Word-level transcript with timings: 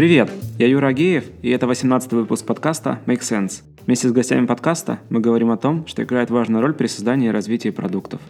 Привет, 0.00 0.30
я 0.58 0.66
Юра 0.66 0.86
Агеев, 0.86 1.24
и 1.42 1.50
это 1.50 1.66
18 1.66 2.12
выпуск 2.12 2.46
подкаста 2.46 3.02
Make 3.04 3.20
Sense. 3.20 3.62
Вместе 3.84 4.08
с 4.08 4.12
гостями 4.12 4.46
подкаста 4.46 5.00
мы 5.10 5.20
говорим 5.20 5.50
о 5.50 5.58
том, 5.58 5.86
что 5.86 6.02
играет 6.02 6.30
важную 6.30 6.62
роль 6.62 6.72
при 6.72 6.86
создании 6.86 7.28
и 7.28 7.30
развитии 7.30 7.68
продуктов. 7.68 8.22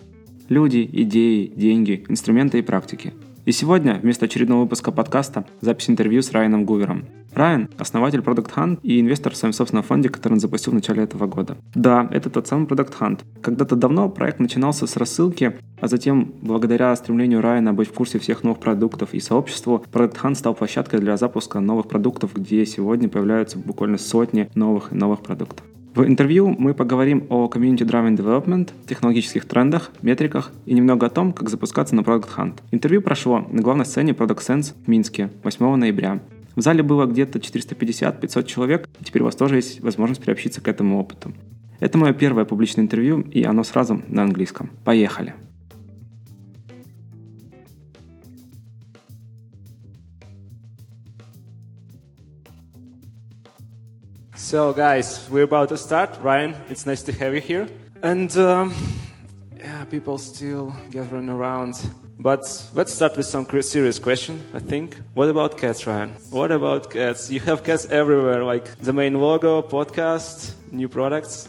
Люди, 0.48 0.90
идеи, 0.92 1.46
деньги, 1.46 2.04
инструменты 2.08 2.58
и 2.58 2.62
практики– 2.62 3.14
и 3.44 3.52
сегодня, 3.52 3.98
вместо 4.02 4.26
очередного 4.26 4.62
выпуска 4.62 4.92
подкаста, 4.92 5.46
запись 5.60 5.90
интервью 5.90 6.22
с 6.22 6.32
Райаном 6.32 6.64
Гувером. 6.64 7.06
Райан– 7.32 7.68
основатель 7.78 8.20
Product 8.20 8.52
Hunt 8.54 8.80
и 8.82 9.00
инвестор 9.00 9.32
в 9.32 9.36
своем 9.36 9.52
собственном 9.52 9.84
фонде, 9.84 10.08
который 10.08 10.34
он 10.34 10.40
запустил 10.40 10.72
в 10.72 10.74
начале 10.74 11.04
этого 11.04 11.26
года. 11.26 11.56
Да, 11.74 12.08
это 12.10 12.28
тот 12.28 12.48
самый 12.48 12.66
Product 12.66 12.92
Hunt. 12.98 13.20
Когда-то 13.40 13.76
давно 13.76 14.08
проект 14.08 14.40
начинался 14.40 14.86
с 14.86 14.96
рассылки, 14.96 15.56
а 15.80 15.88
затем, 15.88 16.34
благодаря 16.42 16.94
стремлению 16.96 17.40
Райана 17.40 17.72
быть 17.72 17.88
в 17.88 17.92
курсе 17.92 18.18
всех 18.18 18.42
новых 18.42 18.58
продуктов 18.58 19.14
и 19.14 19.20
сообществу, 19.20 19.84
Product 19.92 20.16
Hunt 20.22 20.34
стал 20.34 20.54
площадкой 20.54 21.00
для 21.00 21.16
запуска 21.16 21.60
новых 21.60 21.88
продуктов, 21.88 22.34
где 22.34 22.66
сегодня 22.66 23.08
появляются 23.08 23.58
буквально 23.58 23.98
сотни 23.98 24.50
новых 24.54 24.92
и 24.92 24.96
новых 24.96 25.20
продуктов. 25.20 25.64
В 25.92 26.04
интервью 26.04 26.54
мы 26.56 26.72
поговорим 26.72 27.26
о 27.30 27.48
Community 27.48 27.78
Driven 27.78 28.16
Development, 28.16 28.70
технологических 28.86 29.44
трендах, 29.44 29.90
метриках 30.02 30.52
и 30.64 30.72
немного 30.72 31.08
о 31.08 31.10
том, 31.10 31.32
как 31.32 31.48
запускаться 31.48 31.96
на 31.96 32.02
Product 32.02 32.28
Hunt. 32.36 32.60
Интервью 32.70 33.02
прошло 33.02 33.44
на 33.50 33.60
главной 33.60 33.84
сцене 33.84 34.12
Product 34.12 34.38
Sense 34.38 34.74
в 34.84 34.88
Минске 34.88 35.30
8 35.42 35.74
ноября. 35.74 36.22
В 36.54 36.60
зале 36.60 36.84
было 36.84 37.06
где-то 37.06 37.40
450-500 37.40 38.46
человек, 38.46 38.88
и 39.00 39.04
теперь 39.04 39.22
у 39.22 39.24
вас 39.24 39.34
тоже 39.34 39.56
есть 39.56 39.80
возможность 39.80 40.22
приобщиться 40.22 40.60
к 40.60 40.68
этому 40.68 41.00
опыту. 41.00 41.32
Это 41.80 41.98
мое 41.98 42.12
первое 42.12 42.44
публичное 42.44 42.84
интервью, 42.84 43.22
и 43.22 43.42
оно 43.42 43.64
сразу 43.64 44.00
на 44.06 44.22
английском. 44.22 44.70
Поехали! 44.84 45.34
So, 54.50 54.72
guys, 54.72 55.30
we're 55.30 55.44
about 55.44 55.68
to 55.68 55.76
start. 55.76 56.18
Ryan, 56.20 56.56
it's 56.68 56.84
nice 56.84 57.04
to 57.04 57.12
have 57.12 57.36
you 57.36 57.40
here. 57.40 57.68
And 58.02 58.36
um, 58.36 58.74
yeah, 59.56 59.84
people 59.84 60.18
still 60.18 60.74
gathering 60.90 61.28
around. 61.28 61.80
But 62.18 62.42
let's 62.74 62.92
start 62.92 63.16
with 63.16 63.26
some 63.26 63.46
serious 63.62 64.00
question, 64.00 64.42
I 64.52 64.58
think. 64.58 64.96
What 65.14 65.28
about 65.28 65.56
cats, 65.56 65.86
Ryan? 65.86 66.10
What 66.30 66.50
about 66.50 66.90
cats? 66.90 67.30
You 67.30 67.38
have 67.38 67.62
cats 67.62 67.86
everywhere, 67.90 68.42
like 68.42 68.64
the 68.78 68.92
main 68.92 69.20
logo, 69.20 69.62
podcast, 69.62 70.54
new 70.72 70.88
products. 70.88 71.48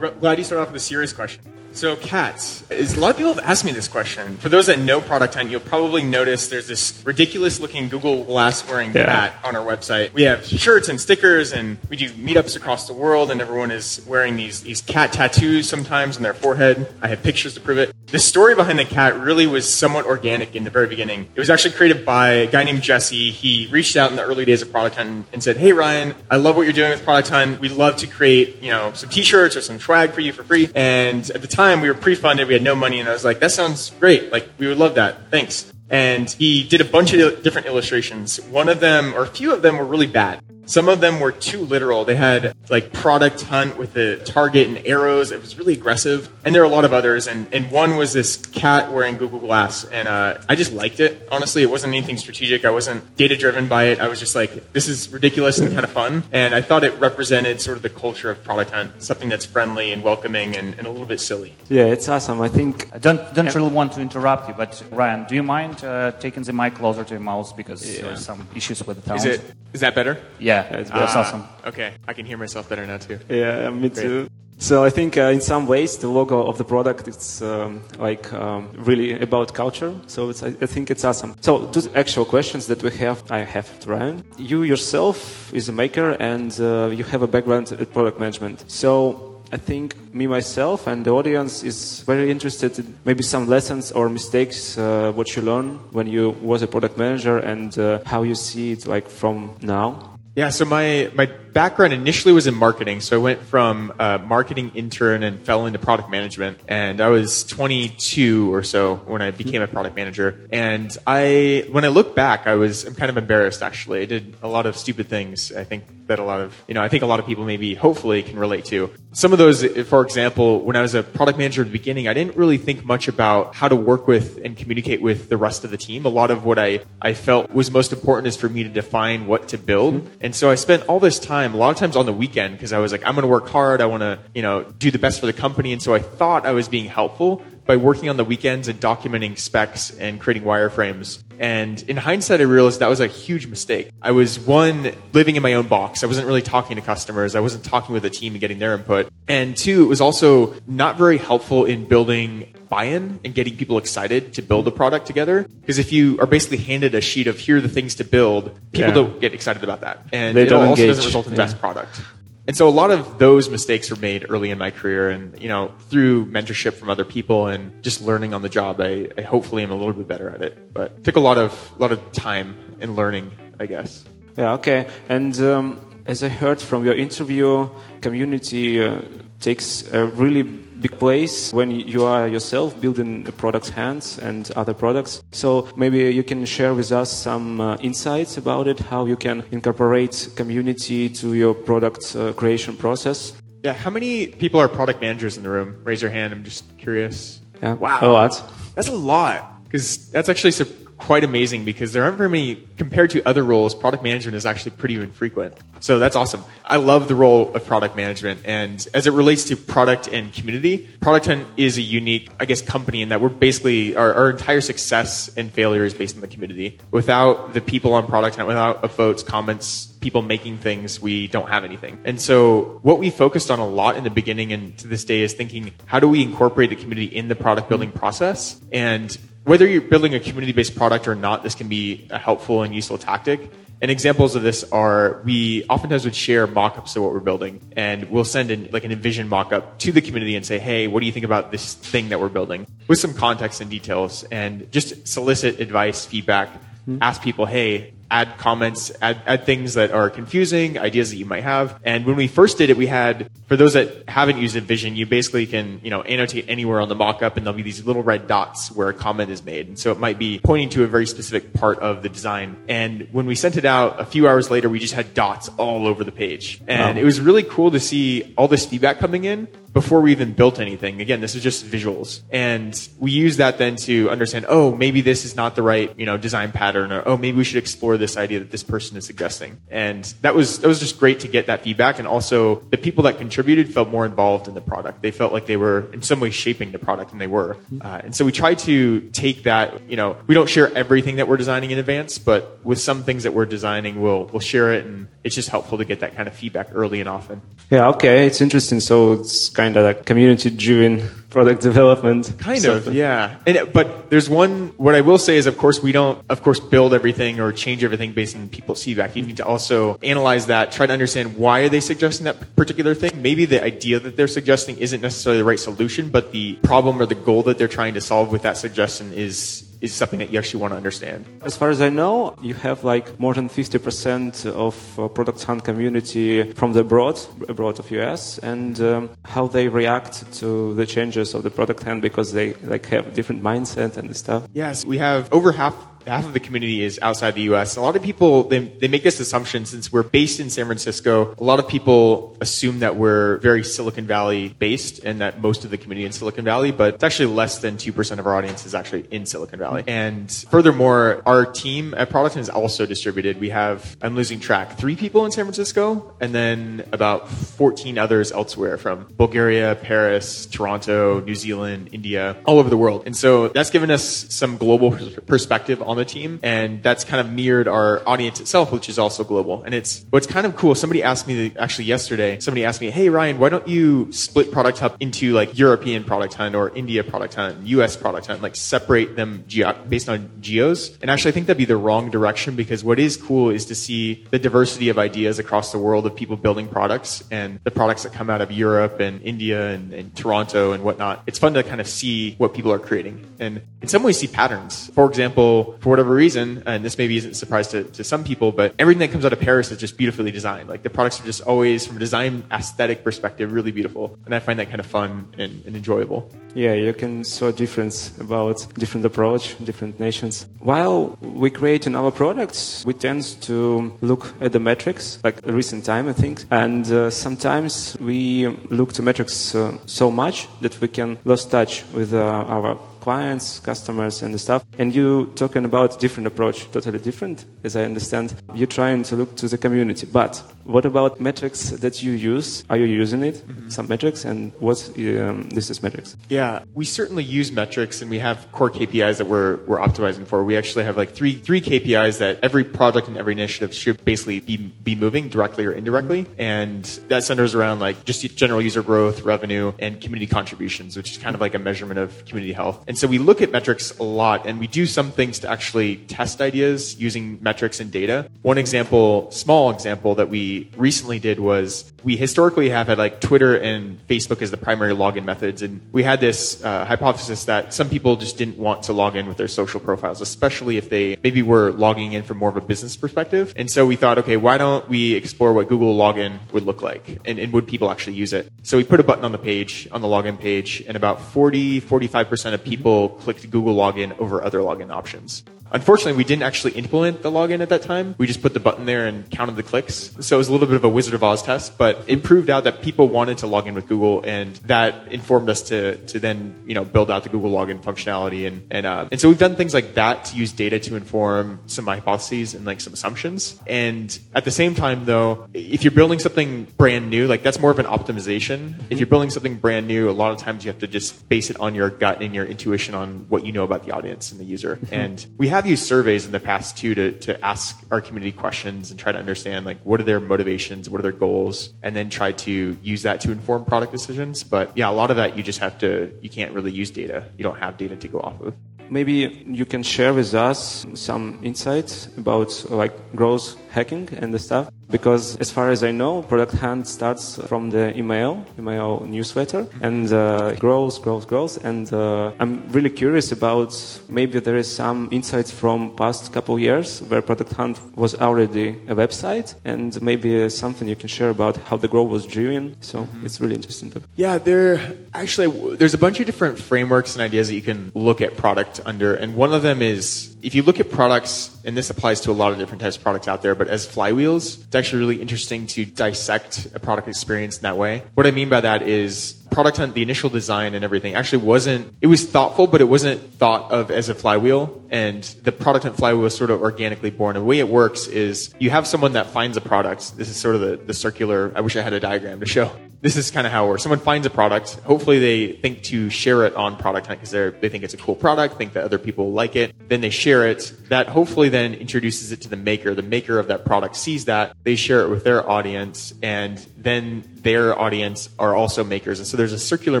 Glad 0.18 0.38
you 0.38 0.42
started 0.42 0.62
off 0.62 0.72
with 0.72 0.82
a 0.82 0.84
serious 0.84 1.12
question. 1.12 1.44
So 1.76 1.94
cats. 1.94 2.64
Is, 2.70 2.94
a 2.94 3.00
lot 3.00 3.10
of 3.10 3.16
people 3.18 3.34
have 3.34 3.44
asked 3.44 3.62
me 3.62 3.70
this 3.70 3.86
question. 3.86 4.38
For 4.38 4.48
those 4.48 4.66
that 4.68 4.78
know 4.78 4.98
Product 5.02 5.34
Hunt, 5.34 5.50
you'll 5.50 5.60
probably 5.60 6.02
notice 6.02 6.48
there's 6.48 6.68
this 6.68 7.02
ridiculous 7.04 7.60
looking 7.60 7.90
Google 7.90 8.24
Glass 8.24 8.66
wearing 8.66 8.94
yeah. 8.94 9.04
cat 9.04 9.34
on 9.44 9.54
our 9.54 9.62
website. 9.62 10.14
We 10.14 10.22
have 10.22 10.46
shirts 10.46 10.88
and 10.88 10.98
stickers 10.98 11.52
and 11.52 11.76
we 11.90 11.98
do 11.98 12.08
meetups 12.12 12.56
across 12.56 12.86
the 12.86 12.94
world 12.94 13.30
and 13.30 13.42
everyone 13.42 13.70
is 13.70 14.02
wearing 14.08 14.36
these, 14.36 14.62
these 14.62 14.80
cat 14.80 15.12
tattoos 15.12 15.68
sometimes 15.68 16.16
on 16.16 16.22
their 16.22 16.32
forehead. 16.32 16.88
I 17.02 17.08
have 17.08 17.22
pictures 17.22 17.52
to 17.54 17.60
prove 17.60 17.76
it. 17.76 17.94
The 18.06 18.18
story 18.18 18.54
behind 18.54 18.78
the 18.78 18.84
cat 18.84 19.18
really 19.18 19.46
was 19.46 19.72
somewhat 19.72 20.06
organic 20.06 20.54
in 20.54 20.64
the 20.64 20.70
very 20.70 20.86
beginning. 20.86 21.28
It 21.34 21.40
was 21.40 21.50
actually 21.50 21.74
created 21.74 22.06
by 22.06 22.30
a 22.30 22.46
guy 22.46 22.62
named 22.62 22.82
Jesse. 22.82 23.30
He 23.30 23.66
reached 23.70 23.96
out 23.96 24.10
in 24.10 24.16
the 24.16 24.22
early 24.22 24.44
days 24.44 24.62
of 24.62 24.70
Product 24.70 24.96
Hunt 24.96 25.26
and 25.32 25.42
said, 25.42 25.56
Hey 25.56 25.72
Ryan, 25.72 26.14
I 26.30 26.36
love 26.36 26.56
what 26.56 26.62
you're 26.62 26.72
doing 26.72 26.90
with 26.90 27.04
Product 27.04 27.28
Hunt. 27.28 27.60
We'd 27.60 27.72
love 27.72 27.96
to 27.96 28.06
create, 28.06 28.62
you 28.62 28.70
know, 28.70 28.92
some 28.94 29.10
t-shirts 29.10 29.56
or 29.56 29.60
some 29.60 29.80
swag 29.80 30.12
for 30.12 30.20
you 30.20 30.32
for 30.32 30.44
free. 30.44 30.70
And 30.74 31.28
at 31.30 31.42
the 31.42 31.48
time 31.48 31.66
time 31.66 31.82
we 31.82 31.88
were 31.88 31.94
pre-funded, 31.94 32.46
we 32.46 32.54
had 32.54 32.62
no 32.62 32.74
money, 32.74 33.00
and 33.00 33.08
I 33.08 33.12
was 33.12 33.24
like, 33.24 33.40
that 33.40 33.50
sounds 33.50 33.90
great. 33.98 34.32
Like 34.32 34.48
we 34.58 34.66
would 34.66 34.78
love 34.78 34.94
that. 34.94 35.30
Thanks. 35.30 35.72
And 35.90 36.30
he 36.30 36.62
did 36.64 36.80
a 36.80 36.84
bunch 36.84 37.12
of 37.12 37.42
different 37.42 37.66
illustrations. 37.66 38.40
One 38.50 38.68
of 38.68 38.80
them, 38.80 39.14
or 39.14 39.22
a 39.22 39.26
few 39.26 39.52
of 39.52 39.62
them, 39.62 39.78
were 39.78 39.84
really 39.84 40.06
bad. 40.06 40.40
Some 40.66 40.88
of 40.88 41.00
them 41.00 41.20
were 41.20 41.32
too 41.32 41.60
literal. 41.60 42.04
They 42.04 42.16
had 42.16 42.54
like 42.68 42.92
product 42.92 43.42
hunt 43.42 43.78
with 43.78 43.92
the 43.92 44.20
target 44.24 44.66
and 44.66 44.84
arrows. 44.84 45.30
It 45.30 45.40
was 45.40 45.56
really 45.56 45.74
aggressive. 45.74 46.28
And 46.44 46.54
there 46.54 46.62
are 46.62 46.66
a 46.66 46.68
lot 46.68 46.84
of 46.84 46.92
others. 46.92 47.28
And, 47.28 47.46
and 47.52 47.70
one 47.70 47.96
was 47.96 48.12
this 48.12 48.36
cat 48.36 48.92
wearing 48.92 49.16
Google 49.16 49.38
Glass. 49.38 49.84
And 49.84 50.08
uh, 50.08 50.38
I 50.48 50.56
just 50.56 50.72
liked 50.72 51.00
it. 51.00 51.28
Honestly, 51.30 51.62
it 51.62 51.70
wasn't 51.70 51.94
anything 51.94 52.16
strategic. 52.16 52.64
I 52.64 52.70
wasn't 52.70 53.16
data 53.16 53.36
driven 53.36 53.68
by 53.68 53.84
it. 53.84 54.00
I 54.00 54.08
was 54.08 54.18
just 54.18 54.34
like, 54.34 54.72
this 54.72 54.88
is 54.88 55.12
ridiculous 55.12 55.58
and 55.58 55.72
kind 55.72 55.84
of 55.84 55.90
fun. 55.90 56.24
And 56.32 56.54
I 56.54 56.62
thought 56.62 56.82
it 56.84 56.98
represented 56.98 57.60
sort 57.60 57.76
of 57.76 57.82
the 57.82 57.90
culture 57.90 58.30
of 58.30 58.42
product 58.42 58.72
hunt, 58.72 59.02
something 59.02 59.28
that's 59.28 59.46
friendly 59.46 59.92
and 59.92 60.02
welcoming 60.02 60.56
and, 60.56 60.74
and 60.78 60.86
a 60.86 60.90
little 60.90 61.06
bit 61.06 61.20
silly. 61.20 61.54
Yeah, 61.68 61.84
it's 61.84 62.08
awesome. 62.08 62.40
I 62.40 62.48
think. 62.48 62.92
I 62.92 62.98
don't, 62.98 63.20
don't 63.34 63.54
really 63.54 63.70
want 63.70 63.92
to 63.92 64.00
interrupt 64.00 64.48
you, 64.48 64.54
but 64.54 64.82
Ryan, 64.90 65.26
do 65.28 65.34
you 65.34 65.42
mind 65.42 65.84
uh, 65.84 66.12
taking 66.12 66.42
the 66.42 66.52
mic 66.52 66.74
closer 66.74 67.04
to 67.04 67.14
your 67.14 67.20
mouth 67.20 67.56
because 67.56 67.80
yeah. 67.86 68.02
there's 68.02 68.24
some 68.24 68.46
issues 68.54 68.84
with 68.84 69.02
the 69.02 69.08
sound? 69.08 69.20
Is, 69.20 69.24
it, 69.26 69.40
is 69.72 69.80
that 69.80 69.94
better? 69.94 70.18
Yeah. 70.38 70.55
Yeah, 70.56 70.80
it's 70.80 70.90
That's 70.90 71.16
awesome. 71.16 71.44
Okay, 71.66 71.92
I 72.08 72.12
can 72.12 72.26
hear 72.26 72.38
myself 72.38 72.68
better 72.68 72.86
now 72.86 72.98
too. 72.98 73.18
Yeah, 73.28 73.70
me 73.70 73.88
Great. 73.88 74.02
too. 74.02 74.28
So 74.58 74.84
I 74.84 74.90
think 74.90 75.18
uh, 75.18 75.34
in 75.36 75.42
some 75.42 75.66
ways 75.66 75.98
the 75.98 76.08
logo 76.08 76.46
of 76.46 76.56
the 76.56 76.64
product 76.64 77.08
is 77.08 77.42
um, 77.42 77.82
like 77.98 78.32
um, 78.32 78.70
really 78.74 79.12
about 79.20 79.52
culture. 79.52 79.92
So 80.06 80.30
I, 80.30 80.46
I, 80.46 80.66
think 80.66 80.90
it's 80.90 81.04
awesome. 81.04 81.34
So 81.42 81.66
two 81.66 81.82
actual 81.94 82.24
questions 82.24 82.66
that 82.68 82.82
we 82.82 82.90
have, 82.96 83.22
I 83.30 83.40
have 83.40 83.68
to 83.80 83.90
Ryan. 83.90 84.24
You 84.38 84.62
yourself 84.62 85.52
is 85.52 85.68
a 85.68 85.72
maker 85.72 86.16
and 86.20 86.58
uh, 86.58 86.88
you 86.90 87.04
have 87.04 87.20
a 87.20 87.26
background 87.26 87.70
in 87.70 87.84
product 87.86 88.18
management. 88.18 88.64
So 88.66 89.42
I 89.52 89.58
think 89.58 89.94
me 90.12 90.26
myself 90.26 90.86
and 90.86 91.04
the 91.04 91.12
audience 91.12 91.62
is 91.62 92.00
very 92.00 92.30
interested 92.30 92.78
in 92.78 92.98
maybe 93.04 93.22
some 93.22 93.46
lessons 93.46 93.92
or 93.92 94.08
mistakes 94.08 94.78
uh, 94.78 95.12
what 95.14 95.36
you 95.36 95.42
learn 95.42 95.78
when 95.92 96.06
you 96.06 96.30
was 96.40 96.62
a 96.62 96.66
product 96.66 96.96
manager 96.96 97.38
and 97.38 97.78
uh, 97.78 98.00
how 98.06 98.22
you 98.22 98.34
see 98.34 98.72
it 98.72 98.86
like 98.86 99.08
from 99.08 99.54
now. 99.60 100.15
Yeah, 100.36 100.50
so 100.50 100.66
my, 100.66 101.10
my 101.14 101.24
background 101.24 101.94
initially 101.94 102.34
was 102.34 102.46
in 102.46 102.54
marketing. 102.54 103.00
So 103.00 103.18
I 103.18 103.22
went 103.22 103.40
from 103.40 103.90
a 103.98 104.18
marketing 104.18 104.70
intern 104.74 105.22
and 105.22 105.40
fell 105.40 105.64
into 105.64 105.78
product 105.78 106.10
management. 106.10 106.58
And 106.68 107.00
I 107.00 107.08
was 107.08 107.42
22 107.44 108.52
or 108.52 108.62
so 108.62 108.96
when 108.96 109.22
I 109.22 109.30
became 109.30 109.62
a 109.62 109.66
product 109.66 109.96
manager. 109.96 110.46
And 110.52 110.94
I, 111.06 111.66
when 111.70 111.86
I 111.86 111.88
look 111.88 112.14
back, 112.14 112.46
I 112.46 112.56
was, 112.56 112.84
I'm 112.84 112.94
kind 112.94 113.08
of 113.08 113.16
embarrassed 113.16 113.62
actually. 113.62 114.02
I 114.02 114.04
did 114.04 114.36
a 114.42 114.48
lot 114.48 114.66
of 114.66 114.76
stupid 114.76 115.08
things. 115.08 115.52
I 115.52 115.64
think 115.64 115.84
that 116.06 116.18
a 116.18 116.24
lot 116.24 116.40
of, 116.40 116.54
you 116.68 116.74
know, 116.74 116.82
I 116.82 116.88
think 116.88 117.02
a 117.02 117.06
lot 117.06 117.20
of 117.20 117.26
people 117.26 117.44
maybe 117.44 117.74
hopefully 117.74 118.22
can 118.22 118.38
relate 118.38 118.64
to. 118.66 118.90
Some 119.12 119.32
of 119.32 119.38
those, 119.38 119.64
for 119.88 120.02
example, 120.02 120.60
when 120.62 120.76
I 120.76 120.82
was 120.82 120.94
a 120.94 121.02
product 121.02 121.38
manager 121.38 121.62
at 121.62 121.68
the 121.68 121.72
beginning, 121.72 122.06
I 122.08 122.14
didn't 122.14 122.36
really 122.36 122.58
think 122.58 122.84
much 122.84 123.08
about 123.08 123.54
how 123.54 123.68
to 123.68 123.76
work 123.76 124.06
with 124.06 124.38
and 124.44 124.56
communicate 124.56 125.00
with 125.00 125.28
the 125.28 125.36
rest 125.36 125.64
of 125.64 125.70
the 125.70 125.76
team. 125.76 126.04
A 126.04 126.08
lot 126.08 126.30
of 126.30 126.44
what 126.44 126.58
I, 126.58 126.80
I 127.00 127.14
felt 127.14 127.50
was 127.50 127.70
most 127.70 127.92
important 127.92 128.28
is 128.28 128.36
for 128.36 128.48
me 128.48 128.62
to 128.62 128.68
define 128.68 129.26
what 129.26 129.48
to 129.48 129.58
build. 129.58 129.94
Mm-hmm. 129.94 130.14
And 130.20 130.34
so 130.34 130.50
I 130.50 130.54
spent 130.54 130.86
all 130.86 131.00
this 131.00 131.18
time, 131.18 131.54
a 131.54 131.56
lot 131.56 131.70
of 131.70 131.76
times 131.76 131.96
on 131.96 132.06
the 132.06 132.12
weekend, 132.12 132.54
because 132.54 132.72
I 132.72 132.78
was 132.78 132.92
like, 132.92 133.04
I'm 133.06 133.14
going 133.14 133.22
to 133.22 133.28
work 133.28 133.48
hard. 133.48 133.80
I 133.80 133.86
want 133.86 134.02
to, 134.02 134.18
you 134.34 134.42
know, 134.42 134.64
do 134.78 134.90
the 134.90 134.98
best 134.98 135.20
for 135.20 135.26
the 135.26 135.32
company. 135.32 135.72
And 135.72 135.82
so 135.82 135.94
I 135.94 135.98
thought 135.98 136.46
I 136.46 136.52
was 136.52 136.68
being 136.68 136.86
helpful 136.86 137.42
by 137.66 137.76
working 137.76 138.08
on 138.08 138.16
the 138.16 138.24
weekends 138.24 138.68
and 138.68 138.80
documenting 138.80 139.38
specs 139.38 139.90
and 139.90 140.20
creating 140.20 140.44
wireframes. 140.44 141.22
And 141.38 141.82
in 141.82 141.96
hindsight, 141.96 142.40
I 142.40 142.44
realized 142.44 142.80
that 142.80 142.88
was 142.88 143.00
a 143.00 143.06
huge 143.06 143.46
mistake. 143.46 143.90
I 144.00 144.12
was 144.12 144.38
one, 144.40 144.92
living 145.12 145.36
in 145.36 145.42
my 145.42 145.54
own 145.54 145.66
box. 145.66 146.02
I 146.02 146.06
wasn't 146.06 146.26
really 146.26 146.42
talking 146.42 146.76
to 146.76 146.82
customers. 146.82 147.34
I 147.34 147.40
wasn't 147.40 147.64
talking 147.64 147.92
with 147.92 148.04
the 148.04 148.10
team 148.10 148.32
and 148.32 148.40
getting 148.40 148.58
their 148.58 148.74
input. 148.74 149.10
And 149.28 149.56
two, 149.56 149.82
it 149.82 149.88
was 149.88 150.00
also 150.00 150.54
not 150.66 150.96
very 150.96 151.18
helpful 151.18 151.64
in 151.64 151.86
building 151.86 152.54
buy-in 152.68 153.20
and 153.24 153.34
getting 153.34 153.56
people 153.56 153.78
excited 153.78 154.34
to 154.34 154.42
build 154.42 154.66
a 154.66 154.70
product 154.70 155.06
together. 155.06 155.46
Because 155.60 155.78
if 155.78 155.92
you 155.92 156.18
are 156.20 156.26
basically 156.26 156.58
handed 156.58 156.94
a 156.94 157.00
sheet 157.00 157.26
of 157.26 157.38
here 157.38 157.58
are 157.58 157.60
the 157.60 157.68
things 157.68 157.96
to 157.96 158.04
build, 158.04 158.54
people 158.72 158.88
yeah. 158.88 158.94
don't 158.94 159.20
get 159.20 159.34
excited 159.34 159.62
about 159.62 159.82
that. 159.82 160.04
And 160.12 160.36
they 160.36 160.44
it 160.44 160.52
also 160.52 160.70
engage. 160.70 160.88
doesn't 160.88 161.04
result 161.04 161.26
in 161.26 161.32
yeah. 161.32 161.36
best 161.36 161.58
product. 161.58 162.00
And 162.46 162.56
so 162.56 162.68
a 162.68 162.70
lot 162.70 162.90
of 162.92 163.18
those 163.18 163.50
mistakes 163.50 163.90
were 163.90 163.96
made 163.96 164.26
early 164.28 164.50
in 164.50 164.58
my 164.58 164.70
career 164.70 165.10
and, 165.10 165.40
you 165.42 165.48
know, 165.48 165.72
through 165.88 166.26
mentorship 166.26 166.74
from 166.74 166.88
other 166.88 167.04
people 167.04 167.48
and 167.48 167.82
just 167.82 168.02
learning 168.02 168.34
on 168.34 168.42
the 168.42 168.48
job, 168.48 168.80
I, 168.80 169.08
I 169.18 169.22
hopefully 169.22 169.64
am 169.64 169.72
a 169.72 169.74
little 169.74 169.92
bit 169.92 170.06
better 170.06 170.30
at 170.30 170.42
it. 170.42 170.72
But 170.72 170.92
it 170.92 171.04
took 171.04 171.16
a 171.16 171.20
lot 171.20 171.38
of, 171.38 171.72
a 171.76 171.82
lot 171.82 171.90
of 171.90 172.12
time 172.12 172.56
and 172.80 172.94
learning, 172.94 173.32
I 173.58 173.66
guess. 173.66 174.04
Yeah, 174.36 174.52
okay. 174.54 174.86
And 175.08 175.36
um, 175.40 175.80
as 176.06 176.22
I 176.22 176.28
heard 176.28 176.60
from 176.60 176.84
your 176.84 176.94
interview, 176.94 177.68
community 178.00 178.80
uh, 178.80 179.00
takes 179.40 179.90
a 179.92 180.06
really 180.06 180.44
big 180.86 180.98
place 180.98 181.52
when 181.52 181.70
you 181.70 182.04
are 182.04 182.28
yourself 182.28 182.80
building 182.80 183.24
Product 183.42 183.70
Hunt 183.70 184.18
and 184.22 184.50
other 184.56 184.74
products. 184.74 185.22
So 185.32 185.68
maybe 185.76 185.98
you 186.14 186.22
can 186.22 186.44
share 186.44 186.74
with 186.74 186.92
us 186.92 187.10
some 187.10 187.60
uh, 187.60 187.76
insights 187.88 188.36
about 188.36 188.68
it, 188.68 188.78
how 188.78 189.06
you 189.06 189.16
can 189.16 189.42
incorporate 189.50 190.28
community 190.36 191.08
to 191.20 191.34
your 191.34 191.54
product 191.54 192.14
uh, 192.14 192.32
creation 192.34 192.76
process. 192.76 193.32
Yeah, 193.64 193.72
how 193.72 193.90
many 193.90 194.28
people 194.28 194.60
are 194.60 194.68
product 194.68 195.00
managers 195.00 195.36
in 195.36 195.42
the 195.42 195.50
room? 195.50 195.80
Raise 195.82 196.00
your 196.02 196.10
hand. 196.10 196.32
I'm 196.32 196.44
just 196.44 196.64
curious. 196.78 197.40
Yeah. 197.62 197.74
Wow. 197.74 197.98
A 198.02 198.08
lot. 198.08 198.42
That's 198.76 198.88
a 198.88 199.00
lot 199.14 199.64
because 199.64 200.08
that's 200.10 200.28
actually 200.28 200.52
quite 200.98 201.24
amazing 201.24 201.64
because 201.64 201.92
there 201.92 202.04
aren't 202.04 202.16
very 202.16 202.28
many, 202.28 202.56
compared 202.76 203.10
to 203.10 203.22
other 203.26 203.42
roles, 203.42 203.74
product 203.74 204.02
management 204.02 204.34
is 204.34 204.46
actually 204.46 204.72
pretty 204.72 204.94
infrequent. 204.96 205.54
So 205.80 205.98
that's 205.98 206.16
awesome. 206.16 206.42
I 206.64 206.76
love 206.76 207.06
the 207.06 207.14
role 207.14 207.54
of 207.54 207.64
product 207.66 207.96
management. 207.96 208.40
And 208.44 208.86
as 208.94 209.06
it 209.06 209.12
relates 209.12 209.44
to 209.44 209.56
product 209.56 210.08
and 210.08 210.32
community, 210.32 210.88
Product 211.00 211.26
Hunt 211.26 211.46
is 211.56 211.78
a 211.78 211.82
unique, 211.82 212.30
I 212.40 212.46
guess, 212.46 212.62
company 212.62 213.02
in 213.02 213.10
that 213.10 213.20
we're 213.20 213.28
basically, 213.28 213.94
our, 213.94 214.12
our 214.14 214.30
entire 214.30 214.60
success 214.60 215.30
and 215.36 215.52
failure 215.52 215.84
is 215.84 215.94
based 215.94 216.16
on 216.16 216.22
the 216.22 216.28
community. 216.28 216.78
Without 216.90 217.52
the 217.52 217.60
people 217.60 217.92
on 217.92 218.06
Product 218.06 218.36
Hunt, 218.36 218.48
without 218.48 218.90
votes, 218.92 219.22
comments, 219.22 219.86
people 220.00 220.22
making 220.22 220.58
things, 220.58 221.00
we 221.00 221.28
don't 221.28 221.48
have 221.48 221.64
anything. 221.64 221.98
And 222.04 222.20
so 222.20 222.80
what 222.82 222.98
we 222.98 223.10
focused 223.10 223.50
on 223.50 223.58
a 223.58 223.66
lot 223.66 223.96
in 223.96 224.04
the 224.04 224.10
beginning 224.10 224.52
and 224.52 224.76
to 224.78 224.88
this 224.88 225.04
day 225.04 225.20
is 225.20 225.34
thinking, 225.34 225.72
how 225.84 226.00
do 226.00 226.08
we 226.08 226.22
incorporate 226.22 226.70
the 226.70 226.76
community 226.76 227.06
in 227.06 227.28
the 227.28 227.36
product 227.36 227.68
building 227.68 227.92
process? 227.92 228.60
And 228.72 229.16
whether 229.46 229.64
you're 229.64 229.80
building 229.80 230.12
a 230.12 230.18
community 230.18 230.52
based 230.52 230.74
product 230.74 231.06
or 231.06 231.14
not, 231.14 231.44
this 231.44 231.54
can 231.54 231.68
be 231.68 232.08
a 232.10 232.18
helpful 232.18 232.62
and 232.64 232.74
useful 232.74 232.98
tactic. 232.98 233.48
And 233.80 233.92
examples 233.92 234.34
of 234.34 234.42
this 234.42 234.64
are 234.72 235.22
we 235.24 235.64
oftentimes 235.68 236.04
would 236.04 236.16
share 236.16 236.48
mock-ups 236.48 236.96
of 236.96 237.04
what 237.04 237.12
we're 237.12 237.20
building 237.20 237.60
and 237.76 238.10
we'll 238.10 238.24
send 238.24 238.50
in 238.50 238.68
like 238.72 238.82
an 238.82 238.90
InVision 238.90 239.28
mock-up 239.28 239.78
to 239.80 239.92
the 239.92 240.00
community 240.00 240.34
and 240.34 240.44
say, 240.44 240.58
hey, 240.58 240.88
what 240.88 240.98
do 240.98 241.06
you 241.06 241.12
think 241.12 241.24
about 241.24 241.52
this 241.52 241.74
thing 241.74 242.08
that 242.08 242.18
we're 242.18 242.28
building? 242.28 242.66
With 242.88 242.98
some 242.98 243.14
context 243.14 243.60
and 243.60 243.70
details 243.70 244.24
and 244.32 244.70
just 244.72 245.06
solicit 245.06 245.60
advice, 245.60 246.04
feedback, 246.06 246.48
mm-hmm. 246.48 246.98
ask 247.00 247.22
people, 247.22 247.46
hey, 247.46 247.92
add 248.10 248.38
comments, 248.38 248.92
add, 249.02 249.20
add 249.26 249.44
things 249.44 249.74
that 249.74 249.90
are 249.90 250.10
confusing, 250.10 250.78
ideas 250.78 251.10
that 251.10 251.16
you 251.16 251.24
might 251.24 251.42
have. 251.42 251.80
And 251.84 252.06
when 252.06 252.16
we 252.16 252.28
first 252.28 252.58
did 252.58 252.70
it, 252.70 252.76
we 252.76 252.86
had, 252.86 253.30
for 253.46 253.56
those 253.56 253.72
that 253.74 254.08
haven't 254.08 254.38
used 254.38 254.56
InVision, 254.56 254.96
you 254.96 255.06
basically 255.06 255.46
can, 255.46 255.80
you 255.82 255.90
know, 255.90 256.02
annotate 256.02 256.46
anywhere 256.48 256.80
on 256.80 256.88
the 256.88 256.94
mockup 256.94 257.36
and 257.36 257.46
there'll 257.46 257.56
be 257.56 257.62
these 257.62 257.84
little 257.84 258.02
red 258.02 258.26
dots 258.26 258.70
where 258.70 258.88
a 258.88 258.94
comment 258.94 259.30
is 259.30 259.44
made. 259.44 259.68
And 259.68 259.78
so 259.78 259.92
it 259.92 259.98
might 259.98 260.18
be 260.18 260.40
pointing 260.42 260.68
to 260.70 260.84
a 260.84 260.86
very 260.86 261.06
specific 261.06 261.52
part 261.52 261.78
of 261.80 262.02
the 262.02 262.08
design. 262.08 262.56
And 262.68 263.08
when 263.12 263.26
we 263.26 263.34
sent 263.34 263.56
it 263.56 263.64
out, 263.64 264.00
a 264.00 264.04
few 264.04 264.28
hours 264.28 264.50
later, 264.50 264.68
we 264.68 264.78
just 264.78 264.94
had 264.94 265.14
dots 265.14 265.48
all 265.56 265.86
over 265.86 266.04
the 266.04 266.12
page. 266.12 266.60
And 266.66 266.96
wow. 266.96 267.02
it 267.02 267.04
was 267.04 267.20
really 267.20 267.42
cool 267.42 267.70
to 267.72 267.80
see 267.80 268.34
all 268.36 268.48
this 268.48 268.66
feedback 268.66 268.98
coming 268.98 269.24
in 269.24 269.48
before 269.76 270.00
we 270.00 270.10
even 270.10 270.32
built 270.32 270.58
anything. 270.58 271.02
Again, 271.02 271.20
this 271.20 271.34
is 271.34 271.42
just 271.42 271.62
visuals. 271.66 272.22
And 272.30 272.72
we 272.98 273.10
use 273.10 273.36
that 273.36 273.58
then 273.58 273.76
to 273.84 274.08
understand, 274.08 274.46
oh, 274.48 274.74
maybe 274.74 275.02
this 275.02 275.26
is 275.26 275.36
not 275.36 275.54
the 275.54 275.60
right, 275.60 275.92
you 275.98 276.06
know, 276.06 276.16
design 276.16 276.50
pattern 276.50 276.92
or, 276.92 277.02
oh, 277.04 277.18
maybe 277.18 277.36
we 277.36 277.44
should 277.44 277.58
explore 277.58 277.98
this 277.98 278.16
idea 278.16 278.38
that 278.38 278.50
this 278.50 278.62
person 278.62 278.96
is 278.96 279.04
suggesting. 279.04 279.60
And 279.70 280.02
that 280.22 280.34
was, 280.34 280.60
that 280.60 280.66
was 280.66 280.80
just 280.80 280.98
great 280.98 281.20
to 281.20 281.28
get 281.28 281.48
that 281.48 281.62
feedback. 281.62 281.98
And 281.98 282.08
also 282.08 282.60
the 282.70 282.78
people 282.78 283.04
that 283.04 283.18
contributed 283.18 283.70
felt 283.70 283.90
more 283.90 284.06
involved 284.06 284.48
in 284.48 284.54
the 284.54 284.62
product. 284.62 285.02
They 285.02 285.10
felt 285.10 285.34
like 285.34 285.44
they 285.44 285.58
were 285.58 285.92
in 285.92 286.00
some 286.00 286.20
way 286.20 286.30
shaping 286.30 286.72
the 286.72 286.78
product 286.78 287.12
and 287.12 287.20
they 287.20 287.26
were. 287.26 287.58
Uh, 287.78 288.00
and 288.02 288.16
so 288.16 288.24
we 288.24 288.32
try 288.32 288.54
to 288.54 289.02
take 289.10 289.42
that, 289.42 289.90
you 289.90 289.98
know, 289.98 290.16
we 290.26 290.34
don't 290.34 290.48
share 290.48 290.74
everything 290.74 291.16
that 291.16 291.28
we're 291.28 291.36
designing 291.36 291.70
in 291.70 291.78
advance, 291.78 292.16
but 292.16 292.64
with 292.64 292.80
some 292.80 293.02
things 293.02 293.24
that 293.24 293.34
we're 293.34 293.44
designing, 293.44 294.00
we'll, 294.00 294.24
we'll 294.24 294.40
share 294.40 294.72
it. 294.72 294.86
And 294.86 295.08
it's 295.22 295.34
just 295.34 295.50
helpful 295.50 295.76
to 295.76 295.84
get 295.84 296.00
that 296.00 296.16
kind 296.16 296.28
of 296.28 296.34
feedback 296.34 296.68
early 296.72 297.00
and 297.00 297.10
often. 297.10 297.42
Yeah. 297.68 297.88
Okay. 297.88 298.26
It's 298.26 298.40
interesting. 298.40 298.80
So 298.80 299.12
it's 299.12 299.50
kind 299.50 299.65
kind 299.74 299.76
of 299.76 300.04
community 300.04 300.50
driven 300.50 301.02
product 301.36 301.60
development. 301.60 302.32
Kind 302.38 302.64
of, 302.64 302.94
yeah. 302.94 303.36
And, 303.46 303.70
but 303.70 304.08
there's 304.08 304.30
one, 304.30 304.68
what 304.78 304.94
I 304.94 305.02
will 305.02 305.18
say 305.18 305.36
is, 305.36 305.44
of 305.44 305.58
course, 305.58 305.82
we 305.82 305.92
don't, 305.92 306.24
of 306.30 306.42
course, 306.42 306.58
build 306.58 306.94
everything 306.94 307.40
or 307.40 307.52
change 307.52 307.84
everything 307.84 308.14
based 308.14 308.34
on 308.34 308.48
people's 308.48 308.82
feedback. 308.82 309.14
You 309.14 309.20
need 309.20 309.36
to 309.36 309.44
also 309.44 309.98
analyze 310.02 310.46
that, 310.46 310.72
try 310.72 310.86
to 310.86 310.94
understand 310.94 311.36
why 311.36 311.60
are 311.60 311.68
they 311.68 311.80
suggesting 311.80 312.24
that 312.24 312.56
particular 312.56 312.94
thing. 312.94 313.20
Maybe 313.20 313.44
the 313.44 313.62
idea 313.62 314.00
that 314.00 314.16
they're 314.16 314.28
suggesting 314.28 314.78
isn't 314.78 315.02
necessarily 315.02 315.40
the 315.42 315.44
right 315.44 315.60
solution, 315.60 316.08
but 316.08 316.32
the 316.32 316.54
problem 316.62 317.02
or 317.02 317.04
the 317.04 317.14
goal 317.14 317.42
that 317.42 317.58
they're 317.58 317.68
trying 317.68 317.92
to 317.94 318.00
solve 318.00 318.32
with 318.32 318.40
that 318.40 318.56
suggestion 318.56 319.12
is 319.12 319.66
is 319.80 319.92
something 319.92 320.18
that 320.18 320.30
you 320.30 320.38
actually 320.38 320.60
want 320.60 320.72
to 320.72 320.76
understand. 320.76 321.24
As 321.42 321.56
far 321.56 321.70
as 321.70 321.80
I 321.80 321.88
know, 321.88 322.34
you 322.42 322.54
have 322.54 322.84
like 322.84 323.18
more 323.18 323.34
than 323.34 323.48
50% 323.48 324.46
of 324.46 324.98
uh, 324.98 325.08
Product 325.08 325.42
Hunt 325.42 325.64
community 325.64 326.52
from 326.52 326.72
the 326.72 326.80
abroad, 326.80 327.20
abroad 327.48 327.78
of 327.78 327.90
US, 327.90 328.38
and 328.38 328.80
um, 328.80 329.10
how 329.24 329.46
they 329.46 329.68
react 329.68 330.32
to 330.40 330.74
the 330.74 330.86
changes 330.86 331.25
of 331.34 331.42
the 331.42 331.50
Product 331.50 331.82
Hunt 331.82 332.02
because 332.02 332.32
they 332.32 332.54
like 332.54 332.86
have 332.86 333.14
different 333.14 333.42
mindset 333.42 333.96
and 333.96 334.14
stuff. 334.16 334.46
Yes, 334.52 334.84
we 334.84 334.98
have 334.98 335.32
over 335.32 335.52
half 335.52 335.74
half 336.06 336.24
of 336.24 336.32
the 336.32 336.40
community 336.40 336.82
is 336.82 336.98
outside 337.02 337.34
the 337.34 337.42
US. 337.52 337.76
A 337.76 337.80
lot 337.80 337.96
of 337.96 338.02
people, 338.02 338.44
they, 338.44 338.60
they 338.60 338.88
make 338.88 339.02
this 339.02 339.20
assumption 339.20 339.66
since 339.66 339.92
we're 339.92 340.02
based 340.02 340.40
in 340.40 340.50
San 340.50 340.66
Francisco, 340.66 341.34
a 341.38 341.44
lot 341.44 341.58
of 341.58 341.68
people 341.68 342.36
assume 342.40 342.80
that 342.80 342.96
we're 342.96 343.38
very 343.38 343.64
Silicon 343.64 344.06
Valley 344.06 344.54
based 344.58 345.04
and 345.04 345.20
that 345.20 345.40
most 345.40 345.64
of 345.64 345.70
the 345.70 345.78
community 345.78 346.06
in 346.06 346.12
Silicon 346.12 346.44
Valley, 346.44 346.70
but 346.70 346.94
it's 346.94 347.04
actually 347.04 347.34
less 347.34 347.58
than 347.58 347.76
2% 347.76 348.18
of 348.18 348.26
our 348.26 348.34
audience 348.34 348.66
is 348.66 348.74
actually 348.74 349.06
in 349.10 349.26
Silicon 349.26 349.58
Valley. 349.58 349.84
And 349.86 350.30
furthermore, 350.30 351.22
our 351.26 351.44
team 351.44 351.94
at 351.94 352.10
Product 352.10 352.36
is 352.36 352.48
also 352.48 352.86
distributed. 352.86 353.40
We 353.40 353.50
have, 353.50 353.96
I'm 354.00 354.14
losing 354.14 354.40
track, 354.40 354.78
three 354.78 354.96
people 354.96 355.24
in 355.24 355.32
San 355.32 355.44
Francisco 355.44 356.14
and 356.20 356.34
then 356.34 356.88
about 356.92 357.28
14 357.28 357.98
others 357.98 358.32
elsewhere 358.32 358.78
from 358.78 359.06
Bulgaria, 359.16 359.74
Paris, 359.74 360.46
Toronto, 360.46 361.20
New 361.20 361.34
Zealand, 361.34 361.90
India, 361.92 362.36
all 362.44 362.58
over 362.58 362.70
the 362.70 362.76
world. 362.76 363.02
And 363.06 363.16
so 363.16 363.48
that's 363.48 363.70
given 363.70 363.90
us 363.90 364.04
some 364.32 364.56
global 364.56 364.92
perspective 365.26 365.82
on 365.82 365.95
on 365.96 366.04
the 366.04 366.04
team, 366.04 366.38
and 366.42 366.82
that's 366.82 367.04
kind 367.04 367.20
of 367.20 367.32
mirrored 367.32 367.68
our 367.68 368.02
audience 368.06 368.40
itself, 368.40 368.72
which 368.72 368.88
is 368.88 368.98
also 368.98 369.24
global. 369.24 369.62
And 369.62 369.74
it's 369.74 370.04
what's 370.10 370.26
kind 370.26 370.46
of 370.46 370.56
cool. 370.56 370.74
Somebody 370.74 371.02
asked 371.02 371.26
me 371.26 371.52
actually 371.58 371.86
yesterday. 371.86 372.38
Somebody 372.40 372.64
asked 372.64 372.80
me, 372.80 372.90
"Hey 372.90 373.08
Ryan, 373.08 373.38
why 373.38 373.48
don't 373.48 373.66
you 373.66 374.12
split 374.12 374.52
Product 374.52 374.78
Hunt 374.78 374.94
into 375.00 375.32
like 375.32 375.58
European 375.58 376.04
Product 376.04 376.34
Hunt 376.34 376.54
or 376.54 376.70
India 376.74 377.02
Product 377.02 377.34
Hunt, 377.34 377.66
US 377.66 377.96
Product 377.96 378.26
Hunt, 378.26 378.42
like 378.42 378.56
separate 378.56 379.16
them 379.16 379.44
based 379.88 380.08
on 380.08 380.30
geos?" 380.40 380.96
And 381.00 381.10
actually, 381.10 381.30
I 381.30 381.32
think 381.32 381.46
that'd 381.46 381.58
be 381.58 381.64
the 381.64 381.76
wrong 381.76 382.10
direction 382.10 382.56
because 382.56 382.84
what 382.84 382.98
is 382.98 383.16
cool 383.16 383.50
is 383.50 383.64
to 383.66 383.74
see 383.74 384.24
the 384.30 384.38
diversity 384.38 384.88
of 384.88 384.98
ideas 384.98 385.38
across 385.38 385.72
the 385.72 385.78
world 385.78 386.06
of 386.06 386.14
people 386.14 386.36
building 386.36 386.68
products 386.68 387.24
and 387.30 387.58
the 387.64 387.70
products 387.70 388.02
that 388.02 388.12
come 388.12 388.30
out 388.30 388.40
of 388.40 388.52
Europe 388.52 389.00
and 389.00 389.22
India 389.22 389.70
and, 389.70 389.92
and 389.92 390.14
Toronto 390.14 390.72
and 390.72 390.84
whatnot. 390.84 391.22
It's 391.26 391.38
fun 391.38 391.54
to 391.54 391.62
kind 391.62 391.80
of 391.80 391.86
see 391.86 392.34
what 392.38 392.54
people 392.54 392.72
are 392.72 392.78
creating 392.78 393.24
and 393.38 393.62
in 393.82 393.88
some 393.88 394.02
ways 394.02 394.18
see 394.18 394.26
patterns. 394.26 394.90
For 394.94 395.06
example, 395.06 395.76
for 395.86 395.90
whatever 395.90 396.14
reason, 396.14 396.64
and 396.66 396.84
this 396.84 396.98
maybe 396.98 397.16
isn't 397.16 397.30
a 397.30 397.34
surprise 397.34 397.68
to, 397.68 397.84
to 397.84 398.02
some 398.02 398.24
people, 398.24 398.50
but 398.50 398.74
everything 398.76 398.98
that 398.98 399.12
comes 399.12 399.24
out 399.24 399.32
of 399.32 399.38
Paris 399.38 399.70
is 399.70 399.78
just 399.78 399.96
beautifully 399.96 400.32
designed. 400.32 400.68
Like 400.68 400.82
the 400.82 400.90
products 400.90 401.20
are 401.20 401.24
just 401.24 401.42
always, 401.42 401.86
from 401.86 401.96
a 401.96 402.00
design 402.00 402.42
aesthetic 402.50 403.04
perspective, 403.04 403.52
really 403.52 403.70
beautiful. 403.70 404.18
And 404.24 404.34
I 404.34 404.40
find 404.40 404.58
that 404.58 404.66
kind 404.66 404.80
of 404.80 404.86
fun 404.86 405.28
and, 405.38 405.64
and 405.64 405.76
enjoyable. 405.76 406.28
Yeah, 406.56 406.72
you 406.72 406.92
can 406.92 407.22
saw 407.22 407.48
a 407.48 407.52
difference 407.52 408.18
about 408.18 408.66
different 408.74 409.06
approach, 409.06 409.54
different 409.64 410.00
nations. 410.00 410.48
While 410.58 411.16
we 411.20 411.50
create 411.50 411.86
in 411.86 411.94
our 411.94 412.10
products, 412.10 412.84
we 412.84 412.92
tend 412.92 413.22
to 413.42 413.96
look 414.00 414.34
at 414.40 414.50
the 414.50 414.58
metrics, 414.58 415.20
like 415.22 415.36
recent 415.46 415.84
time, 415.84 416.08
I 416.08 416.14
think. 416.14 416.46
And 416.50 416.84
uh, 416.90 417.10
sometimes 417.10 417.96
we 418.00 418.48
look 418.70 418.92
to 418.94 419.02
metrics 419.02 419.54
uh, 419.54 419.78
so 419.86 420.10
much 420.10 420.48
that 420.62 420.80
we 420.80 420.88
can 420.88 421.18
lose 421.24 421.44
touch 421.44 421.84
with 421.94 422.12
uh, 422.12 422.22
our 422.48 422.76
clients, 423.06 423.60
customers, 423.60 424.20
and 424.24 424.34
the 424.34 424.38
stuff. 424.46 424.64
And 424.80 424.92
you 424.92 425.26
talking 425.36 425.64
about 425.64 426.00
different 426.00 426.26
approach, 426.26 426.58
totally 426.72 426.98
different, 426.98 427.44
as 427.62 427.76
I 427.76 427.82
understand. 427.84 428.34
You're 428.52 428.74
trying 428.80 429.04
to 429.04 429.14
look 429.14 429.36
to 429.36 429.46
the 429.46 429.56
community. 429.56 430.06
But 430.20 430.42
what 430.64 430.84
about 430.84 431.20
metrics 431.20 431.70
that 431.70 432.02
you 432.02 432.12
use? 432.34 432.64
Are 432.68 432.76
you 432.76 432.86
using 432.86 433.22
it? 433.22 433.36
Mm-hmm. 433.36 433.68
Some 433.68 433.86
metrics, 433.86 434.24
and 434.24 434.52
what 434.58 434.78
um, 434.98 435.48
this 435.50 435.70
is 435.70 435.84
metrics? 435.84 436.16
Yeah, 436.28 436.64
we 436.74 436.84
certainly 436.84 437.22
use 437.22 437.52
metrics, 437.52 438.02
and 438.02 438.10
we 438.10 438.18
have 438.18 438.50
core 438.50 438.72
KPIs 438.72 439.18
that 439.18 439.28
we're 439.28 439.56
we're 439.68 439.78
optimizing 439.78 440.26
for. 440.26 440.42
We 440.42 440.56
actually 440.56 440.84
have 440.88 440.96
like 440.96 441.10
three 441.12 441.34
three 441.46 441.60
KPIs 441.60 442.18
that 442.18 442.40
every 442.42 442.64
project 442.64 443.06
and 443.06 443.16
every 443.16 443.34
initiative 443.34 443.72
should 443.72 444.04
basically 444.04 444.40
be 444.40 444.56
be 444.56 444.96
moving 444.96 445.28
directly 445.28 445.64
or 445.64 445.72
indirectly, 445.72 446.24
mm-hmm. 446.24 446.40
and 446.40 446.84
that 447.06 447.22
centers 447.22 447.54
around 447.54 447.78
like 447.78 448.04
just 448.04 448.20
general 448.34 448.60
user 448.60 448.82
growth, 448.82 449.22
revenue, 449.22 449.72
and 449.78 450.00
community 450.00 450.26
contributions, 450.26 450.96
which 450.96 451.12
is 451.12 451.18
kind 451.18 451.36
of 451.36 451.40
like 451.40 451.54
a 451.54 451.60
measurement 451.60 452.00
of 452.00 452.24
community 452.24 452.52
health. 452.52 452.82
And 452.88 452.95
so 452.96 453.06
we 453.06 453.18
look 453.18 453.42
at 453.42 453.50
metrics 453.50 453.96
a 453.98 454.02
lot 454.02 454.46
and 454.46 454.58
we 454.58 454.66
do 454.66 454.86
some 454.86 455.10
things 455.10 455.40
to 455.40 455.50
actually 455.50 455.96
test 455.96 456.40
ideas 456.40 456.98
using 456.98 457.38
metrics 457.42 457.80
and 457.80 457.90
data. 457.90 458.30
One 458.42 458.58
example, 458.58 459.30
small 459.30 459.70
example 459.70 460.14
that 460.14 460.28
we 460.30 460.70
recently 460.76 461.18
did 461.18 461.38
was 461.38 461.92
we 462.02 462.16
historically 462.16 462.70
have 462.70 462.86
had 462.86 462.98
like 462.98 463.20
Twitter 463.20 463.56
and 463.56 463.98
Facebook 464.06 464.40
as 464.40 464.50
the 464.50 464.56
primary 464.56 464.94
login 464.94 465.24
methods. 465.24 465.60
And 465.62 465.80
we 465.92 466.04
had 466.04 466.20
this 466.20 466.64
uh, 466.64 466.84
hypothesis 466.84 467.44
that 467.46 467.74
some 467.74 467.88
people 467.88 468.16
just 468.16 468.38
didn't 468.38 468.58
want 468.58 468.84
to 468.84 468.92
log 468.92 469.16
in 469.16 469.26
with 469.26 469.36
their 469.36 469.48
social 469.48 469.80
profiles, 469.80 470.20
especially 470.20 470.76
if 470.76 470.88
they 470.88 471.16
maybe 471.22 471.42
were 471.42 471.72
logging 471.72 472.12
in 472.12 472.22
from 472.22 472.38
more 472.38 472.48
of 472.48 472.56
a 472.56 472.60
business 472.60 472.96
perspective. 472.96 473.52
And 473.56 473.70
so 473.70 473.84
we 473.86 473.96
thought, 473.96 474.18
okay, 474.18 474.36
why 474.36 474.56
don't 474.56 474.88
we 474.88 475.14
explore 475.14 475.52
what 475.52 475.68
Google 475.68 475.96
login 475.96 476.38
would 476.52 476.62
look 476.62 476.80
like 476.80 477.18
and, 477.24 477.38
and 477.38 477.52
would 477.52 477.66
people 477.66 477.90
actually 477.90 478.14
use 478.14 478.32
it? 478.32 478.50
So 478.62 478.76
we 478.76 478.84
put 478.84 479.00
a 479.00 479.04
button 479.04 479.24
on 479.24 479.32
the 479.32 479.38
page, 479.38 479.88
on 479.92 480.00
the 480.00 480.08
login 480.08 480.38
page, 480.38 480.82
and 480.86 480.96
about 480.96 481.20
40, 481.20 481.80
45% 481.80 482.54
of 482.54 482.62
people 482.62 482.85
people 482.86 483.08
clicked 483.08 483.50
Google 483.50 483.74
login 483.74 484.16
over 484.20 484.44
other 484.44 484.60
login 484.60 484.92
options. 484.92 485.42
Unfortunately, 485.72 486.16
we 486.16 486.24
didn't 486.24 486.42
actually 486.42 486.72
implement 486.72 487.22
the 487.22 487.30
login 487.30 487.60
at 487.60 487.68
that 487.70 487.82
time. 487.82 488.14
We 488.18 488.26
just 488.26 488.42
put 488.42 488.54
the 488.54 488.60
button 488.60 488.86
there 488.86 489.06
and 489.06 489.30
counted 489.30 489.56
the 489.56 489.62
clicks. 489.62 490.14
So 490.20 490.36
it 490.36 490.38
was 490.38 490.48
a 490.48 490.52
little 490.52 490.66
bit 490.66 490.76
of 490.76 490.84
a 490.84 490.88
Wizard 490.88 491.14
of 491.14 491.22
Oz 491.22 491.42
test, 491.42 491.76
but 491.78 492.04
it 492.06 492.22
proved 492.22 492.50
out 492.50 492.64
that 492.64 492.82
people 492.82 493.08
wanted 493.08 493.38
to 493.38 493.46
log 493.46 493.66
in 493.66 493.74
with 493.74 493.88
Google, 493.88 494.22
and 494.24 494.54
that 494.66 495.12
informed 495.12 495.48
us 495.48 495.62
to 495.62 495.96
to 496.06 496.18
then 496.18 496.62
you 496.66 496.74
know 496.74 496.84
build 496.84 497.10
out 497.10 497.22
the 497.24 497.28
Google 497.28 497.50
login 497.50 497.80
functionality, 497.82 498.46
and 498.46 498.66
and 498.70 498.86
uh, 498.86 499.08
and 499.10 499.20
so 499.20 499.28
we've 499.28 499.38
done 499.38 499.56
things 499.56 499.74
like 499.74 499.94
that 499.94 500.26
to 500.26 500.36
use 500.36 500.52
data 500.52 500.78
to 500.80 500.96
inform 500.96 501.60
some 501.66 501.86
hypotheses 501.86 502.54
and 502.54 502.64
like 502.64 502.80
some 502.80 502.92
assumptions. 502.92 503.60
And 503.66 504.18
at 504.34 504.44
the 504.44 504.50
same 504.50 504.74
time, 504.74 505.04
though, 505.04 505.48
if 505.52 505.84
you're 505.84 505.92
building 505.92 506.18
something 506.18 506.64
brand 506.76 507.10
new, 507.10 507.26
like 507.26 507.42
that's 507.42 507.58
more 507.58 507.70
of 507.70 507.78
an 507.78 507.86
optimization. 507.86 508.74
If 508.90 508.98
you're 508.98 509.06
building 509.06 509.30
something 509.30 509.56
brand 509.56 509.86
new, 509.86 510.08
a 510.08 510.12
lot 510.12 510.32
of 510.32 510.38
times 510.38 510.64
you 510.64 510.70
have 510.70 510.80
to 510.80 510.86
just 510.86 511.28
base 511.28 511.50
it 511.50 511.58
on 511.60 511.74
your 511.74 511.90
gut 511.90 512.22
and 512.22 512.34
your 512.34 512.44
intuition 512.44 512.94
on 512.94 513.26
what 513.28 513.44
you 513.44 513.52
know 513.52 513.64
about 513.64 513.84
the 513.84 513.92
audience 513.92 514.32
and 514.32 514.40
the 514.40 514.44
user. 514.44 514.78
And 514.90 515.24
we 515.38 515.48
have 515.48 515.65
used 515.66 515.86
surveys 515.86 516.26
in 516.26 516.32
the 516.32 516.40
past 516.40 516.76
too 516.76 516.94
to, 516.94 517.12
to 517.12 517.44
ask 517.44 517.78
our 517.90 518.00
community 518.00 518.32
questions 518.32 518.90
and 518.90 518.98
try 518.98 519.12
to 519.12 519.18
understand 519.18 519.66
like 519.66 519.78
what 519.82 520.00
are 520.00 520.04
their 520.04 520.20
motivations, 520.20 520.88
what 520.88 520.98
are 521.00 521.02
their 521.02 521.12
goals, 521.12 521.74
and 521.82 521.94
then 521.94 522.08
try 522.08 522.32
to 522.32 522.76
use 522.82 523.02
that 523.02 523.20
to 523.22 523.32
inform 523.32 523.64
product 523.64 523.92
decisions. 523.92 524.42
But 524.42 524.76
yeah, 524.76 524.88
a 524.88 524.92
lot 524.92 525.10
of 525.10 525.16
that 525.16 525.36
you 525.36 525.42
just 525.42 525.58
have 525.58 525.78
to, 525.78 526.16
you 526.22 526.30
can't 526.30 526.52
really 526.52 526.72
use 526.72 526.90
data. 526.90 527.28
You 527.36 527.44
don't 527.44 527.58
have 527.58 527.76
data 527.76 527.96
to 527.96 528.08
go 528.08 528.20
off 528.20 528.40
of. 528.40 528.54
Maybe 528.88 529.44
you 529.48 529.66
can 529.66 529.82
share 529.82 530.14
with 530.14 530.32
us 530.34 530.86
some 530.94 531.40
insights 531.42 532.06
about 532.16 532.70
like 532.70 532.94
growth 533.16 533.56
hacking 533.70 534.08
and 534.12 534.32
the 534.32 534.38
stuff. 534.38 534.70
Because 534.88 535.36
as 535.38 535.50
far 535.50 535.70
as 535.70 535.82
I 535.82 535.90
know, 535.90 536.22
Product 536.22 536.52
Hunt 536.54 536.86
starts 536.86 537.36
from 537.48 537.70
the 537.70 537.96
email, 537.96 538.44
email 538.58 539.04
newsletter, 539.06 539.66
and 539.80 540.12
uh, 540.12 540.54
grows, 540.54 540.98
grows, 540.98 541.24
grows. 541.24 541.58
And 541.58 541.92
uh, 541.92 542.32
I'm 542.38 542.70
really 542.70 542.90
curious 542.90 543.32
about 543.32 543.74
maybe 544.08 544.38
there 544.38 544.56
is 544.56 544.72
some 544.72 545.08
insights 545.10 545.50
from 545.50 545.96
past 545.96 546.32
couple 546.32 546.58
years 546.58 547.02
where 547.02 547.20
Product 547.20 547.52
Hunt 547.52 547.80
was 547.96 548.14
already 548.14 548.68
a 548.86 548.94
website, 548.94 549.54
and 549.64 550.00
maybe 550.00 550.48
something 550.48 550.86
you 550.86 550.96
can 550.96 551.08
share 551.08 551.30
about 551.30 551.56
how 551.56 551.76
the 551.76 551.88
growth 551.88 552.10
was 552.10 552.26
driven. 552.26 552.76
So 552.80 553.00
mm-hmm. 553.00 553.26
it's 553.26 553.40
really 553.40 553.54
interesting. 553.54 553.92
Yeah, 554.16 554.38
there 554.38 554.80
actually 555.14 555.76
there's 555.76 555.94
a 555.94 555.98
bunch 555.98 556.20
of 556.20 556.26
different 556.26 556.58
frameworks 556.58 557.14
and 557.14 557.22
ideas 557.22 557.48
that 557.48 557.54
you 557.54 557.62
can 557.62 557.92
look 557.94 558.20
at 558.20 558.36
product 558.36 558.80
under, 558.84 559.14
and 559.14 559.34
one 559.36 559.52
of 559.52 559.62
them 559.62 559.82
is 559.82 560.36
if 560.42 560.54
you 560.54 560.62
look 560.62 560.78
at 560.78 560.90
products, 560.90 561.55
and 561.66 561.76
this 561.76 561.90
applies 561.90 562.20
to 562.22 562.30
a 562.30 562.32
lot 562.32 562.52
of 562.52 562.58
different 562.58 562.80
types 562.80 562.96
of 562.96 563.02
products 563.02 563.26
out 563.26 563.42
there, 563.42 563.56
but 563.56 563.66
as 563.68 563.86
flywheels, 563.86 564.64
it's 564.64 564.74
actually 564.74 565.00
really 565.00 565.20
interesting 565.20 565.66
to 565.66 565.84
dissect 565.84 566.68
a 566.74 566.78
product 566.78 567.08
experience 567.08 567.56
in 567.56 567.62
that 567.62 567.76
way. 567.76 568.04
What 568.14 568.26
I 568.26 568.30
mean 568.30 568.48
by 568.48 568.60
that 568.60 568.82
is 568.82 569.32
product 569.50 569.76
hunt, 569.78 569.94
the 569.94 570.02
initial 570.02 570.30
design 570.30 570.74
and 570.74 570.84
everything 570.84 571.14
actually 571.14 571.44
wasn't, 571.44 571.92
it 572.00 572.06
was 572.06 572.24
thoughtful, 572.24 572.68
but 572.68 572.80
it 572.80 572.84
wasn't 572.84 573.20
thought 573.34 573.70
of 573.72 573.90
as 573.90 574.08
a 574.08 574.14
flywheel. 574.14 574.80
And 574.90 575.24
the 575.42 575.50
product 575.50 575.84
hunt 575.84 575.96
flywheel 575.96 576.22
was 576.22 576.36
sort 576.36 576.50
of 576.50 576.62
organically 576.62 577.10
born. 577.10 577.36
And 577.36 577.42
the 577.42 577.48
way 577.48 577.58
it 577.58 577.68
works 577.68 578.06
is 578.06 578.54
you 578.60 578.70
have 578.70 578.86
someone 578.86 579.14
that 579.14 579.26
finds 579.26 579.56
a 579.56 579.60
product. 579.60 580.16
This 580.16 580.28
is 580.28 580.36
sort 580.36 580.54
of 580.54 580.60
the, 580.60 580.76
the 580.76 580.94
circular, 580.94 581.52
I 581.56 581.62
wish 581.62 581.74
I 581.74 581.82
had 581.82 581.92
a 581.92 582.00
diagram 582.00 582.40
to 582.40 582.46
show 582.46 582.70
this 583.06 583.16
is 583.16 583.30
kind 583.30 583.46
of 583.46 583.52
how 583.52 583.66
it 583.66 583.68
works. 583.68 583.84
Someone 583.84 584.00
finds 584.00 584.26
a 584.26 584.30
product. 584.30 584.80
Hopefully, 584.84 585.20
they 585.20 585.52
think 585.52 585.84
to 585.84 586.10
share 586.10 586.44
it 586.44 586.56
on 586.56 586.76
Product 586.76 587.06
Hunt 587.06 587.20
because 587.20 587.30
they 587.30 587.68
think 587.68 587.84
it's 587.84 587.94
a 587.94 587.96
cool 587.96 588.16
product, 588.16 588.56
think 588.56 588.72
that 588.72 588.82
other 588.82 588.98
people 588.98 589.30
like 589.30 589.54
it. 589.54 589.72
Then 589.88 590.00
they 590.00 590.10
share 590.10 590.44
it. 590.48 590.72
That 590.88 591.06
hopefully 591.06 591.48
then 591.48 591.74
introduces 591.74 592.32
it 592.32 592.40
to 592.40 592.48
the 592.48 592.56
maker. 592.56 592.96
The 592.96 593.02
maker 593.02 593.38
of 593.38 593.46
that 593.46 593.64
product 593.64 593.94
sees 593.94 594.24
that. 594.24 594.56
They 594.64 594.74
share 594.74 595.02
it 595.02 595.08
with 595.08 595.22
their 595.22 595.48
audience, 595.48 596.14
and 596.20 596.58
then 596.76 597.22
their 597.36 597.78
audience 597.78 598.28
are 598.40 598.56
also 598.56 598.82
makers. 598.82 599.20
And 599.20 599.26
so 599.28 599.36
there's 599.36 599.52
a 599.52 599.58
circular 599.58 600.00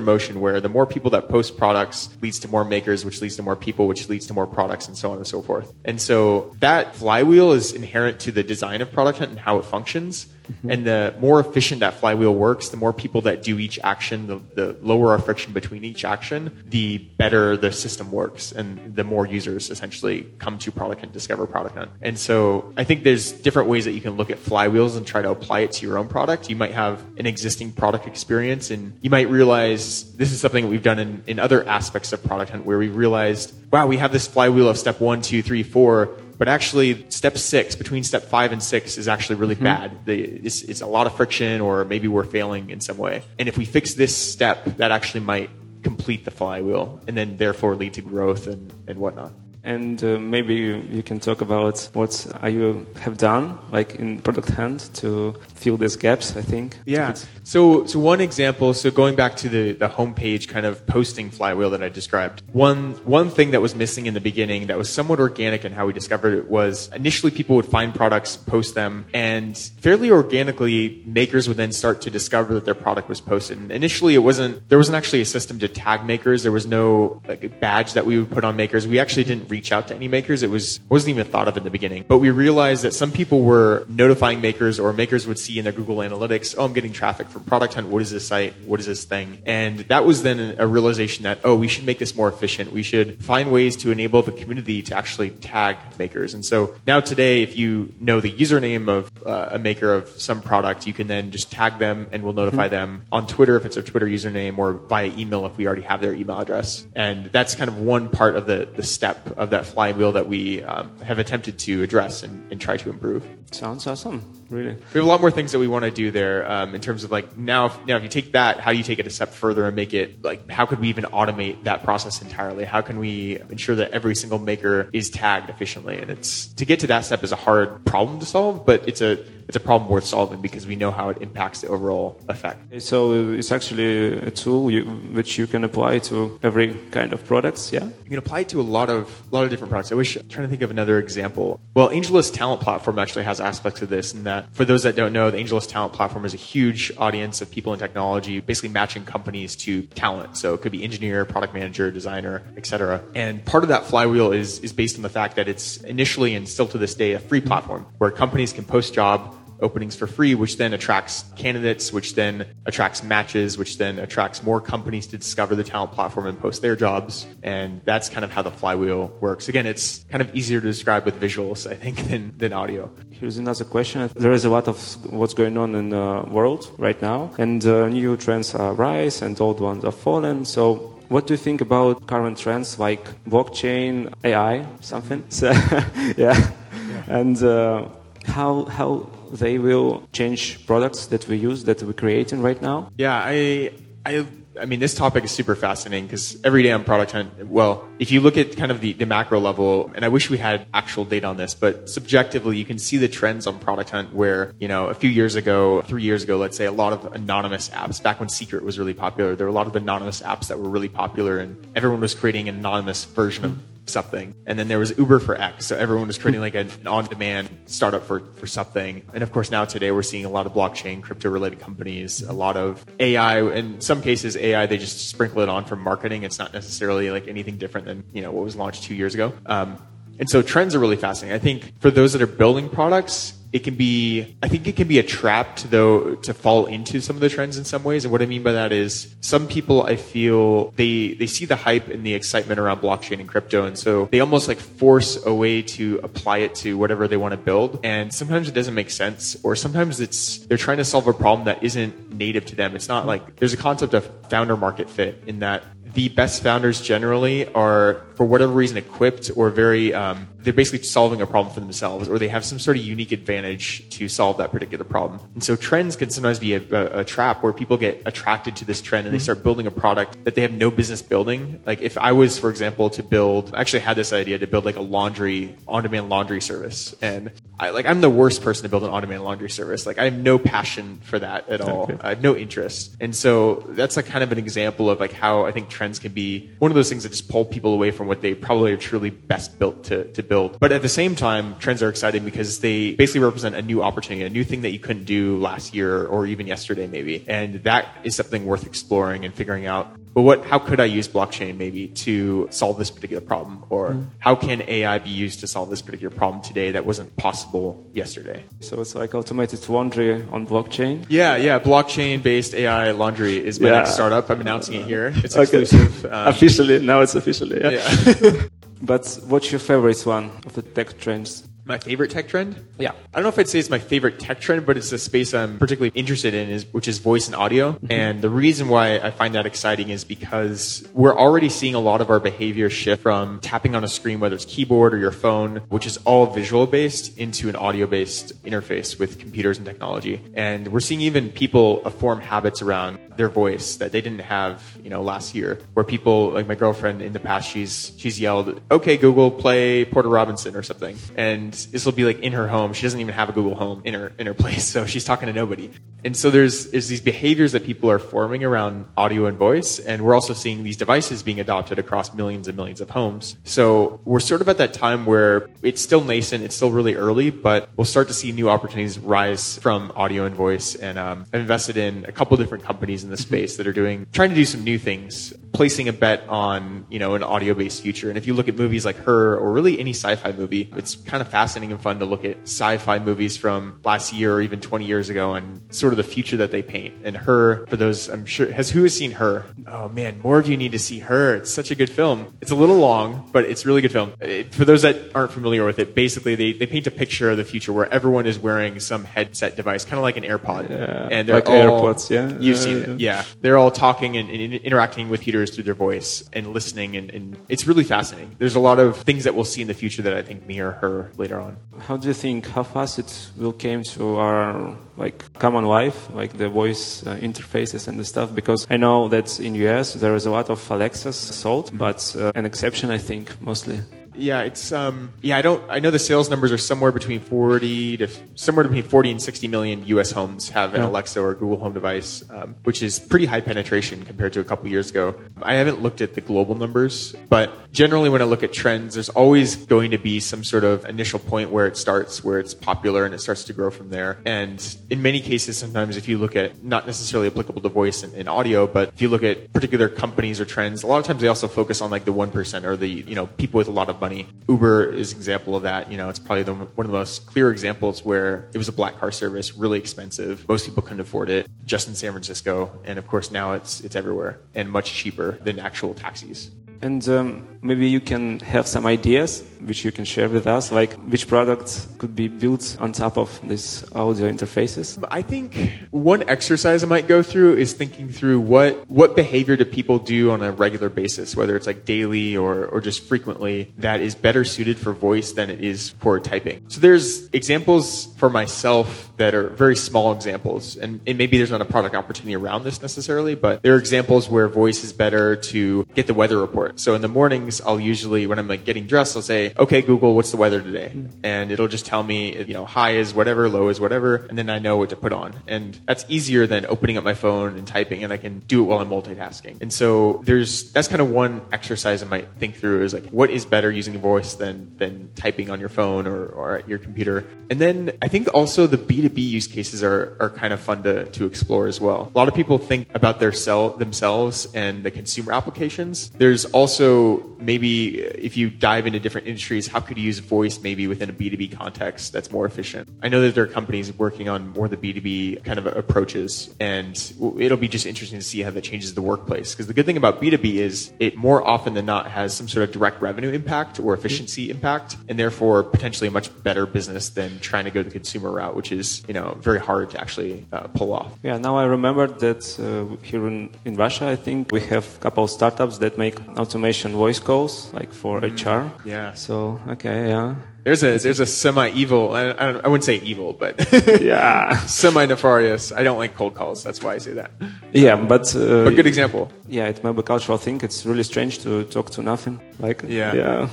motion 0.00 0.40
where 0.40 0.60
the 0.60 0.68
more 0.68 0.84
people 0.84 1.12
that 1.12 1.28
post 1.28 1.56
products 1.56 2.08
leads 2.20 2.40
to 2.40 2.48
more 2.48 2.64
makers, 2.64 3.04
which 3.04 3.22
leads 3.22 3.36
to 3.36 3.42
more 3.44 3.54
people, 3.54 3.86
which 3.86 4.08
leads 4.08 4.26
to 4.26 4.34
more 4.34 4.48
products, 4.48 4.88
and 4.88 4.96
so 4.96 5.12
on 5.12 5.18
and 5.18 5.26
so 5.28 5.42
forth. 5.42 5.72
And 5.84 6.00
so 6.00 6.56
that 6.58 6.96
flywheel 6.96 7.52
is 7.52 7.72
inherent 7.72 8.18
to 8.20 8.32
the 8.32 8.42
design 8.42 8.82
of 8.82 8.90
Product 8.90 9.20
Hunt 9.20 9.30
and 9.30 9.38
how 9.38 9.58
it 9.58 9.64
functions. 9.64 10.26
Mm-hmm. 10.50 10.70
And 10.70 10.86
the 10.86 11.14
more 11.20 11.40
efficient 11.40 11.80
that 11.80 11.94
flywheel 11.94 12.34
works, 12.34 12.68
the 12.68 12.76
more 12.76 12.92
people 12.92 13.22
that 13.22 13.42
do 13.42 13.58
each 13.58 13.78
action, 13.82 14.26
the, 14.26 14.40
the 14.54 14.76
lower 14.82 15.12
our 15.12 15.18
friction 15.18 15.52
between 15.52 15.84
each 15.84 16.04
action, 16.04 16.64
the 16.66 16.98
better 16.98 17.56
the 17.56 17.72
system 17.72 18.10
works 18.10 18.52
and 18.52 18.94
the 18.94 19.04
more 19.04 19.26
users 19.26 19.70
essentially 19.70 20.26
come 20.38 20.58
to 20.58 20.70
Product 20.70 21.02
and 21.02 21.12
discover 21.12 21.46
Product 21.46 21.76
Hunt. 21.76 21.90
And 22.02 22.18
so 22.18 22.72
I 22.76 22.84
think 22.84 23.02
there's 23.02 23.32
different 23.32 23.68
ways 23.68 23.84
that 23.84 23.92
you 23.92 24.00
can 24.00 24.16
look 24.16 24.30
at 24.30 24.38
flywheels 24.38 24.96
and 24.96 25.06
try 25.06 25.22
to 25.22 25.30
apply 25.30 25.60
it 25.60 25.72
to 25.72 25.86
your 25.86 25.98
own 25.98 26.08
product. 26.08 26.50
You 26.50 26.56
might 26.56 26.72
have 26.72 27.02
an 27.18 27.26
existing 27.26 27.72
product 27.72 28.06
experience 28.06 28.70
and 28.70 28.98
you 29.00 29.10
might 29.10 29.28
realize 29.28 30.14
this 30.16 30.32
is 30.32 30.40
something 30.40 30.64
that 30.64 30.70
we've 30.70 30.82
done 30.82 30.98
in, 30.98 31.22
in 31.26 31.38
other 31.38 31.66
aspects 31.66 32.12
of 32.12 32.22
Product 32.22 32.50
Hunt 32.50 32.64
where 32.64 32.78
we 32.78 32.88
realized, 32.88 33.54
wow, 33.72 33.86
we 33.86 33.96
have 33.98 34.12
this 34.12 34.26
flywheel 34.26 34.68
of 34.68 34.78
step 34.78 35.00
one, 35.00 35.22
two, 35.22 35.42
three, 35.42 35.62
four 35.62 36.16
but 36.38 36.48
actually, 36.48 37.08
step 37.10 37.38
six, 37.38 37.74
between 37.74 38.04
step 38.04 38.24
five 38.24 38.52
and 38.52 38.62
six, 38.62 38.98
is 38.98 39.08
actually 39.08 39.36
really 39.36 39.54
mm-hmm. 39.54 39.64
bad. 39.64 40.04
The, 40.06 40.22
it's, 40.22 40.62
it's 40.62 40.80
a 40.80 40.86
lot 40.86 41.06
of 41.06 41.16
friction, 41.16 41.60
or 41.60 41.84
maybe 41.84 42.08
we're 42.08 42.24
failing 42.24 42.70
in 42.70 42.80
some 42.80 42.98
way. 42.98 43.22
And 43.38 43.48
if 43.48 43.56
we 43.56 43.64
fix 43.64 43.94
this 43.94 44.16
step, 44.16 44.64
that 44.76 44.90
actually 44.90 45.20
might 45.20 45.50
complete 45.82 46.24
the 46.24 46.32
flywheel 46.32 47.00
and 47.06 47.16
then 47.16 47.36
therefore 47.36 47.76
lead 47.76 47.94
to 47.94 48.02
growth 48.02 48.48
and, 48.48 48.72
and 48.88 48.98
whatnot 48.98 49.32
and 49.66 50.02
uh, 50.02 50.18
maybe 50.18 50.54
you, 50.54 50.82
you, 50.90 51.02
can 51.02 51.18
talk 51.20 51.40
about 51.40 51.90
what 51.92 52.12
you 52.44 52.86
have 53.00 53.16
done 53.16 53.58
like 53.70 53.96
in 53.96 54.20
product 54.20 54.50
hunt 54.50 54.90
to 54.94 55.34
fill 55.54 55.76
these 55.76 55.96
gaps 55.96 56.36
i 56.36 56.42
think. 56.42 56.78
Yeah. 56.84 57.14
So 57.42 57.86
so 57.86 57.98
one 57.98 58.20
example 58.20 58.74
so 58.74 58.90
going 58.90 59.16
back 59.22 59.36
to 59.42 59.48
the 59.48 59.72
the 59.72 59.88
homepage 59.88 60.48
kind 60.48 60.66
of 60.66 60.86
posting 60.86 61.30
flywheel 61.30 61.70
that 61.70 61.82
i 61.82 61.88
described 61.88 62.42
one 62.52 62.92
one 63.18 63.28
thing 63.30 63.50
that 63.50 63.60
was 63.60 63.74
missing 63.74 64.06
in 64.06 64.14
the 64.14 64.24
beginning 64.30 64.68
that 64.68 64.78
was 64.78 64.88
somewhat 64.98 65.18
organic 65.20 65.64
in 65.64 65.72
how 65.72 65.84
we 65.86 65.92
discovered 65.92 66.34
it 66.34 66.48
was 66.48 66.88
initially 66.94 67.30
people 67.30 67.56
would 67.56 67.70
find 67.76 67.94
products 67.94 68.36
post 68.36 68.74
them 68.74 69.04
and 69.12 69.56
fairly 69.80 70.10
organically 70.10 71.02
makers 71.04 71.48
would 71.48 71.56
then 71.56 71.72
start 71.72 72.00
to 72.02 72.10
discover 72.10 72.54
that 72.54 72.64
their 72.64 72.74
product 72.74 73.08
was 73.08 73.20
posted. 73.20 73.58
And 73.58 73.70
initially 73.72 74.14
it 74.14 74.18
wasn't 74.30 74.68
there 74.68 74.78
wasn't 74.78 74.96
actually 74.96 75.20
a 75.20 75.24
system 75.24 75.58
to 75.60 75.68
tag 75.68 76.04
makers. 76.04 76.42
There 76.42 76.52
was 76.52 76.66
no 76.66 77.22
like 77.28 77.60
badge 77.60 77.94
that 77.94 78.06
we 78.06 78.18
would 78.18 78.30
put 78.30 78.44
on 78.44 78.56
makers. 78.56 78.86
We 78.86 78.98
actually 78.98 79.24
didn't 79.24 79.48
reach 79.56 79.72
out 79.72 79.88
to 79.88 79.94
any 79.94 80.08
makers. 80.18 80.42
It 80.42 80.50
was 80.50 80.80
wasn't 80.94 81.10
even 81.14 81.26
thought 81.32 81.48
of 81.48 81.56
in 81.56 81.64
the 81.64 81.74
beginning. 81.78 82.04
But 82.06 82.18
we 82.18 82.30
realized 82.46 82.82
that 82.84 82.92
some 83.02 83.10
people 83.20 83.40
were 83.52 83.86
notifying 83.88 84.38
makers, 84.48 84.78
or 84.78 84.92
makers 84.92 85.26
would 85.26 85.38
see 85.38 85.54
in 85.58 85.64
their 85.64 85.76
Google 85.80 85.98
Analytics, 86.08 86.54
"Oh, 86.58 86.64
I'm 86.66 86.74
getting 86.78 86.92
traffic 86.92 87.26
from 87.32 87.42
Product 87.44 87.72
Hunt. 87.76 87.86
What 87.88 88.02
is 88.02 88.10
this 88.10 88.26
site? 88.32 88.52
What 88.70 88.78
is 88.80 88.86
this 88.92 89.04
thing?" 89.04 89.38
And 89.46 89.74
that 89.92 90.04
was 90.04 90.22
then 90.22 90.38
a 90.58 90.66
realization 90.66 91.20
that 91.28 91.38
oh, 91.42 91.56
we 91.64 91.68
should 91.68 91.86
make 91.90 91.98
this 91.98 92.14
more 92.14 92.28
efficient. 92.28 92.72
We 92.80 92.82
should 92.82 93.24
find 93.24 93.50
ways 93.50 93.76
to 93.82 93.90
enable 93.90 94.20
the 94.22 94.32
community 94.40 94.82
to 94.88 94.92
actually 95.00 95.30
tag 95.30 95.76
makers. 95.98 96.34
And 96.34 96.44
so 96.44 96.74
now 96.86 97.00
today, 97.00 97.42
if 97.42 97.56
you 97.56 97.94
know 97.98 98.20
the 98.20 98.32
username 98.44 98.88
of 98.96 99.10
uh, 99.24 99.56
a 99.56 99.58
maker 99.58 99.90
of 99.98 100.08
some 100.28 100.42
product, 100.42 100.86
you 100.86 100.92
can 100.92 101.06
then 101.06 101.30
just 101.30 101.50
tag 101.50 101.78
them, 101.78 102.08
and 102.12 102.22
we'll 102.22 102.38
notify 102.42 102.66
mm-hmm. 102.66 102.76
them 102.78 102.90
on 103.10 103.26
Twitter 103.26 103.56
if 103.56 103.64
it's 103.64 103.78
a 103.78 103.82
Twitter 103.82 104.06
username, 104.06 104.58
or 104.58 104.74
via 104.74 105.10
email 105.16 105.46
if 105.46 105.56
we 105.56 105.66
already 105.66 105.86
have 105.90 106.00
their 106.02 106.12
email 106.12 106.38
address. 106.38 106.86
And 106.94 107.26
that's 107.36 107.54
kind 107.54 107.68
of 107.68 107.78
one 107.78 108.10
part 108.10 108.36
of 108.36 108.46
the 108.46 108.68
the 108.76 108.82
step 108.82 109.18
of 109.36 109.45
of 109.46 109.50
that 109.50 109.64
flywheel 109.66 110.12
that 110.12 110.28
we 110.28 110.62
um, 110.64 110.90
have 111.00 111.18
attempted 111.18 111.58
to 111.60 111.82
address 111.82 112.22
and, 112.22 112.52
and, 112.52 112.60
try 112.60 112.76
to 112.76 112.90
improve. 112.90 113.24
Sounds 113.52 113.86
awesome, 113.86 114.44
really. 114.50 114.74
We 114.74 114.80
have 114.94 115.04
a 115.04 115.08
lot 115.08 115.20
more 115.20 115.30
things 115.30 115.52
that 115.52 115.58
we 115.58 115.68
want 115.68 115.84
to 115.84 115.90
do 115.90 116.10
there 116.10 116.50
um, 116.50 116.74
in 116.74 116.80
terms 116.80 117.04
of 117.04 117.10
like 117.10 117.36
now, 117.36 117.66
if, 117.66 117.86
now 117.86 117.96
if 117.96 118.02
you 118.02 118.08
take 118.08 118.32
that, 118.32 118.60
how 118.60 118.72
do 118.72 118.78
you 118.78 118.84
take 118.84 118.98
it 118.98 119.06
a 119.06 119.10
step 119.10 119.30
further 119.30 119.66
and 119.66 119.76
make 119.76 119.94
it 119.94 120.22
like 120.24 120.50
how 120.50 120.66
could 120.66 120.80
we 120.80 120.88
even 120.88 121.04
automate 121.04 121.64
that 121.64 121.84
process 121.84 122.20
entirely? 122.20 122.64
How 122.64 122.82
can 122.82 122.98
we 122.98 123.38
ensure 123.50 123.76
that 123.76 123.92
every 123.92 124.14
single 124.14 124.38
maker 124.38 124.90
is 124.92 125.10
tagged 125.10 125.48
efficiently? 125.48 125.98
And 125.98 126.10
it's 126.10 126.48
to 126.54 126.64
get 126.64 126.80
to 126.80 126.86
that 126.88 127.04
step 127.04 127.22
is 127.22 127.32
a 127.32 127.36
hard 127.36 127.84
problem 127.84 128.18
to 128.20 128.26
solve, 128.26 128.66
but 128.66 128.86
it's 128.88 129.00
a 129.00 129.24
it's 129.48 129.56
a 129.56 129.60
problem 129.60 129.88
worth 129.88 130.04
solving 130.04 130.40
because 130.40 130.66
we 130.66 130.76
know 130.76 130.90
how 130.90 131.08
it 131.10 131.18
impacts 131.20 131.60
the 131.60 131.68
overall 131.68 132.20
effect. 132.28 132.82
So 132.82 133.30
it's 133.32 133.52
actually 133.52 134.18
a 134.18 134.30
tool 134.30 134.70
you, 134.70 134.84
which 134.84 135.38
you 135.38 135.46
can 135.46 135.62
apply 135.62 136.00
to 136.10 136.38
every 136.42 136.74
kind 136.90 137.12
of 137.12 137.24
products. 137.24 137.72
Yeah, 137.72 137.84
you 137.84 138.10
can 138.10 138.18
apply 138.18 138.40
it 138.40 138.48
to 138.50 138.60
a 138.60 138.62
lot 138.62 138.90
of 138.90 139.22
a 139.30 139.34
lot 139.34 139.44
of 139.44 139.50
different 139.50 139.70
products. 139.70 139.92
I 139.92 139.94
wish 139.94 140.16
I'm 140.16 140.28
trying 140.28 140.46
to 140.46 140.50
think 140.50 140.62
of 140.62 140.70
another 140.70 140.98
example. 140.98 141.60
Well, 141.74 141.90
AngelList 141.90 142.34
Talent 142.34 142.60
Platform 142.60 142.98
actually 142.98 143.24
has 143.24 143.35
aspects 143.40 143.82
of 143.82 143.88
this, 143.88 144.12
And 144.12 144.26
that 144.26 144.52
for 144.52 144.64
those 144.64 144.82
that 144.82 144.96
don't 144.96 145.12
know, 145.12 145.30
the 145.30 145.38
AngelList 145.38 145.68
Talent 145.68 145.92
Platform 145.92 146.24
is 146.24 146.34
a 146.34 146.38
huge 146.38 146.92
audience 146.98 147.40
of 147.40 147.50
people 147.50 147.72
in 147.72 147.78
technology, 147.78 148.40
basically 148.40 148.70
matching 148.70 149.04
companies 149.04 149.56
to 149.56 149.82
talent. 149.82 150.36
So 150.36 150.54
it 150.54 150.62
could 150.62 150.72
be 150.72 150.82
engineer, 150.82 151.24
product 151.24 151.54
manager, 151.54 151.90
designer, 151.90 152.42
etc. 152.56 153.02
And 153.14 153.44
part 153.44 153.62
of 153.62 153.68
that 153.68 153.86
flywheel 153.86 154.32
is 154.32 154.58
is 154.60 154.72
based 154.72 154.96
on 154.96 155.02
the 155.02 155.08
fact 155.08 155.36
that 155.36 155.48
it's 155.48 155.78
initially 155.78 156.34
and 156.34 156.48
still 156.48 156.66
to 156.68 156.78
this 156.78 156.94
day 156.94 157.12
a 157.12 157.18
free 157.18 157.40
platform 157.40 157.86
where 157.98 158.10
companies 158.10 158.52
can 158.52 158.64
post 158.64 158.94
job 158.94 159.34
openings 159.60 159.96
for 159.96 160.06
free, 160.06 160.34
which 160.34 160.56
then 160.56 160.72
attracts 160.72 161.24
candidates, 161.36 161.92
which 161.92 162.14
then 162.14 162.46
attracts 162.66 163.02
matches, 163.02 163.58
which 163.58 163.78
then 163.78 163.98
attracts 163.98 164.42
more 164.42 164.60
companies 164.60 165.06
to 165.08 165.18
discover 165.18 165.54
the 165.54 165.64
talent 165.64 165.92
platform 165.92 166.26
and 166.26 166.38
post 166.38 166.62
their 166.62 166.76
jobs. 166.76 167.26
And 167.42 167.80
that's 167.84 168.08
kind 168.08 168.24
of 168.24 168.30
how 168.30 168.42
the 168.42 168.50
flywheel 168.50 169.16
works. 169.20 169.48
Again, 169.48 169.66
it's 169.66 170.04
kind 170.10 170.22
of 170.22 170.34
easier 170.34 170.60
to 170.60 170.66
describe 170.66 171.04
with 171.04 171.20
visuals, 171.20 171.70
I 171.70 171.74
think, 171.74 172.08
than, 172.08 172.32
than 172.36 172.52
audio. 172.52 172.90
Here's 173.10 173.38
another 173.38 173.64
question. 173.64 174.10
There 174.14 174.32
is 174.32 174.44
a 174.44 174.50
lot 174.50 174.68
of 174.68 174.78
what's 175.12 175.34
going 175.34 175.56
on 175.56 175.74
in 175.74 175.90
the 175.90 176.24
world 176.28 176.70
right 176.78 177.00
now, 177.00 177.30
and 177.38 177.64
uh, 177.64 177.88
new 177.88 178.16
trends 178.16 178.54
are 178.54 178.74
rise 178.74 179.22
and 179.22 179.40
old 179.40 179.60
ones 179.60 179.84
are 179.84 179.92
fallen. 179.92 180.44
So 180.44 180.96
what 181.08 181.26
do 181.26 181.34
you 181.34 181.38
think 181.38 181.60
about 181.60 182.06
current 182.06 182.36
trends 182.36 182.78
like 182.78 183.04
blockchain, 183.24 184.12
AI, 184.24 184.66
something? 184.80 185.24
So, 185.28 185.50
yeah. 186.16 186.52
yeah. 186.72 187.02
And 187.06 187.40
uh, 187.42 187.88
how 188.24 188.64
how 188.64 189.08
they 189.30 189.58
will 189.58 190.02
change 190.12 190.66
products 190.66 191.06
that 191.06 191.26
we 191.28 191.36
use 191.36 191.64
that 191.64 191.82
we're 191.82 191.92
creating 191.92 192.42
right 192.42 192.60
now? 192.60 192.90
Yeah, 192.96 193.14
I 193.14 193.72
I 194.04 194.26
I 194.60 194.64
mean, 194.64 194.80
this 194.80 194.94
topic 194.94 195.24
is 195.24 195.30
super 195.30 195.54
fascinating 195.54 196.06
because 196.06 196.38
every 196.44 196.62
day 196.62 196.72
on 196.72 196.84
Product 196.84 197.12
Hunt, 197.12 197.46
well, 197.46 197.86
if 197.98 198.10
you 198.10 198.20
look 198.20 198.36
at 198.36 198.56
kind 198.56 198.70
of 198.70 198.80
the, 198.80 198.92
the 198.94 199.04
macro 199.06 199.38
level, 199.38 199.90
and 199.94 200.04
I 200.04 200.08
wish 200.08 200.30
we 200.30 200.38
had 200.38 200.66
actual 200.72 201.04
data 201.04 201.26
on 201.26 201.36
this, 201.36 201.54
but 201.54 201.88
subjectively, 201.88 202.56
you 202.56 202.64
can 202.64 202.78
see 202.78 202.96
the 202.96 203.08
trends 203.08 203.46
on 203.46 203.58
Product 203.58 203.90
Hunt 203.90 204.14
where, 204.14 204.54
you 204.58 204.68
know, 204.68 204.86
a 204.86 204.94
few 204.94 205.10
years 205.10 205.34
ago, 205.34 205.82
three 205.82 206.02
years 206.02 206.22
ago, 206.22 206.38
let's 206.38 206.56
say, 206.56 206.64
a 206.64 206.72
lot 206.72 206.92
of 206.92 207.12
anonymous 207.12 207.68
apps, 207.70 208.02
back 208.02 208.20
when 208.20 208.28
Secret 208.28 208.62
was 208.62 208.78
really 208.78 208.94
popular, 208.94 209.36
there 209.36 209.46
were 209.46 209.50
a 209.50 209.54
lot 209.54 209.66
of 209.66 209.76
anonymous 209.76 210.22
apps 210.22 210.48
that 210.48 210.58
were 210.58 210.68
really 210.68 210.88
popular, 210.88 211.38
and 211.38 211.66
everyone 211.74 212.00
was 212.00 212.14
creating 212.14 212.48
an 212.48 212.56
anonymous 212.56 213.04
version 213.04 213.44
of 213.44 213.58
something. 213.86 214.34
And 214.46 214.58
then 214.58 214.68
there 214.68 214.78
was 214.78 214.96
Uber 214.96 215.20
for 215.20 215.40
X. 215.40 215.66
So 215.66 215.76
everyone 215.76 216.06
was 216.06 216.18
creating 216.18 216.40
like 216.40 216.54
an 216.54 216.70
on-demand 216.86 217.48
startup 217.66 218.04
for, 218.04 218.20
for 218.20 218.46
something. 218.46 219.02
And 219.12 219.22
of 219.22 219.32
course 219.32 219.50
now 219.50 219.64
today 219.64 219.90
we're 219.90 220.02
seeing 220.02 220.24
a 220.24 220.30
lot 220.30 220.46
of 220.46 220.52
blockchain, 220.52 221.02
crypto 221.02 221.30
related 221.30 221.60
companies, 221.60 222.22
a 222.22 222.32
lot 222.32 222.56
of 222.56 222.84
AI. 222.98 223.42
In 223.52 223.80
some 223.80 224.02
cases 224.02 224.36
AI, 224.36 224.66
they 224.66 224.78
just 224.78 225.08
sprinkle 225.08 225.40
it 225.40 225.48
on 225.48 225.64
for 225.64 225.76
marketing. 225.76 226.22
It's 226.22 226.38
not 226.38 226.52
necessarily 226.52 227.10
like 227.10 227.28
anything 227.28 227.56
different 227.56 227.86
than, 227.86 228.04
you 228.12 228.22
know, 228.22 228.32
what 228.32 228.44
was 228.44 228.56
launched 228.56 228.84
two 228.84 228.94
years 228.94 229.14
ago. 229.14 229.32
Um, 229.46 229.78
and 230.18 230.28
so 230.30 230.42
trends 230.42 230.74
are 230.74 230.78
really 230.78 230.96
fascinating. 230.96 231.34
I 231.34 231.38
think 231.38 231.80
for 231.80 231.90
those 231.90 232.12
that 232.14 232.22
are 232.22 232.26
building 232.26 232.68
products, 232.68 233.34
it 233.56 233.64
can 233.64 233.74
be 233.74 234.36
i 234.42 234.48
think 234.48 234.66
it 234.66 234.76
can 234.76 234.86
be 234.86 234.98
a 234.98 235.02
trap 235.02 235.56
to 235.56 235.66
though 235.68 236.14
to 236.16 236.32
fall 236.34 236.66
into 236.66 237.00
some 237.00 237.16
of 237.16 237.20
the 237.20 237.30
trends 237.30 237.56
in 237.56 237.64
some 237.64 237.82
ways. 237.82 238.04
And 238.04 238.12
what 238.12 238.20
i 238.20 238.26
mean 238.26 238.42
by 238.42 238.52
that 238.52 238.70
is 238.70 239.14
some 239.20 239.48
people 239.48 239.82
i 239.82 239.96
feel 239.96 240.72
they 240.72 241.14
they 241.14 241.26
see 241.26 241.46
the 241.46 241.56
hype 241.56 241.88
and 241.88 242.04
the 242.04 242.14
excitement 242.14 242.60
around 242.60 242.80
blockchain 242.80 243.18
and 243.18 243.28
crypto. 243.28 243.64
And 243.64 243.78
so 243.78 244.08
they 244.12 244.20
almost 244.20 244.46
like 244.48 244.58
force 244.58 245.24
a 245.24 245.34
way 245.34 245.62
to 245.62 246.00
apply 246.02 246.38
it 246.38 246.54
to 246.56 246.76
whatever 246.76 247.08
they 247.08 247.16
want 247.16 247.32
to 247.32 247.38
build. 247.38 247.80
And 247.82 248.12
sometimes 248.12 248.48
it 248.48 248.52
doesn't 248.52 248.74
make 248.74 248.90
sense. 248.90 249.36
Or 249.42 249.56
sometimes 249.56 250.00
it's 250.00 250.38
they're 250.46 250.58
trying 250.58 250.78
to 250.78 250.84
solve 250.84 251.06
a 251.06 251.12
problem 251.12 251.46
that 251.46 251.62
isn't 251.62 252.12
native 252.12 252.44
to 252.46 252.56
them. 252.56 252.76
It's 252.76 252.88
not 252.88 253.06
like 253.06 253.36
there's 253.36 253.52
a 253.52 253.56
concept 253.56 253.94
of 253.94 254.10
founder 254.28 254.56
market 254.56 254.90
fit 254.90 255.22
in 255.26 255.40
that 255.40 255.64
the 255.94 256.08
best 256.10 256.42
founders 256.42 256.80
generally 256.80 257.46
are, 257.54 258.02
for 258.14 258.26
whatever 258.26 258.52
reason, 258.52 258.76
equipped 258.76 259.30
or 259.36 259.50
very, 259.50 259.94
um, 259.94 260.28
they're 260.40 260.52
basically 260.52 260.84
solving 260.84 261.20
a 261.20 261.26
problem 261.26 261.52
for 261.52 261.60
themselves, 261.60 262.08
or 262.08 262.18
they 262.18 262.28
have 262.28 262.44
some 262.44 262.58
sort 262.58 262.76
of 262.76 262.84
unique 262.84 263.12
advantage 263.12 263.88
to 263.90 264.08
solve 264.08 264.36
that 264.38 264.52
particular 264.52 264.84
problem. 264.84 265.20
And 265.34 265.42
so 265.42 265.56
trends 265.56 265.96
can 265.96 266.10
sometimes 266.10 266.38
be 266.38 266.54
a, 266.54 266.62
a, 266.70 267.00
a 267.00 267.04
trap 267.04 267.42
where 267.42 267.52
people 267.52 267.76
get 267.76 268.02
attracted 268.06 268.56
to 268.56 268.64
this 268.64 268.80
trend 268.80 269.06
and 269.06 269.14
they 269.14 269.18
start 269.18 269.42
building 269.42 269.66
a 269.66 269.70
product 269.70 270.24
that 270.24 270.34
they 270.34 270.42
have 270.42 270.52
no 270.52 270.70
business 270.70 271.02
building. 271.02 271.60
Like 271.66 271.80
if 271.80 271.98
I 271.98 272.12
was, 272.12 272.38
for 272.38 272.50
example, 272.50 272.90
to 272.90 273.02
build, 273.02 273.54
I 273.54 273.60
actually 273.60 273.80
had 273.80 273.96
this 273.96 274.12
idea 274.12 274.38
to 274.38 274.46
build 274.46 274.64
like 274.64 274.76
a 274.76 274.82
laundry, 274.82 275.56
on-demand 275.66 276.08
laundry 276.08 276.40
service. 276.40 276.94
And 277.02 277.32
I, 277.58 277.70
like, 277.70 277.86
I'm 277.86 278.00
the 278.00 278.10
worst 278.10 278.42
person 278.42 278.62
to 278.64 278.68
build 278.68 278.84
an 278.84 278.90
on-demand 278.90 279.24
laundry 279.24 279.50
service. 279.50 279.86
Like 279.86 279.98
I 279.98 280.04
have 280.04 280.18
no 280.18 280.38
passion 280.38 281.00
for 281.02 281.18
that 281.18 281.48
at 281.48 281.60
all. 281.60 281.84
Okay. 281.84 281.96
I 282.00 282.10
have 282.10 282.22
no 282.22 282.36
interest. 282.36 282.96
And 283.00 283.16
so 283.16 283.64
that's 283.70 283.96
like 283.96 284.06
kind 284.06 284.22
of 284.22 284.30
an 284.30 284.38
example 284.38 284.90
of 284.90 285.00
like 285.00 285.12
how 285.12 285.44
I 285.44 285.52
think 285.52 285.70
trends 285.76 285.98
can 285.98 286.12
be 286.12 286.50
one 286.58 286.70
of 286.70 286.74
those 286.74 286.88
things 286.88 287.02
that 287.02 287.10
just 287.10 287.28
pull 287.28 287.44
people 287.44 287.74
away 287.74 287.90
from 287.90 288.06
what 288.08 288.22
they 288.22 288.34
probably 288.34 288.72
are 288.72 288.78
truly 288.78 289.10
best 289.10 289.58
built 289.58 289.84
to, 289.84 290.10
to 290.12 290.22
build. 290.22 290.58
But 290.58 290.72
at 290.72 290.80
the 290.80 290.88
same 290.88 291.14
time, 291.14 291.58
trends 291.58 291.82
are 291.82 291.90
exciting 291.90 292.24
because 292.24 292.60
they 292.60 292.94
basically 292.94 293.20
represent 293.20 293.54
a 293.54 293.62
new 293.62 293.82
opportunity, 293.82 294.24
a 294.24 294.30
new 294.30 294.42
thing 294.42 294.62
that 294.62 294.70
you 294.70 294.78
couldn't 294.78 295.04
do 295.04 295.38
last 295.38 295.74
year 295.74 296.06
or 296.06 296.26
even 296.26 296.46
yesterday 296.46 296.86
maybe. 296.86 297.24
And 297.28 297.62
that 297.64 297.86
is 298.04 298.16
something 298.16 298.46
worth 298.46 298.66
exploring 298.66 299.26
and 299.26 299.34
figuring 299.34 299.66
out 299.66 299.94
but 300.16 300.22
what, 300.22 300.46
how 300.46 300.58
could 300.58 300.80
I 300.80 300.86
use 300.86 301.08
blockchain 301.08 301.58
maybe 301.58 301.88
to 301.88 302.48
solve 302.50 302.78
this 302.78 302.90
particular 302.90 303.20
problem? 303.20 303.66
Or 303.68 303.90
mm. 303.90 304.06
how 304.18 304.34
can 304.34 304.62
AI 304.62 304.96
be 304.98 305.10
used 305.10 305.40
to 305.40 305.46
solve 305.46 305.68
this 305.68 305.82
particular 305.82 306.08
problem 306.08 306.42
today 306.42 306.70
that 306.70 306.86
wasn't 306.86 307.14
possible 307.18 307.86
yesterday? 307.92 308.42
So 308.60 308.80
it's 308.80 308.94
like 308.94 309.14
automated 309.14 309.68
laundry 309.68 310.26
on 310.32 310.46
blockchain? 310.46 311.04
Yeah, 311.10 311.36
yeah. 311.36 311.58
Blockchain 311.58 312.22
based 312.22 312.54
AI 312.54 312.92
laundry 312.92 313.46
is 313.46 313.60
my 313.60 313.68
yeah. 313.68 313.74
next 313.74 313.92
startup. 313.92 314.30
I'm 314.30 314.40
announcing 314.40 314.80
it 314.80 314.86
here. 314.86 315.12
It's 315.16 315.36
exclusive. 315.36 316.06
Um, 316.16 316.28
officially, 316.28 316.78
now 316.78 317.02
it's 317.02 317.14
officially. 317.14 317.60
Yeah. 317.60 317.94
yeah. 318.06 318.42
but 318.80 319.18
what's 319.26 319.52
your 319.52 319.58
favorite 319.58 320.00
one 320.06 320.30
of 320.46 320.54
the 320.54 320.62
tech 320.62 320.98
trends? 320.98 321.46
My 321.66 321.78
favorite 321.78 322.12
tech 322.12 322.28
trend? 322.28 322.64
Yeah. 322.78 322.92
I 322.92 323.16
don't 323.16 323.24
know 323.24 323.28
if 323.28 323.40
I'd 323.40 323.48
say 323.48 323.58
it's 323.58 323.68
my 323.68 323.80
favorite 323.80 324.20
tech 324.20 324.40
trend, 324.40 324.64
but 324.64 324.76
it's 324.76 324.92
a 324.92 324.98
space 324.98 325.34
I'm 325.34 325.58
particularly 325.58 325.90
interested 325.96 326.32
in, 326.32 326.48
is 326.48 326.64
which 326.72 326.86
is 326.86 326.98
voice 326.98 327.26
and 327.26 327.34
audio. 327.34 327.72
Mm-hmm. 327.72 327.86
And 327.90 328.22
the 328.22 328.30
reason 328.30 328.68
why 328.68 329.00
I 329.00 329.10
find 329.10 329.34
that 329.34 329.46
exciting 329.46 329.88
is 329.88 330.04
because 330.04 330.88
we're 330.92 331.18
already 331.18 331.48
seeing 331.48 331.74
a 331.74 331.80
lot 331.80 332.00
of 332.00 332.08
our 332.08 332.20
behavior 332.20 332.70
shift 332.70 333.02
from 333.02 333.40
tapping 333.40 333.74
on 333.74 333.82
a 333.82 333.88
screen, 333.88 334.20
whether 334.20 334.36
it's 334.36 334.44
keyboard 334.44 334.94
or 334.94 334.98
your 334.98 335.10
phone, 335.10 335.56
which 335.68 335.86
is 335.86 335.96
all 336.04 336.26
visual 336.26 336.68
based, 336.68 337.18
into 337.18 337.48
an 337.48 337.56
audio 337.56 337.88
based 337.88 338.40
interface 338.44 338.96
with 338.96 339.18
computers 339.18 339.58
and 339.58 339.66
technology. 339.66 340.22
And 340.34 340.68
we're 340.68 340.78
seeing 340.78 341.00
even 341.00 341.30
people 341.30 341.82
form 341.90 342.20
habits 342.20 342.62
around 342.62 343.00
their 343.16 343.28
voice 343.28 343.76
that 343.76 343.92
they 343.92 344.00
didn't 344.00 344.20
have, 344.20 344.62
you 344.84 344.90
know, 344.90 345.02
last 345.02 345.34
year. 345.34 345.58
Where 345.74 345.84
people 345.84 346.30
like 346.30 346.46
my 346.46 346.54
girlfriend 346.54 347.02
in 347.02 347.12
the 347.12 347.18
past, 347.18 347.50
she's 347.50 347.92
she's 347.96 348.20
yelled, 348.20 348.60
"Okay, 348.70 348.96
Google, 348.96 349.30
play 349.30 349.84
Porter 349.84 350.08
Robinson" 350.08 350.54
or 350.54 350.62
something, 350.62 350.96
and 351.16 351.55
this 351.64 351.84
will 351.86 351.92
be 351.92 352.04
like 352.04 352.20
in 352.20 352.32
her 352.34 352.46
home. 352.46 352.74
She 352.74 352.82
doesn't 352.82 353.00
even 353.00 353.14
have 353.14 353.28
a 353.30 353.32
Google 353.32 353.54
Home 353.54 353.80
in 353.84 353.94
her 353.94 354.12
in 354.18 354.26
her 354.26 354.34
place, 354.34 354.64
so 354.74 354.86
she's 354.86 355.04
talking 355.04 355.26
to 355.26 355.32
nobody. 355.32 355.70
And 356.04 356.16
so 356.16 356.30
there's 356.30 356.70
there's 356.70 356.88
these 356.88 357.00
behaviors 357.00 357.52
that 357.52 357.64
people 357.64 357.90
are 357.90 357.98
forming 357.98 358.44
around 358.44 358.86
audio 358.96 359.26
and 359.26 359.36
voice, 359.36 359.78
and 359.78 360.02
we're 360.02 360.14
also 360.14 360.34
seeing 360.34 360.62
these 360.62 360.76
devices 360.76 361.22
being 361.22 361.40
adopted 361.40 361.78
across 361.78 362.14
millions 362.14 362.46
and 362.46 362.56
millions 362.56 362.80
of 362.80 362.90
homes. 362.90 363.36
So 363.44 364.00
we're 364.04 364.20
sort 364.20 364.40
of 364.40 364.48
at 364.48 364.58
that 364.58 364.72
time 364.72 365.06
where 365.06 365.48
it's 365.62 365.80
still 365.80 366.04
nascent, 366.04 366.44
it's 366.44 366.54
still 366.54 366.70
really 366.70 366.94
early, 366.94 367.30
but 367.30 367.68
we'll 367.76 367.86
start 367.86 368.08
to 368.08 368.14
see 368.14 368.32
new 368.32 368.48
opportunities 368.48 368.98
rise 368.98 369.58
from 369.58 369.92
audio 369.96 370.24
and 370.26 370.34
voice. 370.34 370.74
And 370.74 370.98
um, 370.98 371.26
I've 371.32 371.40
invested 371.40 371.76
in 371.76 372.04
a 372.04 372.12
couple 372.12 372.36
different 372.36 372.64
companies 372.64 373.02
in 373.02 373.10
the 373.10 373.16
space 373.16 373.56
that 373.56 373.66
are 373.66 373.72
doing 373.72 374.06
trying 374.12 374.30
to 374.30 374.36
do 374.36 374.44
some 374.44 374.62
new 374.62 374.78
things, 374.78 375.32
placing 375.52 375.88
a 375.88 375.92
bet 375.92 376.28
on 376.28 376.86
you 376.90 376.98
know 376.98 377.14
an 377.14 377.22
audio 377.22 377.54
based 377.54 377.82
future. 377.82 378.08
And 378.08 378.18
if 378.18 378.26
you 378.26 378.34
look 378.34 378.48
at 378.48 378.56
movies 378.56 378.84
like 378.84 378.96
Her 378.96 379.36
or 379.36 379.52
really 379.52 379.78
any 379.80 379.90
sci-fi 379.90 380.32
movie, 380.32 380.68
it's 380.76 380.94
kind 380.94 381.20
of 381.20 381.28
fascinating 381.28 381.45
and 381.54 381.80
fun 381.80 381.98
to 382.00 382.04
look 382.04 382.24
at 382.24 382.38
sci-fi 382.42 382.98
movies 382.98 383.36
from 383.36 383.80
last 383.84 384.12
year 384.12 384.34
or 384.34 384.40
even 384.40 384.60
20 384.60 384.86
years 384.86 385.10
ago 385.10 385.34
and 385.34 385.62
sort 385.74 385.92
of 385.92 385.98
the 385.98 386.02
future 386.02 386.38
that 386.38 386.50
they 386.50 386.62
paint. 386.62 386.94
And 387.04 387.16
Her, 387.16 387.66
for 387.66 387.76
those 387.76 388.08
I'm 388.08 388.24
sure 388.24 388.50
has 388.50 388.70
who 388.70 388.82
has 388.82 388.96
seen 388.96 389.12
Her? 389.12 389.44
Oh 389.66 389.88
man, 389.88 390.20
more 390.20 390.38
of 390.38 390.48
you 390.48 390.56
need 390.56 390.72
to 390.72 390.78
see 390.78 391.00
Her. 391.00 391.36
It's 391.36 391.50
such 391.50 391.70
a 391.70 391.74
good 391.74 391.90
film. 391.90 392.36
It's 392.40 392.50
a 392.50 392.56
little 392.56 392.78
long, 392.78 393.28
but 393.32 393.44
it's 393.44 393.64
a 393.64 393.68
really 393.68 393.82
good 393.82 393.92
film. 393.92 394.12
It, 394.20 394.54
for 394.54 394.64
those 394.64 394.82
that 394.82 395.14
aren't 395.14 395.32
familiar 395.32 395.64
with 395.64 395.78
it, 395.78 395.94
basically 395.94 396.34
they, 396.34 396.52
they 396.52 396.66
paint 396.66 396.86
a 396.86 396.90
picture 396.90 397.30
of 397.30 397.36
the 397.36 397.44
future 397.44 397.72
where 397.72 397.92
everyone 397.92 398.26
is 398.26 398.38
wearing 398.38 398.80
some 398.80 399.04
headset 399.04 399.56
device, 399.56 399.84
kind 399.84 399.98
of 399.98 400.02
like 400.02 400.16
an 400.16 400.24
AirPod. 400.24 400.70
Yeah, 400.70 401.08
and 401.10 401.28
they're 401.28 401.36
like 401.36 401.48
all, 401.48 401.54
AirPods, 401.54 402.10
yeah. 402.10 402.36
You've 402.38 402.58
seen 402.58 402.76
it, 402.78 403.00
yeah. 403.00 403.24
They're 403.40 403.58
all 403.58 403.70
talking 403.70 404.16
and, 404.16 404.30
and 404.30 404.54
interacting 404.54 405.08
with 405.08 405.22
computers 405.26 405.52
through 405.52 405.64
their 405.64 405.74
voice 405.74 406.22
and 406.32 406.52
listening, 406.52 406.96
and, 406.96 407.10
and, 407.10 407.36
it's 407.48 407.66
really 407.66 407.82
fascinating. 407.82 408.36
There's 408.38 408.54
a 408.54 408.60
lot 408.60 408.78
of 408.78 408.96
things 408.98 409.24
that 409.24 409.34
we'll 409.34 409.44
see 409.44 409.60
in 409.60 409.66
the 409.66 409.74
future 409.74 410.02
that 410.02 410.14
I 410.14 410.22
think 410.22 410.46
mirror 410.46 410.72
her 410.80 411.10
later 411.16 411.35
on. 411.40 411.56
How 411.80 411.96
do 411.96 412.08
you 412.08 412.14
think 412.14 412.46
how 412.48 412.62
fast 412.62 412.98
it 412.98 413.30
will 413.36 413.52
came 413.52 413.82
to 413.94 414.16
our 414.16 414.76
like 414.96 415.32
common 415.34 415.64
life, 415.64 416.08
like 416.14 416.36
the 416.36 416.48
voice 416.48 417.06
uh, 417.06 417.16
interfaces 417.16 417.88
and 417.88 417.98
the 417.98 418.04
stuff? 418.04 418.34
Because 418.34 418.66
I 418.70 418.76
know 418.76 419.08
that 419.08 419.38
in 419.40 419.54
US 419.66 419.94
there 419.94 420.14
is 420.14 420.26
a 420.26 420.30
lot 420.30 420.50
of 420.50 420.70
Alexas 420.70 421.16
sold, 421.16 421.76
but 421.76 422.16
uh, 422.18 422.32
an 422.34 422.46
exception 422.46 422.90
I 422.90 422.98
think 422.98 423.40
mostly. 423.40 423.80
Yeah, 424.16 424.42
it's 424.42 424.72
um 424.72 425.12
yeah, 425.22 425.36
I 425.36 425.42
don't 425.42 425.62
I 425.68 425.78
know 425.78 425.90
the 425.90 425.98
sales 425.98 426.30
numbers 426.30 426.52
are 426.52 426.58
somewhere 426.58 426.92
between 426.92 427.20
40 427.20 427.98
to 427.98 428.08
somewhere 428.34 428.64
between 428.64 428.82
40 428.82 429.10
and 429.12 429.22
60 429.22 429.48
million 429.48 429.86
US 429.86 430.10
homes 430.10 430.48
have 430.50 430.74
an 430.74 430.82
yeah. 430.82 430.88
Alexa 430.88 431.20
or 431.20 431.34
Google 431.34 431.58
Home 431.58 431.72
device, 431.72 432.24
um, 432.30 432.54
which 432.64 432.82
is 432.82 432.98
pretty 432.98 433.26
high 433.26 433.40
penetration 433.40 434.04
compared 434.04 434.32
to 434.34 434.40
a 434.40 434.44
couple 434.44 434.68
years 434.68 434.90
ago. 434.90 435.14
I 435.42 435.54
haven't 435.54 435.82
looked 435.82 436.00
at 436.00 436.14
the 436.14 436.20
global 436.20 436.54
numbers, 436.54 437.14
but 437.28 437.52
generally 437.72 438.08
when 438.08 438.22
I 438.22 438.24
look 438.24 438.42
at 438.42 438.52
trends, 438.52 438.94
there's 438.94 439.10
always 439.10 439.56
going 439.56 439.90
to 439.90 439.98
be 439.98 440.20
some 440.20 440.44
sort 440.44 440.64
of 440.64 440.84
initial 440.86 441.18
point 441.18 441.50
where 441.50 441.66
it 441.66 441.76
starts, 441.76 442.24
where 442.24 442.38
it's 442.38 442.54
popular 442.54 443.04
and 443.04 443.14
it 443.14 443.20
starts 443.20 443.44
to 443.44 443.52
grow 443.52 443.70
from 443.70 443.90
there. 443.90 444.18
And 444.24 444.56
in 444.90 445.02
many 445.02 445.20
cases 445.20 445.58
sometimes 445.58 445.96
if 445.96 446.08
you 446.08 446.18
look 446.18 446.36
at 446.36 446.64
not 446.64 446.86
necessarily 446.86 447.28
applicable 447.28 447.62
to 447.62 447.68
voice 447.68 448.02
and, 448.02 448.14
and 448.14 448.28
audio, 448.28 448.66
but 448.66 448.88
if 448.94 449.02
you 449.02 449.08
look 449.08 449.22
at 449.22 449.52
particular 449.52 449.88
companies 449.88 450.40
or 450.40 450.44
trends, 450.44 450.82
a 450.82 450.86
lot 450.86 450.98
of 450.98 451.04
times 451.04 451.20
they 451.20 451.28
also 451.28 451.48
focus 451.48 451.80
on 451.80 451.90
like 451.90 452.04
the 452.04 452.12
1% 452.12 452.64
or 452.64 452.76
the, 452.76 452.88
you 452.88 453.14
know, 453.14 453.26
people 453.26 453.58
with 453.58 453.68
a 453.68 453.72
lot 453.72 453.88
of 453.88 454.00
money. 454.00 454.05
Uber 454.48 454.92
is 454.92 455.12
an 455.12 455.18
example 455.18 455.56
of 455.56 455.62
that. 455.62 455.90
You 455.90 455.96
know, 455.96 456.08
it's 456.08 456.18
probably 456.18 456.44
the, 456.44 456.54
one 456.54 456.86
of 456.86 456.92
the 456.92 456.98
most 456.98 457.26
clear 457.26 457.50
examples 457.50 458.04
where 458.04 458.48
it 458.52 458.58
was 458.58 458.68
a 458.68 458.72
black 458.72 458.98
car 458.98 459.10
service, 459.10 459.56
really 459.56 459.78
expensive. 459.78 460.48
Most 460.48 460.66
people 460.66 460.82
couldn't 460.82 461.00
afford 461.00 461.30
it, 461.30 461.48
just 461.64 461.88
in 461.88 461.94
San 461.94 462.12
Francisco. 462.12 462.70
And 462.84 462.98
of 462.98 463.06
course, 463.06 463.30
now 463.30 463.52
it's, 463.52 463.80
it's 463.80 463.96
everywhere 463.96 464.40
and 464.54 464.70
much 464.70 464.92
cheaper 464.92 465.38
than 465.42 465.58
actual 465.58 465.94
taxis. 465.94 466.50
And 466.82 467.08
um, 467.08 467.58
maybe 467.62 467.88
you 467.88 468.00
can 468.00 468.40
have 468.40 468.66
some 468.66 468.86
ideas 468.86 469.42
which 469.66 469.84
you 469.84 469.92
can 469.92 470.04
share 470.04 470.28
with 470.28 470.46
us, 470.46 470.72
like 470.72 470.94
which 471.10 471.28
products 471.28 471.88
could 471.98 472.14
be 472.14 472.28
built 472.28 472.76
on 472.80 472.92
top 472.92 473.18
of 473.18 473.40
these 473.46 473.84
audio 473.92 474.30
interfaces? 474.30 475.02
I 475.10 475.22
think 475.22 475.70
one 475.90 476.28
exercise 476.28 476.82
I 476.82 476.86
might 476.86 477.08
go 477.08 477.22
through 477.22 477.56
is 477.56 477.72
thinking 477.72 478.08
through 478.08 478.40
what 478.40 478.88
what 478.88 479.16
behavior 479.16 479.56
do 479.56 479.64
people 479.64 479.98
do 479.98 480.30
on 480.30 480.42
a 480.42 480.52
regular 480.52 480.88
basis, 480.88 481.36
whether 481.36 481.56
it's 481.56 481.66
like 481.66 481.84
daily 481.84 482.36
or, 482.36 482.66
or 482.66 482.80
just 482.80 483.02
frequently, 483.04 483.72
that 483.78 484.00
is 484.00 484.14
better 484.14 484.44
suited 484.44 484.78
for 484.78 484.92
voice 484.92 485.32
than 485.32 485.50
it 485.50 485.62
is 485.62 485.90
for 485.98 486.20
typing. 486.20 486.64
So 486.68 486.80
there's 486.80 487.28
examples 487.30 488.06
for 488.16 488.30
myself 488.30 489.12
that 489.16 489.34
are 489.34 489.48
very 489.50 489.76
small 489.76 490.12
examples, 490.12 490.76
and, 490.76 491.00
and 491.06 491.18
maybe 491.18 491.38
there's 491.38 491.50
not 491.50 491.60
a 491.60 491.64
product 491.64 491.94
opportunity 491.94 492.36
around 492.36 492.64
this 492.64 492.82
necessarily, 492.82 493.34
but 493.34 493.62
there 493.62 493.74
are 493.74 493.78
examples 493.78 494.28
where 494.28 494.46
voice 494.48 494.84
is 494.84 494.92
better 494.92 495.36
to 495.36 495.84
get 495.94 496.06
the 496.06 496.14
weather 496.14 496.38
report. 496.38 496.78
So 496.78 496.94
in 496.94 497.02
the 497.02 497.08
mornings, 497.08 497.60
I'll 497.60 497.80
usually, 497.80 498.26
when 498.26 498.38
I'm 498.38 498.48
like 498.48 498.64
getting 498.64 498.86
dressed, 498.86 499.16
I'll 499.16 499.22
say, 499.22 499.52
okay, 499.58 499.82
Google, 499.82 500.14
what's 500.14 500.30
the 500.30 500.36
weather 500.36 500.60
today? 500.60 500.92
And 501.22 501.50
it'll 501.50 501.68
just 501.68 501.86
tell 501.86 502.02
me, 502.02 502.36
you 502.44 502.54
know, 502.54 502.64
high 502.64 502.92
is 502.92 503.14
whatever, 503.14 503.48
low 503.48 503.68
is 503.68 503.80
whatever, 503.80 504.16
and 504.16 504.36
then 504.36 504.50
I 504.50 504.58
know 504.58 504.76
what 504.76 504.90
to 504.90 504.96
put 504.96 505.12
on. 505.12 505.34
And 505.46 505.78
that's 505.86 506.04
easier 506.08 506.46
than 506.46 506.66
opening 506.66 506.96
up 506.96 507.04
my 507.04 507.14
phone 507.14 507.56
and 507.56 507.66
typing, 507.66 508.04
and 508.04 508.12
I 508.12 508.16
can 508.16 508.40
do 508.40 508.62
it 508.62 508.66
while 508.66 508.80
I'm 508.80 508.90
multitasking. 508.90 509.60
And 509.60 509.72
so 509.72 510.22
there's, 510.24 510.72
that's 510.72 510.88
kind 510.88 511.00
of 511.00 511.10
one 511.10 511.42
exercise 511.52 512.02
I 512.02 512.06
might 512.06 512.28
think 512.38 512.56
through 512.56 512.84
is 512.84 512.94
like, 512.94 513.06
what 513.10 513.30
is 513.30 513.44
better 513.44 513.70
using 513.70 513.98
voice 513.98 514.34
than, 514.34 514.76
than 514.76 515.10
typing 515.14 515.50
on 515.50 515.60
your 515.60 515.68
phone 515.68 516.06
or, 516.06 516.26
or 516.26 516.58
at 516.58 516.68
your 516.68 516.78
computer? 516.78 517.24
And 517.50 517.60
then 517.60 517.92
I 518.02 518.08
think 518.08 518.32
also 518.34 518.66
the 518.66 518.78
B2B 518.78 519.18
use 519.18 519.46
cases 519.46 519.82
are, 519.82 520.16
are 520.20 520.30
kind 520.30 520.52
of 520.52 520.60
fun 520.60 520.82
to, 520.82 521.06
to 521.06 521.26
explore 521.26 521.66
as 521.66 521.80
well. 521.80 522.10
A 522.14 522.18
lot 522.18 522.28
of 522.28 522.34
people 522.34 522.58
think 522.58 522.88
about 522.94 523.20
their 523.20 523.32
sell 523.32 523.70
themselves 523.70 524.48
and 524.54 524.82
the 524.84 524.90
consumer 524.90 525.32
applications. 525.32 526.10
There's 526.10 526.44
also 526.46 527.36
maybe 527.38 528.00
if 528.00 528.36
you 528.36 528.50
dive 528.50 528.86
into 528.86 528.98
different 528.98 529.26
industries, 529.36 529.66
how 529.66 529.80
could 529.80 529.98
you 529.98 530.04
use 530.04 530.18
voice 530.18 530.60
maybe 530.62 530.86
within 530.86 531.10
a 531.10 531.12
B2B 531.12 531.52
context 531.52 532.10
that's 532.14 532.30
more 532.30 532.46
efficient? 532.46 532.88
I 533.02 533.08
know 533.08 533.20
that 533.20 533.34
there 533.34 533.44
are 533.44 533.54
companies 533.60 533.92
working 533.92 534.30
on 534.30 534.48
more 534.56 534.64
of 534.64 534.70
the 534.70 534.78
B2B 534.78 535.44
kind 535.44 535.58
of 535.58 535.66
approaches, 535.66 536.54
and 536.58 536.96
it'll 537.38 537.58
be 537.58 537.68
just 537.68 537.84
interesting 537.84 538.18
to 538.18 538.24
see 538.24 538.40
how 538.40 538.50
that 538.50 538.64
changes 538.64 538.94
the 538.94 539.02
workplace. 539.02 539.52
Because 539.52 539.66
the 539.66 539.74
good 539.74 539.84
thing 539.84 539.98
about 539.98 540.22
B2B 540.22 540.54
is 540.54 540.90
it 540.98 541.16
more 541.16 541.46
often 541.46 541.74
than 541.74 541.84
not 541.84 542.04
has 542.18 542.34
some 542.34 542.48
sort 542.48 542.62
of 542.66 542.72
direct 542.72 543.02
revenue 543.02 543.30
impact 543.40 543.78
or 543.78 543.92
efficiency 543.92 544.44
impact, 544.48 544.96
and 545.08 545.18
therefore 545.18 545.62
potentially 545.62 546.08
a 546.08 546.14
much 546.18 546.28
better 546.42 546.64
business 546.64 547.10
than 547.10 547.38
trying 547.40 547.66
to 547.66 547.70
go 547.70 547.82
the 547.82 547.90
consumer 547.90 548.30
route, 548.30 548.56
which 548.56 548.72
is 548.72 549.04
you 549.06 549.12
know 549.18 549.36
very 549.48 549.60
hard 549.68 549.90
to 549.90 550.00
actually 550.00 550.46
uh, 550.52 550.66
pull 550.78 550.90
off. 550.98 551.10
Yeah, 551.22 551.36
now 551.36 551.54
I 551.58 551.64
remember 551.76 552.06
that 552.24 552.42
uh, 552.58 552.96
here 553.04 553.26
in, 553.26 553.50
in 553.66 553.76
Russia, 553.76 554.04
I 554.08 554.16
think 554.16 554.38
we 554.50 554.62
have 554.74 554.86
a 554.96 555.00
couple 555.06 555.24
of 555.24 555.30
startups 555.30 555.76
that 555.82 555.98
make 555.98 556.16
automation 556.42 556.92
voice 556.92 557.20
calls, 557.28 557.52
like 557.74 557.92
for 557.92 558.14
HR. 558.20 558.62
Yeah. 558.86 559.12
So 559.25 559.25
okay, 559.34 560.08
yeah. 560.08 560.34
There's 560.64 560.82
a 560.82 560.98
there's 560.98 561.20
a 561.20 561.26
semi 561.26 561.70
evil. 561.70 562.12
I, 562.12 562.30
I, 562.30 562.46
I, 562.48 562.68
wouldn't 562.68 562.84
say 562.84 562.96
evil, 562.96 563.32
but 563.32 563.54
yeah, 564.00 564.56
semi 564.66 565.06
nefarious. 565.06 565.70
I 565.70 565.84
don't 565.84 565.98
like 565.98 566.16
cold 566.16 566.34
calls. 566.34 566.64
That's 566.64 566.82
why 566.82 566.94
I 566.94 566.98
say 566.98 567.12
that. 567.12 567.30
Yeah, 567.72 567.94
but 567.94 568.34
uh, 568.34 568.64
but 568.64 568.74
good 568.74 568.86
example. 568.86 569.30
Yeah, 569.48 569.68
it 569.68 569.84
might 569.84 569.92
be 569.92 570.00
a 570.00 570.02
cultural 570.02 570.38
thing. 570.38 570.60
It's 570.62 570.84
really 570.84 571.04
strange 571.04 571.38
to 571.44 571.64
talk 571.64 571.90
to 571.90 572.02
nothing. 572.02 572.40
Like 572.58 572.82
yeah, 572.82 573.14
yeah. 573.14 573.48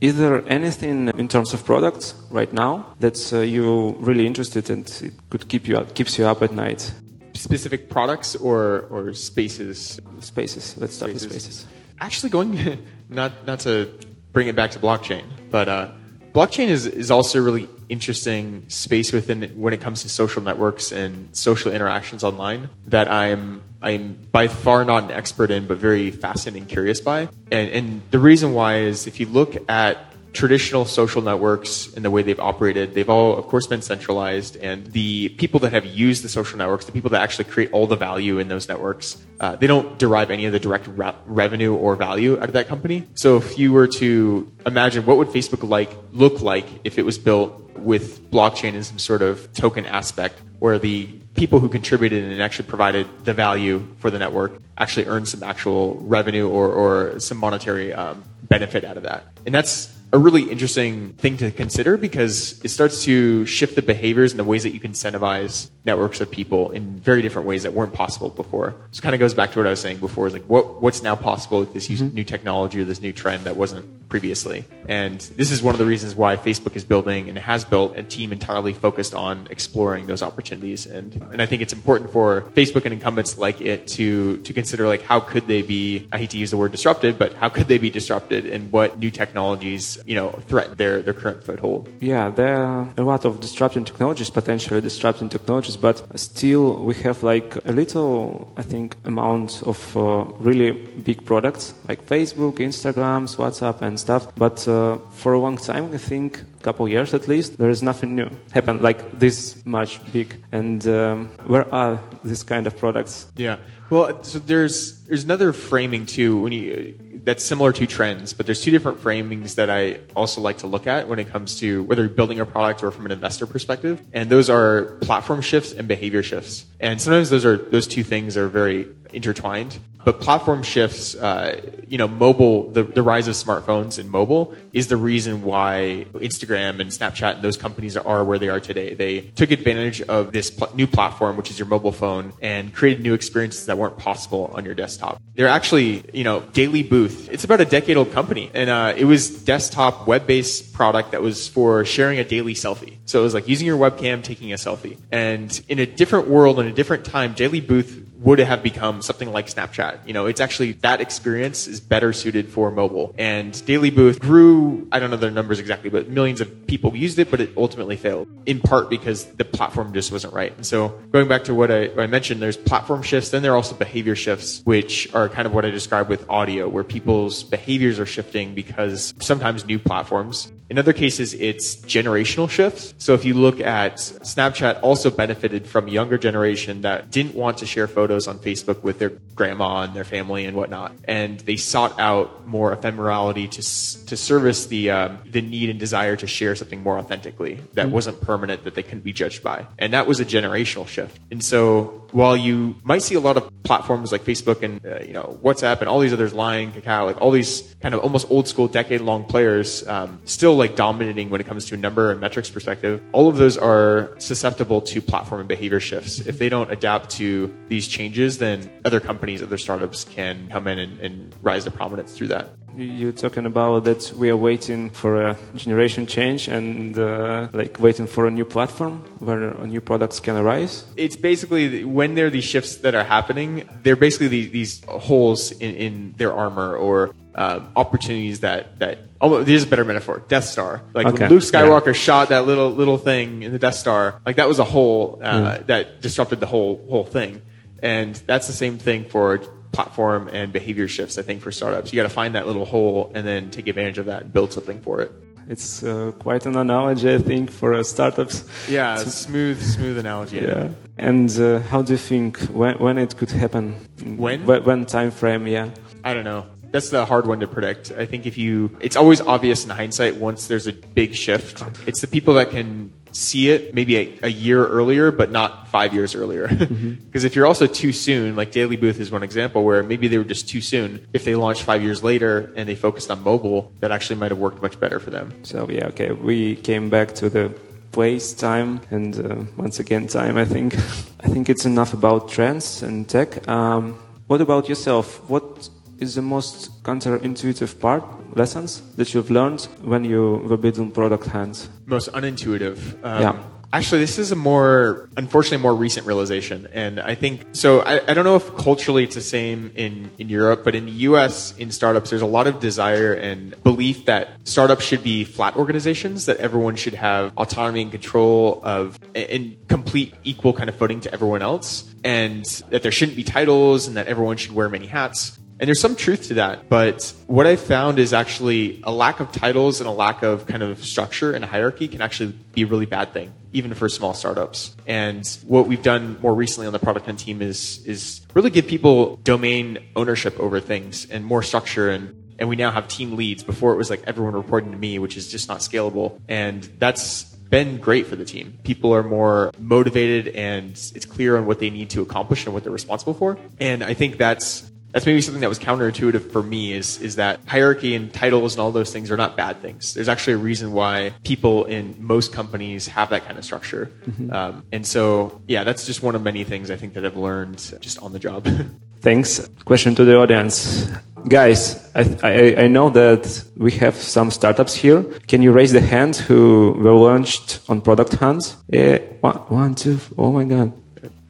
Is 0.00 0.16
there 0.16 0.42
anything 0.48 1.08
in 1.18 1.28
terms 1.28 1.54
of 1.54 1.64
products 1.64 2.14
right 2.30 2.52
now 2.52 2.96
that 2.98 3.32
uh, 3.32 3.40
you 3.40 3.94
really 4.00 4.26
interested 4.26 4.70
in? 4.70 4.80
It 4.80 5.12
could 5.30 5.46
keep 5.48 5.68
you 5.68 5.76
up, 5.76 5.94
keeps 5.94 6.18
you 6.18 6.26
up 6.26 6.42
at 6.42 6.52
night. 6.52 6.92
Specific 7.34 7.90
products 7.90 8.34
or 8.34 8.86
or 8.90 9.14
spaces? 9.14 10.00
Spaces. 10.20 10.76
Let's 10.78 10.96
start 10.96 11.10
spaces. 11.10 11.28
with 11.28 11.42
spaces. 11.42 11.66
Actually, 12.00 12.30
going 12.30 12.78
not 13.08 13.46
not 13.46 13.60
to 13.60 13.88
bring 14.32 14.48
it 14.48 14.56
back 14.56 14.72
to 14.72 14.78
blockchain, 14.78 15.24
but 15.50 15.68
uh, 15.68 15.92
blockchain 16.32 16.68
is, 16.68 16.86
is 16.86 17.10
also 17.10 17.38
a 17.38 17.42
really 17.42 17.68
interesting 17.88 18.64
space 18.68 19.12
within 19.12 19.42
when 19.60 19.74
it 19.74 19.80
comes 19.80 20.02
to 20.02 20.08
social 20.08 20.42
networks 20.42 20.92
and 20.92 21.34
social 21.36 21.72
interactions 21.72 22.22
online 22.22 22.70
that 22.86 23.10
I'm 23.10 23.62
I'm 23.82 24.28
by 24.30 24.48
far 24.48 24.84
not 24.84 25.04
an 25.04 25.10
expert 25.10 25.50
in, 25.50 25.66
but 25.66 25.78
very 25.78 26.10
fascinated 26.10 26.62
and 26.62 26.70
curious 26.70 27.00
by. 27.00 27.28
And 27.50 27.70
and 27.70 28.02
the 28.10 28.18
reason 28.18 28.54
why 28.54 28.78
is 28.78 29.06
if 29.06 29.20
you 29.20 29.26
look 29.26 29.56
at 29.68 30.09
traditional 30.32 30.84
social 30.84 31.22
networks 31.22 31.92
and 31.94 32.04
the 32.04 32.10
way 32.10 32.22
they've 32.22 32.40
operated, 32.40 32.94
they've 32.94 33.08
all, 33.08 33.36
of 33.36 33.46
course, 33.46 33.66
been 33.66 33.82
centralized. 33.82 34.56
And 34.56 34.86
the 34.86 35.30
people 35.30 35.60
that 35.60 35.72
have 35.72 35.84
used 35.84 36.22
the 36.22 36.28
social 36.28 36.58
networks, 36.58 36.84
the 36.84 36.92
people 36.92 37.10
that 37.10 37.22
actually 37.22 37.44
create 37.44 37.72
all 37.72 37.86
the 37.86 37.96
value 37.96 38.38
in 38.38 38.48
those 38.48 38.68
networks, 38.68 39.18
uh, 39.40 39.56
they 39.56 39.66
don't 39.66 39.98
derive 39.98 40.30
any 40.30 40.46
of 40.46 40.52
the 40.52 40.60
direct 40.60 40.86
re- 40.86 41.14
revenue 41.26 41.74
or 41.74 41.96
value 41.96 42.38
out 42.38 42.44
of 42.44 42.52
that 42.52 42.68
company. 42.68 43.06
So 43.14 43.36
if 43.36 43.58
you 43.58 43.72
were 43.72 43.88
to 43.88 44.50
imagine 44.66 45.06
what 45.06 45.16
would 45.16 45.28
Facebook 45.28 45.68
like 45.68 45.90
look 46.12 46.40
like 46.42 46.66
if 46.84 46.98
it 46.98 47.04
was 47.04 47.18
built 47.18 47.76
with 47.76 48.30
blockchain 48.30 48.74
and 48.74 48.84
some 48.84 48.98
sort 48.98 49.22
of 49.22 49.52
token 49.52 49.86
aspect, 49.86 50.40
where 50.58 50.78
the 50.78 51.06
people 51.34 51.58
who 51.58 51.68
contributed 51.68 52.24
and 52.24 52.42
actually 52.42 52.68
provided 52.68 53.06
the 53.24 53.32
value 53.32 53.86
for 53.98 54.10
the 54.10 54.18
network 54.18 54.60
actually 54.76 55.06
earned 55.06 55.26
some 55.26 55.42
actual 55.42 55.94
revenue 56.00 56.48
or, 56.48 56.70
or 56.70 57.18
some 57.20 57.38
monetary 57.38 57.92
um, 57.94 58.22
benefit 58.42 58.84
out 58.84 58.96
of 58.96 59.04
that. 59.04 59.24
And 59.46 59.54
that's 59.54 59.96
a 60.12 60.18
really 60.18 60.42
interesting 60.50 61.12
thing 61.14 61.36
to 61.36 61.50
consider 61.50 61.96
because 61.96 62.60
it 62.64 62.70
starts 62.70 63.04
to 63.04 63.46
shift 63.46 63.76
the 63.76 63.82
behaviors 63.82 64.32
and 64.32 64.40
the 64.40 64.44
ways 64.44 64.64
that 64.64 64.70
you 64.70 64.80
can 64.80 64.92
incentivize 64.92 65.70
networks 65.84 66.20
of 66.20 66.30
people 66.30 66.70
in 66.70 66.98
very 66.98 67.22
different 67.22 67.46
ways 67.46 67.62
that 67.62 67.72
weren't 67.72 67.92
possible 67.92 68.28
before. 68.30 68.74
So 68.90 68.98
it 68.98 69.02
kind 69.02 69.14
of 69.14 69.20
goes 69.20 69.34
back 69.34 69.52
to 69.52 69.58
what 69.58 69.66
I 69.66 69.70
was 69.70 69.80
saying 69.80 69.98
before 69.98 70.26
is 70.26 70.32
like 70.32 70.44
what 70.44 70.82
what's 70.82 71.02
now 71.02 71.14
possible 71.14 71.60
with 71.60 71.72
this 71.74 71.88
mm-hmm. 71.88 72.14
new 72.14 72.24
technology 72.24 72.80
or 72.80 72.84
this 72.84 73.00
new 73.00 73.12
trend 73.12 73.44
that 73.44 73.56
wasn't 73.56 73.86
previously. 74.10 74.64
And 74.88 75.18
this 75.40 75.50
is 75.50 75.62
one 75.62 75.74
of 75.74 75.78
the 75.78 75.86
reasons 75.86 76.14
why 76.14 76.36
Facebook 76.36 76.76
is 76.76 76.84
building 76.84 77.28
and 77.28 77.38
has 77.38 77.64
built 77.64 77.96
a 77.96 78.02
team 78.02 78.32
entirely 78.32 78.74
focused 78.74 79.14
on 79.14 79.46
exploring 79.50 80.06
those 80.06 80.22
opportunities. 80.22 80.86
And 80.86 81.08
and 81.32 81.40
I 81.40 81.46
think 81.46 81.62
it's 81.62 81.72
important 81.72 82.10
for 82.10 82.42
Facebook 82.58 82.84
and 82.84 82.92
incumbents 82.92 83.38
like 83.38 83.60
it 83.60 83.86
to 83.96 84.36
to 84.38 84.52
consider 84.52 84.86
like 84.86 85.02
how 85.02 85.20
could 85.20 85.46
they 85.46 85.62
be 85.62 86.08
I 86.12 86.18
hate 86.18 86.30
to 86.30 86.38
use 86.38 86.50
the 86.50 86.58
word 86.58 86.72
disrupted, 86.72 87.18
but 87.18 87.32
how 87.34 87.48
could 87.48 87.68
they 87.68 87.78
be 87.78 87.90
disrupted 87.90 88.44
and 88.46 88.70
what 88.72 88.98
new 88.98 89.10
technologies 89.10 89.98
you 90.10 90.16
know, 90.16 90.30
threaten 90.48 90.74
their, 90.76 91.02
their 91.02 91.14
current 91.14 91.44
foothold. 91.44 91.88
Yeah, 92.00 92.30
there 92.30 92.56
are 92.56 92.88
a 92.96 93.02
lot 93.02 93.24
of 93.24 93.38
disrupting 93.38 93.84
technologies, 93.84 94.28
potentially 94.28 94.80
disrupting 94.80 95.28
technologies, 95.28 95.76
but 95.76 95.96
still 96.18 96.84
we 96.84 96.94
have 97.06 97.22
like 97.22 97.56
a 97.64 97.72
little, 97.72 98.52
I 98.56 98.62
think, 98.62 98.96
amount 99.04 99.62
of 99.62 99.96
uh, 99.96 100.24
really 100.38 100.72
big 100.72 101.24
products 101.24 101.74
like 101.88 102.04
Facebook, 102.06 102.54
Instagram, 102.58 103.20
WhatsApp, 103.36 103.82
and 103.82 103.99
stuff. 104.00 104.34
But 104.36 104.66
uh, 104.66 104.98
for 105.12 105.32
a 105.34 105.38
long 105.38 105.56
time, 105.56 105.92
I 105.94 105.98
think 105.98 106.40
a 106.60 106.62
couple 106.62 106.88
years 106.88 107.14
at 107.14 107.28
least, 107.28 107.58
there 107.58 107.70
is 107.70 107.82
nothing 107.82 108.14
new 108.14 108.30
happened 108.52 108.80
like 108.82 109.18
this 109.18 109.64
much 109.64 110.00
big. 110.12 110.36
And 110.52 110.86
um, 110.86 111.28
where 111.46 111.72
are 111.74 112.00
these 112.24 112.42
kind 112.42 112.66
of 112.66 112.76
products? 112.76 113.26
Yeah. 113.36 113.56
Well, 113.90 114.22
so 114.22 114.38
there's 114.38 114.99
there's 115.10 115.24
another 115.24 115.52
framing 115.52 116.06
too 116.06 116.40
when 116.40 116.52
you 116.52 116.94
that's 117.24 117.44
similar 117.44 117.72
to 117.72 117.86
trends, 117.86 118.32
but 118.32 118.46
there's 118.46 118.62
two 118.62 118.70
different 118.70 119.02
framings 119.02 119.56
that 119.56 119.68
I 119.68 119.98
also 120.14 120.40
like 120.40 120.58
to 120.58 120.68
look 120.68 120.86
at 120.86 121.08
when 121.08 121.18
it 121.18 121.28
comes 121.28 121.58
to 121.58 121.82
whether 121.82 122.02
you're 122.02 122.10
building 122.10 122.38
a 122.38 122.46
product 122.46 122.84
or 122.84 122.92
from 122.92 123.06
an 123.06 123.12
investor 123.12 123.44
perspective. 123.46 124.00
And 124.12 124.30
those 124.30 124.48
are 124.48 124.96
platform 125.02 125.40
shifts 125.40 125.72
and 125.72 125.88
behavior 125.88 126.22
shifts. 126.22 126.64
And 126.78 127.00
sometimes 127.00 127.28
those 127.28 127.44
are 127.44 127.56
those 127.56 127.88
two 127.88 128.04
things 128.04 128.36
are 128.36 128.46
very 128.46 128.86
intertwined. 129.12 129.80
But 130.02 130.20
platform 130.20 130.62
shifts, 130.62 131.14
uh, 131.14 131.60
you 131.86 131.98
know, 131.98 132.08
mobile, 132.08 132.70
the, 132.70 132.84
the 132.84 133.02
rise 133.02 133.28
of 133.28 133.34
smartphones 133.34 133.98
and 133.98 134.10
mobile 134.10 134.54
is 134.72 134.88
the 134.88 134.96
reason 134.96 135.42
why 135.42 136.06
Instagram 136.14 136.80
and 136.80 136.90
Snapchat 136.90 137.34
and 137.34 137.42
those 137.42 137.58
companies 137.58 137.96
are 137.96 138.24
where 138.24 138.38
they 138.38 138.48
are 138.48 138.60
today. 138.60 138.94
They 138.94 139.20
took 139.20 139.50
advantage 139.50 140.00
of 140.02 140.32
this 140.32 140.50
pl- 140.50 140.70
new 140.74 140.86
platform, 140.86 141.36
which 141.36 141.50
is 141.50 141.58
your 141.58 141.68
mobile 141.68 141.92
phone, 141.92 142.32
and 142.40 142.72
created 142.72 143.02
new 143.02 143.12
experiences 143.12 143.66
that 143.66 143.76
weren't 143.76 143.98
possible 143.98 144.50
on 144.54 144.64
your 144.64 144.74
desktop. 144.74 144.99
They're 145.34 145.48
actually, 145.48 146.04
you 146.12 146.24
know, 146.24 146.40
Daily 146.52 146.82
Booth. 146.82 147.28
It's 147.30 147.44
about 147.44 147.60
a 147.60 147.64
decade 147.64 147.96
old 147.96 148.12
company, 148.12 148.50
and 148.52 148.68
uh, 148.68 148.94
it 148.96 149.04
was 149.04 149.44
desktop 149.44 150.06
web 150.06 150.26
based 150.26 150.72
product 150.72 151.12
that 151.12 151.22
was 151.22 151.48
for 151.48 151.84
sharing 151.84 152.18
a 152.18 152.24
daily 152.24 152.54
selfie. 152.54 152.98
So 153.06 153.20
it 153.20 153.22
was 153.22 153.34
like 153.34 153.48
using 153.48 153.66
your 153.66 153.78
webcam, 153.78 154.22
taking 154.22 154.52
a 154.52 154.56
selfie. 154.56 154.98
And 155.10 155.60
in 155.68 155.78
a 155.78 155.86
different 155.86 156.28
world, 156.28 156.60
in 156.60 156.66
a 156.66 156.72
different 156.72 157.04
time, 157.04 157.32
Daily 157.32 157.60
Booth 157.60 158.06
would 158.20 158.38
have 158.38 158.62
become 158.62 159.00
something 159.00 159.32
like 159.32 159.46
Snapchat. 159.46 160.06
You 160.06 160.12
know, 160.12 160.26
it's 160.26 160.40
actually 160.40 160.72
that 160.72 161.00
experience 161.00 161.66
is 161.66 161.80
better 161.80 162.12
suited 162.12 162.50
for 162.50 162.70
mobile. 162.70 163.14
And 163.16 163.64
Daily 163.64 163.90
Booth 163.90 164.20
grew, 164.20 164.86
I 164.92 164.98
don't 164.98 165.10
know 165.10 165.16
the 165.16 165.30
numbers 165.30 165.58
exactly, 165.58 165.88
but 165.88 166.08
millions 166.08 166.40
of 166.40 166.66
people 166.66 166.94
used 166.94 167.18
it, 167.18 167.30
but 167.30 167.40
it 167.40 167.50
ultimately 167.56 167.96
failed 167.96 168.28
in 168.44 168.60
part 168.60 168.90
because 168.90 169.24
the 169.24 169.44
platform 169.44 169.94
just 169.94 170.12
wasn't 170.12 170.34
right. 170.34 170.54
And 170.54 170.66
so 170.66 170.88
going 171.12 171.28
back 171.28 171.44
to 171.44 171.54
what 171.54 171.70
I, 171.70 171.88
what 171.88 172.00
I 172.00 172.06
mentioned, 172.06 172.42
there's 172.42 172.58
platform 172.58 173.02
shifts, 173.02 173.30
then 173.30 173.42
there 173.42 173.52
are 173.52 173.56
also 173.56 173.74
behavior 173.74 174.14
shifts, 174.14 174.60
which 174.64 175.12
are 175.14 175.28
kind 175.28 175.46
of 175.46 175.54
what 175.54 175.64
I 175.64 175.70
described 175.70 176.10
with 176.10 176.28
audio, 176.28 176.68
where 176.68 176.84
people's 176.84 177.42
behaviors 177.42 177.98
are 177.98 178.06
shifting 178.06 178.54
because 178.54 179.14
sometimes 179.20 179.64
new 179.64 179.78
platforms. 179.78 180.52
In 180.68 180.78
other 180.78 180.92
cases, 180.92 181.34
it's 181.34 181.76
generational 181.76 182.48
shifts. 182.48 182.94
So 182.98 183.14
if 183.14 183.24
you 183.24 183.34
look 183.34 183.60
at 183.60 183.96
Snapchat 183.96 184.80
also 184.82 185.10
benefited 185.10 185.66
from 185.66 185.88
a 185.88 185.90
younger 185.90 186.16
generation 186.16 186.82
that 186.82 187.10
didn't 187.10 187.34
want 187.34 187.58
to 187.58 187.66
share 187.66 187.88
photos 187.88 188.09
photos 188.10 188.26
on 188.26 188.38
Facebook 188.40 188.82
with 188.82 188.98
their 188.98 189.10
grandma 189.36 189.82
and 189.82 189.94
their 189.94 190.04
family 190.04 190.44
and 190.44 190.56
whatnot. 190.56 190.92
And 191.04 191.38
they 191.40 191.56
sought 191.56 191.98
out 192.00 192.44
more 192.46 192.74
ephemerality 192.74 193.48
to 193.48 194.06
to 194.06 194.16
service 194.16 194.66
the 194.66 194.90
um, 194.90 195.18
the 195.30 195.40
need 195.40 195.70
and 195.70 195.78
desire 195.78 196.16
to 196.16 196.26
share 196.26 196.56
something 196.56 196.82
more 196.82 196.98
authentically 196.98 197.54
that 197.74 197.86
mm-hmm. 197.86 197.94
wasn't 197.94 198.20
permanent 198.20 198.64
that 198.64 198.74
they 198.74 198.82
couldn't 198.82 199.04
be 199.04 199.12
judged 199.12 199.42
by. 199.44 199.66
And 199.78 199.92
that 199.92 200.08
was 200.08 200.18
a 200.18 200.24
generational 200.24 200.88
shift. 200.88 201.20
And 201.30 201.44
so 201.44 202.00
while 202.10 202.36
you 202.36 202.74
might 202.82 203.02
see 203.02 203.14
a 203.14 203.20
lot 203.20 203.36
of 203.36 203.48
platforms 203.62 204.10
like 204.10 204.24
Facebook 204.24 204.62
and 204.64 204.84
uh, 204.84 204.98
you 205.08 205.12
know 205.12 205.38
WhatsApp 205.44 205.78
and 205.80 205.88
all 205.88 206.00
these 206.00 206.12
others, 206.12 206.34
Line, 206.34 206.72
Kakao, 206.72 207.06
like 207.06 207.20
all 207.20 207.30
these 207.30 207.62
kind 207.80 207.94
of 207.94 208.00
almost 208.00 208.28
old 208.30 208.48
school 208.48 208.66
decade 208.66 209.00
long 209.00 209.24
players, 209.24 209.86
um, 209.86 210.20
still 210.24 210.56
like 210.56 210.74
dominating 210.74 211.30
when 211.30 211.40
it 211.40 211.46
comes 211.46 211.66
to 211.66 211.74
a 211.74 211.78
number 211.78 212.10
and 212.10 212.20
metrics 212.20 212.50
perspective. 212.50 213.00
All 213.12 213.28
of 213.28 213.36
those 213.36 213.56
are 213.56 214.10
susceptible 214.18 214.80
to 214.82 215.00
platform 215.00 215.40
and 215.40 215.48
behavior 215.48 215.78
shifts. 215.78 216.18
If 216.26 216.38
they 216.38 216.48
don't 216.48 216.70
adapt 216.72 217.10
to 217.20 217.54
these 217.68 217.86
changes, 217.86 217.99
then 218.08 218.70
other 218.84 219.00
companies, 219.00 219.42
other 219.42 219.58
startups 219.58 220.04
can 220.04 220.48
come 220.48 220.66
in 220.66 220.78
and, 220.78 221.00
and 221.00 221.34
rise 221.42 221.64
to 221.64 221.70
prominence 221.70 222.16
through 222.16 222.28
that. 222.28 222.50
You're 222.76 223.12
talking 223.12 223.46
about 223.46 223.84
that 223.84 224.12
we 224.16 224.30
are 224.30 224.36
waiting 224.36 224.90
for 224.90 225.22
a 225.22 225.36
generation 225.56 226.06
change 226.06 226.48
and 226.48 226.96
uh, 226.96 227.48
like 227.52 227.80
waiting 227.80 228.06
for 228.06 228.26
a 228.26 228.30
new 228.30 228.44
platform 228.44 229.00
where 229.18 229.52
new 229.66 229.80
products 229.80 230.20
can 230.20 230.36
arise. 230.36 230.84
It's 230.96 231.16
basically 231.16 231.84
when 231.84 232.14
there 232.14 232.26
are 232.26 232.30
these 232.30 232.44
shifts 232.44 232.76
that 232.76 232.94
are 232.94 233.04
happening, 233.04 233.68
they're 233.82 233.96
basically 233.96 234.28
these, 234.28 234.50
these 234.52 234.84
holes 234.84 235.50
in, 235.52 235.74
in 235.74 236.14
their 236.16 236.32
armor 236.32 236.76
or 236.76 237.12
uh, 237.34 237.60
opportunities 237.76 238.40
that 238.40 238.78
that 238.80 238.98
oh 239.20 239.42
there's 239.44 239.62
a 239.62 239.66
better 239.66 239.84
metaphor 239.84 240.22
Death 240.28 240.44
Star 240.44 240.82
like 240.94 241.06
okay. 241.06 241.28
Luke 241.28 241.42
Skywalker 241.42 241.86
yeah. 241.86 241.92
shot 241.92 242.28
that 242.30 242.44
little 242.44 242.70
little 242.70 242.98
thing 242.98 243.44
in 243.44 243.52
the 243.52 243.58
Death 243.58 243.76
Star 243.76 244.20
like 244.26 244.36
that 244.36 244.48
was 244.48 244.58
a 244.58 244.64
hole 244.64 245.20
uh, 245.22 245.56
mm. 245.56 245.66
that 245.66 246.00
disrupted 246.00 246.40
the 246.40 246.46
whole 246.46 246.84
whole 246.90 247.04
thing 247.04 247.40
and 247.82 248.14
that's 248.26 248.46
the 248.46 248.52
same 248.52 248.78
thing 248.78 249.04
for 249.04 249.38
platform 249.72 250.28
and 250.32 250.52
behavior 250.52 250.88
shifts 250.88 251.16
I 251.18 251.22
think 251.22 251.42
for 251.42 251.52
startups. 251.52 251.92
You 251.92 251.96
got 251.96 252.08
to 252.08 252.14
find 252.14 252.34
that 252.34 252.46
little 252.46 252.64
hole 252.64 253.12
and 253.14 253.26
then 253.26 253.50
take 253.50 253.68
advantage 253.68 253.98
of 253.98 254.06
that 254.06 254.22
and 254.22 254.32
build 254.32 254.52
something 254.52 254.80
for 254.80 255.00
it. 255.00 255.12
It's 255.48 255.82
uh, 255.82 256.12
quite 256.18 256.46
an 256.46 256.56
analogy 256.56 257.12
I 257.14 257.18
think 257.18 257.50
for 257.50 257.74
uh, 257.74 257.82
startups. 257.82 258.44
Yeah 258.68 258.96
smooth 258.96 259.60
smooth 259.62 259.98
analogy. 259.98 260.38
Yeah. 260.38 260.68
And 260.98 261.30
uh, 261.38 261.60
how 261.60 261.82
do 261.82 261.92
you 261.92 261.98
think 261.98 262.38
when 262.48 262.78
when 262.78 262.98
it 262.98 263.16
could 263.16 263.30
happen? 263.30 263.74
When? 264.04 264.44
When 264.46 264.86
time 264.86 265.10
frame 265.10 265.46
yeah. 265.46 265.70
I 266.04 266.14
don't 266.14 266.24
know. 266.24 266.46
That's 266.72 266.90
the 266.90 267.04
hard 267.04 267.26
one 267.26 267.40
to 267.40 267.48
predict. 267.48 267.90
I 267.92 268.06
think 268.06 268.26
if 268.26 268.38
you, 268.38 268.76
it's 268.80 268.94
always 268.94 269.20
obvious 269.20 269.64
in 269.64 269.70
hindsight 269.70 270.16
once 270.16 270.46
there's 270.46 270.68
a 270.68 270.72
big 270.72 271.16
shift. 271.16 271.64
It's 271.86 272.00
the 272.00 272.06
people 272.06 272.34
that 272.34 272.50
can 272.50 272.92
see 273.12 273.50
it 273.50 273.74
maybe 273.74 273.96
a, 273.96 274.18
a 274.24 274.28
year 274.28 274.66
earlier, 274.66 275.10
but 275.10 275.30
not 275.30 275.68
five 275.68 275.94
years 275.94 276.14
earlier. 276.14 276.48
Because 276.70 277.22
mm-hmm. 277.22 277.26
if 277.26 277.36
you're 277.36 277.46
also 277.46 277.66
too 277.66 277.92
soon, 277.92 278.36
like 278.36 278.52
Daily 278.52 278.76
Booth 278.76 279.00
is 279.00 279.10
one 279.10 279.22
example 279.22 279.64
where 279.64 279.82
maybe 279.82 280.08
they 280.08 280.18
were 280.18 280.24
just 280.24 280.48
too 280.48 280.60
soon. 280.60 281.06
If 281.12 281.24
they 281.24 281.34
launched 281.34 281.62
five 281.62 281.82
years 281.82 282.02
later 282.02 282.52
and 282.56 282.68
they 282.68 282.74
focused 282.74 283.10
on 283.10 283.22
mobile, 283.22 283.72
that 283.80 283.90
actually 283.90 284.16
might 284.16 284.30
have 284.30 284.38
worked 284.38 284.62
much 284.62 284.78
better 284.78 285.00
for 285.00 285.10
them. 285.10 285.32
So 285.42 285.68
yeah, 285.70 285.86
okay, 285.88 286.12
we 286.12 286.56
came 286.56 286.90
back 286.90 287.14
to 287.16 287.28
the 287.28 287.52
place, 287.92 288.32
time, 288.32 288.80
and 288.90 289.18
uh, 289.18 289.44
once 289.56 289.80
again 289.80 290.06
time. 290.06 290.36
I 290.36 290.44
think 290.44 290.74
I 291.24 291.28
think 291.28 291.48
it's 291.48 291.64
enough 291.64 291.92
about 291.94 292.28
trends 292.28 292.82
and 292.82 293.08
tech. 293.08 293.46
Um, 293.48 293.98
what 294.26 294.40
about 294.40 294.68
yourself? 294.68 295.28
What 295.28 295.68
is 296.00 296.14
the 296.14 296.22
most 296.22 296.82
counterintuitive 296.82 297.78
part, 297.78 298.02
lessons 298.36 298.82
that 298.96 299.12
you've 299.14 299.30
learned 299.30 299.62
when 299.82 300.04
you 300.04 300.36
were 300.48 300.56
building 300.56 300.90
Product 300.90 301.26
Hunt? 301.26 301.68
Most 301.86 302.10
unintuitive. 302.12 302.78
Um, 303.04 303.22
yeah. 303.22 303.42
Actually, 303.72 304.00
this 304.00 304.18
is 304.18 304.32
a 304.32 304.36
more, 304.36 305.08
unfortunately, 305.16 305.62
more 305.62 305.76
recent 305.76 306.04
realization. 306.04 306.66
And 306.72 306.98
I 306.98 307.14
think, 307.14 307.46
so 307.52 307.82
I, 307.82 308.00
I 308.08 308.14
don't 308.14 308.24
know 308.24 308.34
if 308.34 308.56
culturally 308.56 309.04
it's 309.04 309.14
the 309.14 309.20
same 309.20 309.70
in, 309.76 310.10
in 310.18 310.28
Europe, 310.28 310.64
but 310.64 310.74
in 310.74 310.86
the 310.86 310.92
US, 311.08 311.56
in 311.56 311.70
startups, 311.70 312.10
there's 312.10 312.22
a 312.22 312.26
lot 312.26 312.48
of 312.48 312.58
desire 312.58 313.12
and 313.12 313.54
belief 313.62 314.06
that 314.06 314.30
startups 314.42 314.84
should 314.84 315.04
be 315.04 315.22
flat 315.22 315.54
organizations, 315.54 316.26
that 316.26 316.38
everyone 316.38 316.74
should 316.74 316.94
have 316.94 317.32
autonomy 317.36 317.82
and 317.82 317.92
control 317.92 318.60
of, 318.64 318.98
and 319.14 319.56
complete 319.68 320.14
equal 320.24 320.52
kind 320.52 320.68
of 320.68 320.74
footing 320.74 321.00
to 321.02 321.12
everyone 321.12 321.40
else. 321.40 321.88
And 322.02 322.44
that 322.70 322.82
there 322.82 322.90
shouldn't 322.90 323.16
be 323.16 323.22
titles 323.22 323.86
and 323.86 323.96
that 323.96 324.08
everyone 324.08 324.36
should 324.36 324.52
wear 324.52 324.68
many 324.68 324.86
hats. 324.86 325.38
And 325.60 325.68
there's 325.68 325.80
some 325.80 325.94
truth 325.94 326.28
to 326.28 326.34
that. 326.34 326.70
But 326.70 327.12
what 327.26 327.46
I 327.46 327.56
found 327.56 327.98
is 327.98 328.14
actually 328.14 328.80
a 328.82 328.90
lack 328.90 329.20
of 329.20 329.30
titles 329.30 329.80
and 329.80 329.88
a 329.88 329.92
lack 329.92 330.22
of 330.22 330.46
kind 330.46 330.62
of 330.62 330.82
structure 330.82 331.32
and 331.32 331.44
hierarchy 331.44 331.86
can 331.86 332.00
actually 332.00 332.32
be 332.52 332.62
a 332.62 332.66
really 332.66 332.86
bad 332.86 333.12
thing, 333.12 333.32
even 333.52 333.74
for 333.74 333.88
small 333.90 334.14
startups. 334.14 334.74
And 334.86 335.26
what 335.46 335.66
we've 335.66 335.82
done 335.82 336.18
more 336.22 336.34
recently 336.34 336.66
on 336.66 336.72
the 336.72 336.78
product 336.78 337.04
hunt 337.04 337.18
team 337.18 337.42
is, 337.42 337.86
is 337.86 338.22
really 338.32 338.48
give 338.48 338.66
people 338.66 339.16
domain 339.16 339.78
ownership 339.94 340.40
over 340.40 340.60
things 340.60 341.06
and 341.10 341.24
more 341.24 341.42
structure 341.42 341.90
and 341.90 342.16
and 342.38 342.48
we 342.48 342.56
now 342.56 342.70
have 342.70 342.88
team 342.88 343.16
leads. 343.16 343.42
Before 343.42 343.74
it 343.74 343.76
was 343.76 343.90
like 343.90 344.02
everyone 344.06 344.32
reporting 344.32 344.72
to 344.72 344.78
me, 344.78 344.98
which 344.98 345.18
is 345.18 345.28
just 345.28 345.46
not 345.46 345.58
scalable. 345.58 346.18
And 346.26 346.62
that's 346.78 347.24
been 347.24 347.76
great 347.76 348.06
for 348.06 348.16
the 348.16 348.24
team. 348.24 348.58
People 348.62 348.94
are 348.94 349.02
more 349.02 349.52
motivated 349.58 350.34
and 350.34 350.70
it's 350.70 351.04
clear 351.04 351.36
on 351.36 351.44
what 351.44 351.58
they 351.58 351.68
need 351.68 351.90
to 351.90 352.00
accomplish 352.00 352.46
and 352.46 352.54
what 352.54 352.62
they're 352.62 352.72
responsible 352.72 353.12
for. 353.12 353.38
And 353.58 353.84
I 353.84 353.92
think 353.92 354.16
that's 354.16 354.69
that's 354.92 355.06
maybe 355.06 355.20
something 355.20 355.40
that 355.40 355.48
was 355.48 355.58
counterintuitive 355.58 356.32
for 356.32 356.42
me 356.42 356.72
is 356.72 357.00
is 357.00 357.16
that 357.16 357.40
hierarchy 357.46 357.94
and 357.94 358.12
titles 358.12 358.54
and 358.54 358.60
all 358.60 358.72
those 358.72 358.92
things 358.92 359.10
are 359.10 359.16
not 359.16 359.36
bad 359.36 359.60
things. 359.60 359.94
There's 359.94 360.08
actually 360.08 360.34
a 360.34 360.38
reason 360.38 360.72
why 360.72 361.12
people 361.24 361.64
in 361.64 361.94
most 361.98 362.32
companies 362.32 362.86
have 362.88 363.10
that 363.10 363.24
kind 363.24 363.38
of 363.38 363.44
structure. 363.44 363.90
Mm-hmm. 364.06 364.32
Um, 364.32 364.64
and 364.72 364.86
so, 364.86 365.40
yeah, 365.46 365.64
that's 365.64 365.86
just 365.86 366.02
one 366.02 366.14
of 366.14 366.22
many 366.22 366.44
things 366.44 366.70
I 366.70 366.76
think 366.76 366.94
that 366.94 367.04
I've 367.04 367.16
learned 367.16 367.58
just 367.80 367.98
on 367.98 368.12
the 368.12 368.18
job. 368.18 368.48
Thanks. 369.00 369.48
Question 369.64 369.94
to 369.94 370.04
the 370.04 370.18
audience. 370.18 370.90
Guys, 371.26 371.90
I, 371.94 372.18
I, 372.22 372.62
I, 372.64 372.68
know 372.68 372.90
that 372.90 373.44
we 373.56 373.72
have 373.72 373.94
some 373.94 374.30
startups 374.30 374.74
here. 374.74 375.02
Can 375.26 375.42
you 375.42 375.52
raise 375.52 375.72
the 375.72 375.80
hands 375.80 376.18
who 376.18 376.72
were 376.78 376.92
launched 376.92 377.60
on 377.68 377.80
Product 377.82 378.14
Hunt? 378.14 378.56
Yeah, 378.68 378.98
one, 379.20 379.36
one, 379.36 379.74
two. 379.74 379.98
Oh 380.16 380.32
my 380.32 380.44
God 380.44 380.72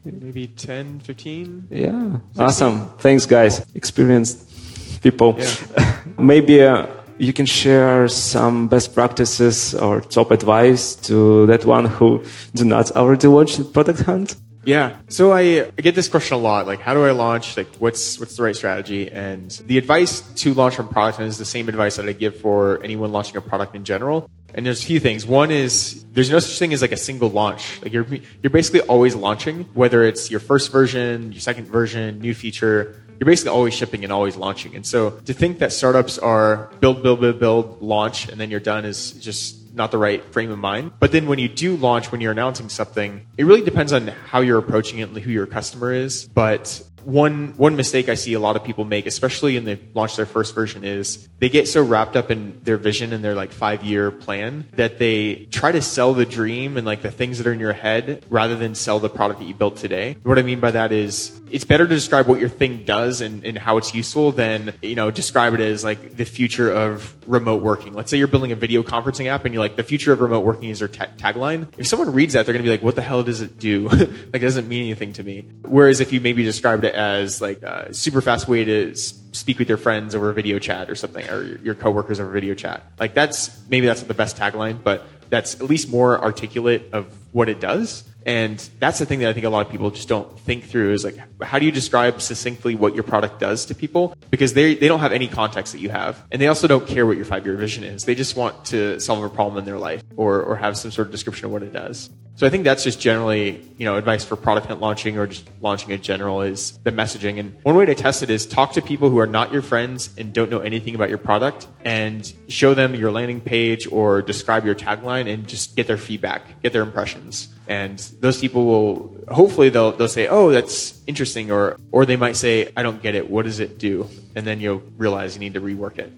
maybe 0.03 0.47
10, 0.47 0.99
15? 0.99 1.67
Yeah, 1.69 2.17
16? 2.33 2.43
awesome. 2.43 2.89
Thanks, 2.97 3.25
guys. 3.25 3.65
Experienced 3.75 5.01
people. 5.01 5.35
Yeah. 5.37 6.01
maybe 6.17 6.63
uh, 6.63 6.87
you 7.17 7.33
can 7.33 7.45
share 7.45 8.07
some 8.07 8.67
best 8.67 8.93
practices 8.93 9.75
or 9.75 10.01
top 10.01 10.31
advice 10.31 10.95
to 10.95 11.45
that 11.47 11.65
one 11.65 11.85
who 11.85 12.23
do 12.55 12.65
not 12.65 12.91
already 12.91 13.27
launch 13.27 13.59
product 13.73 14.01
hunt. 14.01 14.35
Yeah. 14.63 14.97
So 15.09 15.31
I, 15.31 15.71
I, 15.77 15.81
get 15.81 15.95
this 15.95 16.07
question 16.07 16.35
a 16.35 16.39
lot. 16.39 16.67
Like, 16.67 16.81
how 16.81 16.93
do 16.93 17.03
I 17.03 17.11
launch? 17.11 17.57
Like, 17.57 17.67
what's 17.77 18.19
what's 18.19 18.37
the 18.37 18.43
right 18.43 18.55
strategy? 18.55 19.11
And 19.11 19.49
the 19.65 19.77
advice 19.77 20.21
to 20.21 20.53
launch 20.53 20.75
from 20.75 20.87
product 20.87 21.19
is 21.19 21.39
the 21.39 21.45
same 21.45 21.67
advice 21.67 21.95
that 21.95 22.07
I 22.07 22.13
give 22.13 22.39
for 22.39 22.81
anyone 22.83 23.11
launching 23.11 23.37
a 23.37 23.41
product 23.41 23.75
in 23.75 23.83
general. 23.83 24.29
And 24.53 24.65
there's 24.65 24.83
a 24.83 24.85
few 24.85 24.99
things. 24.99 25.25
One 25.25 25.51
is 25.51 26.03
there's 26.13 26.29
no 26.29 26.39
such 26.39 26.57
thing 26.59 26.73
as 26.73 26.81
like 26.81 26.91
a 26.91 26.97
single 26.97 27.29
launch. 27.29 27.81
Like 27.81 27.93
you're 27.93 28.07
you're 28.41 28.49
basically 28.49 28.81
always 28.81 29.15
launching, 29.15 29.63
whether 29.73 30.03
it's 30.03 30.29
your 30.29 30.39
first 30.39 30.71
version, 30.71 31.31
your 31.31 31.41
second 31.41 31.67
version, 31.67 32.19
new 32.19 32.33
feature. 32.33 32.95
You're 33.19 33.27
basically 33.27 33.51
always 33.51 33.75
shipping 33.75 34.03
and 34.03 34.11
always 34.11 34.35
launching. 34.35 34.75
And 34.75 34.85
so 34.85 35.11
to 35.11 35.33
think 35.33 35.59
that 35.59 35.71
startups 35.71 36.17
are 36.17 36.71
build, 36.79 37.03
build, 37.03 37.21
build, 37.21 37.39
build, 37.39 37.81
launch, 37.81 38.27
and 38.27 38.41
then 38.41 38.49
you're 38.49 38.59
done 38.59 38.83
is 38.83 39.11
just 39.11 39.61
not 39.75 39.91
the 39.91 39.97
right 39.97 40.23
frame 40.33 40.51
of 40.51 40.59
mind. 40.59 40.91
But 40.99 41.11
then 41.11 41.27
when 41.27 41.39
you 41.39 41.47
do 41.47 41.75
launch, 41.77 42.11
when 42.11 42.21
you're 42.21 42.31
announcing 42.31 42.69
something, 42.69 43.25
it 43.37 43.45
really 43.45 43.61
depends 43.61 43.93
on 43.93 44.07
how 44.07 44.41
you're 44.41 44.57
approaching 44.57 44.99
it 44.99 45.09
and 45.09 45.17
who 45.17 45.31
your 45.31 45.45
customer 45.45 45.93
is. 45.93 46.27
But 46.27 46.83
one 47.03 47.53
one 47.57 47.75
mistake 47.75 48.09
I 48.09 48.15
see 48.15 48.33
a 48.33 48.39
lot 48.39 48.55
of 48.55 48.63
people 48.63 48.85
make, 48.85 49.05
especially 49.05 49.55
when 49.55 49.65
they 49.65 49.79
launch 49.93 50.15
their 50.15 50.25
first 50.25 50.55
version, 50.55 50.83
is 50.83 51.27
they 51.39 51.49
get 51.49 51.67
so 51.67 51.83
wrapped 51.83 52.15
up 52.15 52.31
in 52.31 52.59
their 52.63 52.77
vision 52.77 53.13
and 53.13 53.23
their 53.23 53.35
like 53.35 53.51
five 53.51 53.83
year 53.83 54.11
plan 54.11 54.67
that 54.73 54.99
they 54.99 55.47
try 55.51 55.71
to 55.71 55.81
sell 55.81 56.13
the 56.13 56.25
dream 56.25 56.77
and 56.77 56.85
like 56.85 57.01
the 57.01 57.11
things 57.11 57.37
that 57.37 57.47
are 57.47 57.53
in 57.53 57.59
your 57.59 57.73
head 57.73 58.25
rather 58.29 58.55
than 58.55 58.75
sell 58.75 58.99
the 58.99 59.09
product 59.09 59.39
that 59.39 59.45
you 59.45 59.53
built 59.53 59.77
today. 59.77 60.17
What 60.23 60.39
I 60.39 60.43
mean 60.43 60.59
by 60.59 60.71
that 60.71 60.91
is 60.91 61.39
it's 61.49 61.65
better 61.65 61.85
to 61.85 61.93
describe 61.93 62.27
what 62.27 62.39
your 62.39 62.49
thing 62.49 62.85
does 62.85 63.21
and, 63.21 63.43
and 63.45 63.57
how 63.57 63.77
it's 63.77 63.93
useful 63.93 64.31
than 64.31 64.73
you 64.81 64.95
know 64.95 65.11
describe 65.11 65.53
it 65.53 65.59
as 65.59 65.83
like 65.83 66.15
the 66.15 66.25
future 66.25 66.71
of 66.71 67.15
remote 67.27 67.61
working. 67.61 67.93
Let's 67.93 68.09
say 68.09 68.17
you're 68.17 68.27
building 68.27 68.51
a 68.51 68.55
video 68.55 68.83
conferencing 68.83 69.27
app 69.27 69.45
and 69.45 69.53
you're 69.53 69.63
like 69.63 69.75
the 69.75 69.83
future 69.83 70.13
of 70.13 70.21
remote 70.21 70.41
working 70.41 70.69
is 70.69 70.79
your 70.79 70.89
ta- 70.89 71.09
tagline. 71.17 71.67
If 71.77 71.87
someone 71.87 72.13
reads 72.13 72.33
that, 72.33 72.45
they're 72.45 72.53
gonna 72.53 72.63
be 72.63 72.69
like, 72.69 72.83
what 72.83 72.95
the 72.95 73.01
hell 73.01 73.23
does 73.23 73.41
it 73.41 73.59
do? 73.59 73.87
like 73.89 74.35
it 74.35 74.39
doesn't 74.39 74.67
mean 74.67 74.83
anything 74.83 75.13
to 75.13 75.23
me. 75.23 75.45
Whereas 75.63 75.99
if 75.99 76.13
you 76.13 76.21
maybe 76.21 76.43
described 76.43 76.83
it 76.83 76.90
it 76.91 76.95
as 76.95 77.41
like 77.41 77.61
a 77.63 77.93
super 77.93 78.21
fast 78.21 78.47
way 78.47 78.63
to 78.65 78.95
speak 78.95 79.59
with 79.59 79.69
your 79.69 79.77
friends 79.77 80.13
over 80.13 80.29
a 80.29 80.33
video 80.33 80.59
chat 80.59 80.89
or 80.89 80.95
something, 80.95 81.27
or 81.29 81.43
your 81.63 81.75
coworkers 81.75 82.19
over 82.19 82.29
video 82.29 82.53
chat. 82.53 82.83
Like 82.99 83.13
that's 83.13 83.49
maybe 83.69 83.87
that's 83.87 84.01
not 84.01 84.07
the 84.07 84.13
best 84.13 84.37
tagline, 84.37 84.83
but 84.83 85.05
that's 85.29 85.55
at 85.55 85.63
least 85.63 85.89
more 85.89 86.21
articulate 86.21 86.89
of 86.93 87.07
what 87.31 87.49
it 87.49 87.59
does. 87.59 88.03
And 88.25 88.57
that's 88.79 88.99
the 88.99 89.05
thing 89.05 89.19
that 89.19 89.29
I 89.29 89.33
think 89.33 89.45
a 89.45 89.49
lot 89.49 89.65
of 89.65 89.71
people 89.71 89.89
just 89.91 90.07
don't 90.07 90.39
think 90.39 90.65
through 90.65 90.93
is 90.93 91.03
like, 91.03 91.17
how 91.41 91.59
do 91.59 91.65
you 91.65 91.71
describe 91.71 92.21
succinctly 92.21 92.75
what 92.75 92.93
your 92.93 93.03
product 93.03 93.39
does 93.39 93.65
to 93.65 93.75
people? 93.75 94.15
Because 94.29 94.53
they, 94.53 94.75
they 94.75 94.87
don't 94.87 94.99
have 94.99 95.11
any 95.11 95.27
context 95.27 95.73
that 95.73 95.79
you 95.79 95.89
have. 95.89 96.23
And 96.31 96.41
they 96.41 96.47
also 96.47 96.67
don't 96.67 96.87
care 96.87 97.05
what 97.05 97.17
your 97.17 97.25
five 97.25 97.45
year 97.45 97.55
vision 97.55 97.83
is. 97.83 98.05
They 98.05 98.15
just 98.15 98.35
want 98.35 98.65
to 98.65 98.99
solve 98.99 99.23
a 99.23 99.29
problem 99.29 99.57
in 99.57 99.65
their 99.65 99.77
life 99.77 100.03
or, 100.15 100.41
or 100.41 100.55
have 100.55 100.77
some 100.77 100.91
sort 100.91 101.07
of 101.07 101.11
description 101.11 101.45
of 101.45 101.51
what 101.51 101.63
it 101.63 101.73
does. 101.73 102.09
So 102.35 102.47
I 102.47 102.49
think 102.49 102.63
that's 102.63 102.83
just 102.83 102.99
generally, 102.99 103.61
you 103.77 103.85
know, 103.85 103.97
advice 103.97 104.23
for 104.23 104.35
product 104.35 104.71
launching 104.79 105.17
or 105.17 105.27
just 105.27 105.47
launching 105.61 105.91
in 105.91 106.01
general 106.01 106.41
is 106.41 106.71
the 106.79 106.91
messaging. 106.91 107.39
And 107.39 107.55
one 107.63 107.75
way 107.75 107.85
to 107.85 107.93
test 107.93 108.23
it 108.23 108.29
is 108.29 108.47
talk 108.47 108.73
to 108.73 108.81
people 108.81 109.09
who 109.09 109.19
are 109.19 109.27
not 109.27 109.51
your 109.51 109.61
friends 109.61 110.09
and 110.17 110.33
don't 110.33 110.49
know 110.49 110.59
anything 110.59 110.95
about 110.95 111.09
your 111.09 111.17
product 111.17 111.67
and 111.85 112.33
show 112.47 112.73
them 112.73 112.95
your 112.95 113.11
landing 113.11 113.41
page 113.41 113.87
or 113.91 114.21
describe 114.21 114.65
your 114.65 114.75
tagline 114.75 115.31
and 115.31 115.47
just 115.47 115.75
get 115.75 115.87
their 115.87 115.97
feedback, 115.97 116.61
get 116.63 116.73
their 116.73 116.81
impressions. 116.81 117.49
And 117.67 117.99
those 118.19 118.39
people 118.39 118.65
will 118.65 119.15
hopefully 119.29 119.69
they'll 119.69 119.91
they'll 119.91 120.07
say, 120.07 120.27
"Oh, 120.27 120.51
that's 120.51 120.99
interesting," 121.07 121.51
or 121.51 121.77
or 121.91 122.05
they 122.05 122.17
might 122.17 122.35
say, 122.35 122.71
"I 122.75 122.83
don't 122.83 123.01
get 123.01 123.15
it. 123.15 123.29
What 123.29 123.45
does 123.45 123.59
it 123.59 123.77
do?" 123.77 124.07
And 124.35 124.45
then 124.45 124.59
you'll 124.59 124.83
realize 124.97 125.35
you 125.35 125.39
need 125.39 125.53
to 125.53 125.61
rework 125.61 125.99
it. 125.99 126.11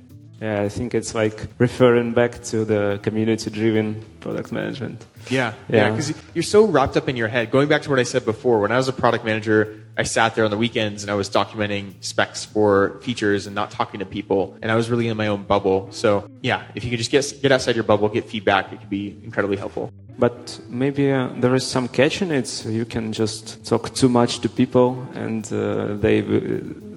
Yeah, 0.44 0.62
I 0.62 0.68
think 0.68 0.94
it's 0.94 1.16
like 1.16 1.48
referring 1.58 2.12
back 2.12 2.44
to 2.52 2.66
the 2.66 3.00
community-driven 3.02 4.04
product 4.20 4.52
management. 4.52 5.06
Yeah, 5.30 5.54
yeah, 5.70 5.90
because 5.90 6.10
yeah, 6.10 6.18
you're 6.34 6.44
so 6.44 6.66
wrapped 6.66 6.98
up 6.98 7.08
in 7.08 7.16
your 7.16 7.30
head. 7.30 7.50
Going 7.50 7.70
back 7.70 7.84
to 7.84 7.90
what 7.90 7.98
I 7.98 8.04
said 8.04 8.26
before, 8.26 8.60
when 8.60 8.70
I 8.70 8.76
was 8.76 8.90
a 8.90 8.92
product 8.92 9.24
manager, 9.24 9.82
I 9.96 10.04
sat 10.04 10.36
there 10.36 10.44
on 10.44 10.52
the 10.52 10.58
weekends 10.58 11.02
and 11.02 11.10
I 11.10 11.14
was 11.16 11.30
documenting 11.30 11.94
specs 12.04 12.44
for 12.44 13.00
features 13.04 13.48
and 13.48 13.56
not 13.56 13.72
talking 13.72 14.02
to 14.02 14.06
people, 14.06 14.58
and 14.62 14.70
I 14.70 14.76
was 14.76 14.90
really 14.90 15.08
in 15.08 15.16
my 15.16 15.28
own 15.28 15.44
bubble. 15.44 15.88
So 15.92 16.28
yeah, 16.42 16.64
if 16.76 16.84
you 16.84 16.90
could 16.90 17.00
just 17.00 17.12
get 17.12 17.42
get 17.42 17.54
outside 17.54 17.76
your 17.76 17.86
bubble, 17.86 18.10
get 18.10 18.26
feedback, 18.26 18.74
it 18.74 18.82
could 18.82 18.90
be 18.90 19.16
incredibly 19.24 19.56
helpful. 19.56 19.94
But 20.20 20.60
maybe 20.68 21.10
uh, 21.10 21.30
there 21.38 21.56
is 21.56 21.66
some 21.66 21.88
catch 21.88 22.22
in 22.22 22.32
it. 22.32 22.48
So 22.48 22.68
you 22.68 22.84
can 22.84 23.14
just 23.14 23.66
talk 23.66 23.94
too 23.96 24.10
much 24.10 24.40
to 24.40 24.50
people, 24.50 25.08
and 25.14 25.46
uh, 25.54 25.96
they 25.96 26.22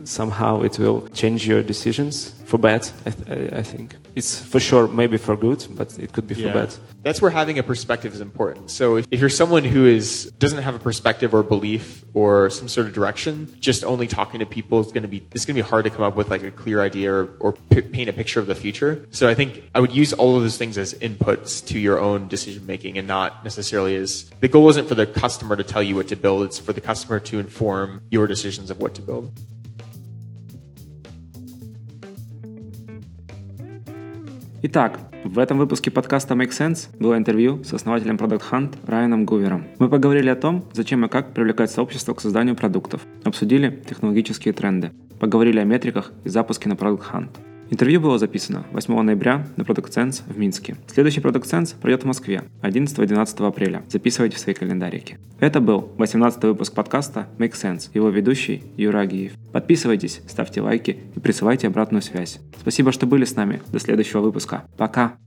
somehow 0.08 0.62
it 0.62 0.78
will 0.78 1.08
change 1.08 1.46
your 1.46 1.62
decisions 1.62 2.32
for 2.46 2.58
bad. 2.58 2.88
I, 3.04 3.10
th- 3.10 3.52
I, 3.52 3.62
think 3.62 3.96
it's 4.14 4.38
for 4.38 4.60
sure 4.60 4.86
maybe 4.86 5.16
for 5.16 5.36
good, 5.36 5.66
but 5.70 5.98
it 5.98 6.12
could 6.12 6.28
be 6.28 6.36
yeah. 6.36 6.52
for 6.52 6.60
bad. 6.60 6.74
That's 7.02 7.20
where 7.20 7.30
having 7.30 7.58
a 7.58 7.62
perspective 7.62 8.14
is 8.14 8.20
important. 8.20 8.70
So 8.70 8.96
if, 8.96 9.06
if 9.10 9.20
you're 9.20 9.28
someone 9.28 9.64
who 9.64 9.84
is 9.84 10.32
doesn't 10.38 10.62
have 10.62 10.74
a 10.74 10.78
perspective 10.78 11.34
or 11.34 11.42
belief 11.42 12.04
or 12.14 12.50
some 12.50 12.68
sort 12.68 12.86
of 12.86 12.92
direction, 12.92 13.54
just 13.60 13.84
only 13.84 14.06
talking 14.06 14.40
to 14.40 14.46
people 14.46 14.80
is 14.80 14.92
going 14.92 15.02
to 15.02 15.08
be 15.08 15.26
it's 15.32 15.44
going 15.44 15.56
to 15.56 15.62
be 15.62 15.68
hard 15.68 15.84
to 15.84 15.90
come 15.90 16.02
up 16.02 16.16
with 16.16 16.30
like 16.30 16.42
a 16.42 16.50
clear 16.50 16.80
idea 16.80 17.12
or, 17.12 17.28
or 17.40 17.52
p- 17.52 17.82
paint 17.82 18.08
a 18.08 18.12
picture 18.12 18.40
of 18.40 18.46
the 18.46 18.54
future. 18.54 19.06
So 19.10 19.28
I 19.28 19.34
think 19.34 19.64
I 19.74 19.80
would 19.80 19.94
use 19.94 20.12
all 20.12 20.36
of 20.36 20.42
those 20.42 20.56
things 20.56 20.78
as 20.78 20.94
inputs 20.94 21.66
to 21.68 21.78
your 21.78 21.98
own 21.98 22.28
decision 22.28 22.64
making 22.66 22.96
and 22.96 23.08
not 23.08 23.42
necessarily 23.44 23.96
as 23.96 24.30
the 24.40 24.48
goal 24.48 24.68
isn't 24.70 24.88
for 24.88 24.94
the 24.94 25.06
customer 25.06 25.56
to 25.56 25.64
tell 25.64 25.82
you 25.82 25.96
what 25.96 26.08
to 26.08 26.16
build. 26.16 26.44
It's 26.44 26.58
for 26.58 26.72
the 26.72 26.80
customer 26.80 27.18
to 27.20 27.38
inform 27.40 28.02
your 28.10 28.26
decisions 28.26 28.70
of 28.70 28.78
what 28.78 28.94
to 28.94 29.02
build. 29.02 29.32
Итак, 34.68 34.98
в 35.22 35.38
этом 35.38 35.58
выпуске 35.58 35.92
подкаста 35.92 36.34
Make 36.34 36.50
Sense 36.50 36.88
было 36.98 37.16
интервью 37.16 37.62
с 37.62 37.72
основателем 37.72 38.16
Product 38.16 38.42
Hunt 38.50 38.74
Райаном 38.84 39.24
Гувером. 39.24 39.68
Мы 39.78 39.88
поговорили 39.88 40.28
о 40.28 40.34
том, 40.34 40.64
зачем 40.72 41.04
и 41.04 41.08
как 41.08 41.32
привлекать 41.34 41.70
сообщество 41.70 42.14
к 42.14 42.20
созданию 42.20 42.56
продуктов, 42.56 43.02
обсудили 43.22 43.80
технологические 43.88 44.52
тренды, 44.52 44.90
поговорили 45.20 45.60
о 45.60 45.64
метриках 45.64 46.10
и 46.24 46.28
запуске 46.28 46.68
на 46.68 46.72
Product 46.72 47.04
Hunt. 47.12 47.28
Интервью 47.70 48.00
было 48.00 48.18
записано 48.18 48.64
8 48.72 49.00
ноября 49.02 49.46
на 49.56 49.62
Product 49.62 49.90
Sense 49.90 50.22
в 50.26 50.38
Минске. 50.38 50.76
Следующий 50.86 51.20
Product 51.20 51.44
Sense 51.44 51.74
пройдет 51.80 52.04
в 52.04 52.06
Москве 52.06 52.44
11-12 52.62 53.46
апреля. 53.46 53.82
Записывайте 53.88 54.36
в 54.36 54.38
свои 54.38 54.54
календарики. 54.54 55.18
Это 55.40 55.60
был 55.60 55.92
18 55.98 56.42
выпуск 56.44 56.74
подкаста 56.74 57.28
Make 57.38 57.52
Sense, 57.52 57.90
его 57.92 58.08
ведущий 58.08 58.62
Юра 58.76 59.00
Агиев. 59.00 59.32
Подписывайтесь, 59.52 60.20
ставьте 60.28 60.60
лайки 60.60 60.98
и 61.14 61.20
присылайте 61.20 61.66
обратную 61.66 62.02
связь. 62.02 62.38
Спасибо, 62.60 62.92
что 62.92 63.06
были 63.06 63.24
с 63.24 63.34
нами. 63.34 63.60
До 63.72 63.80
следующего 63.80 64.20
выпуска. 64.20 64.64
Пока! 64.76 65.18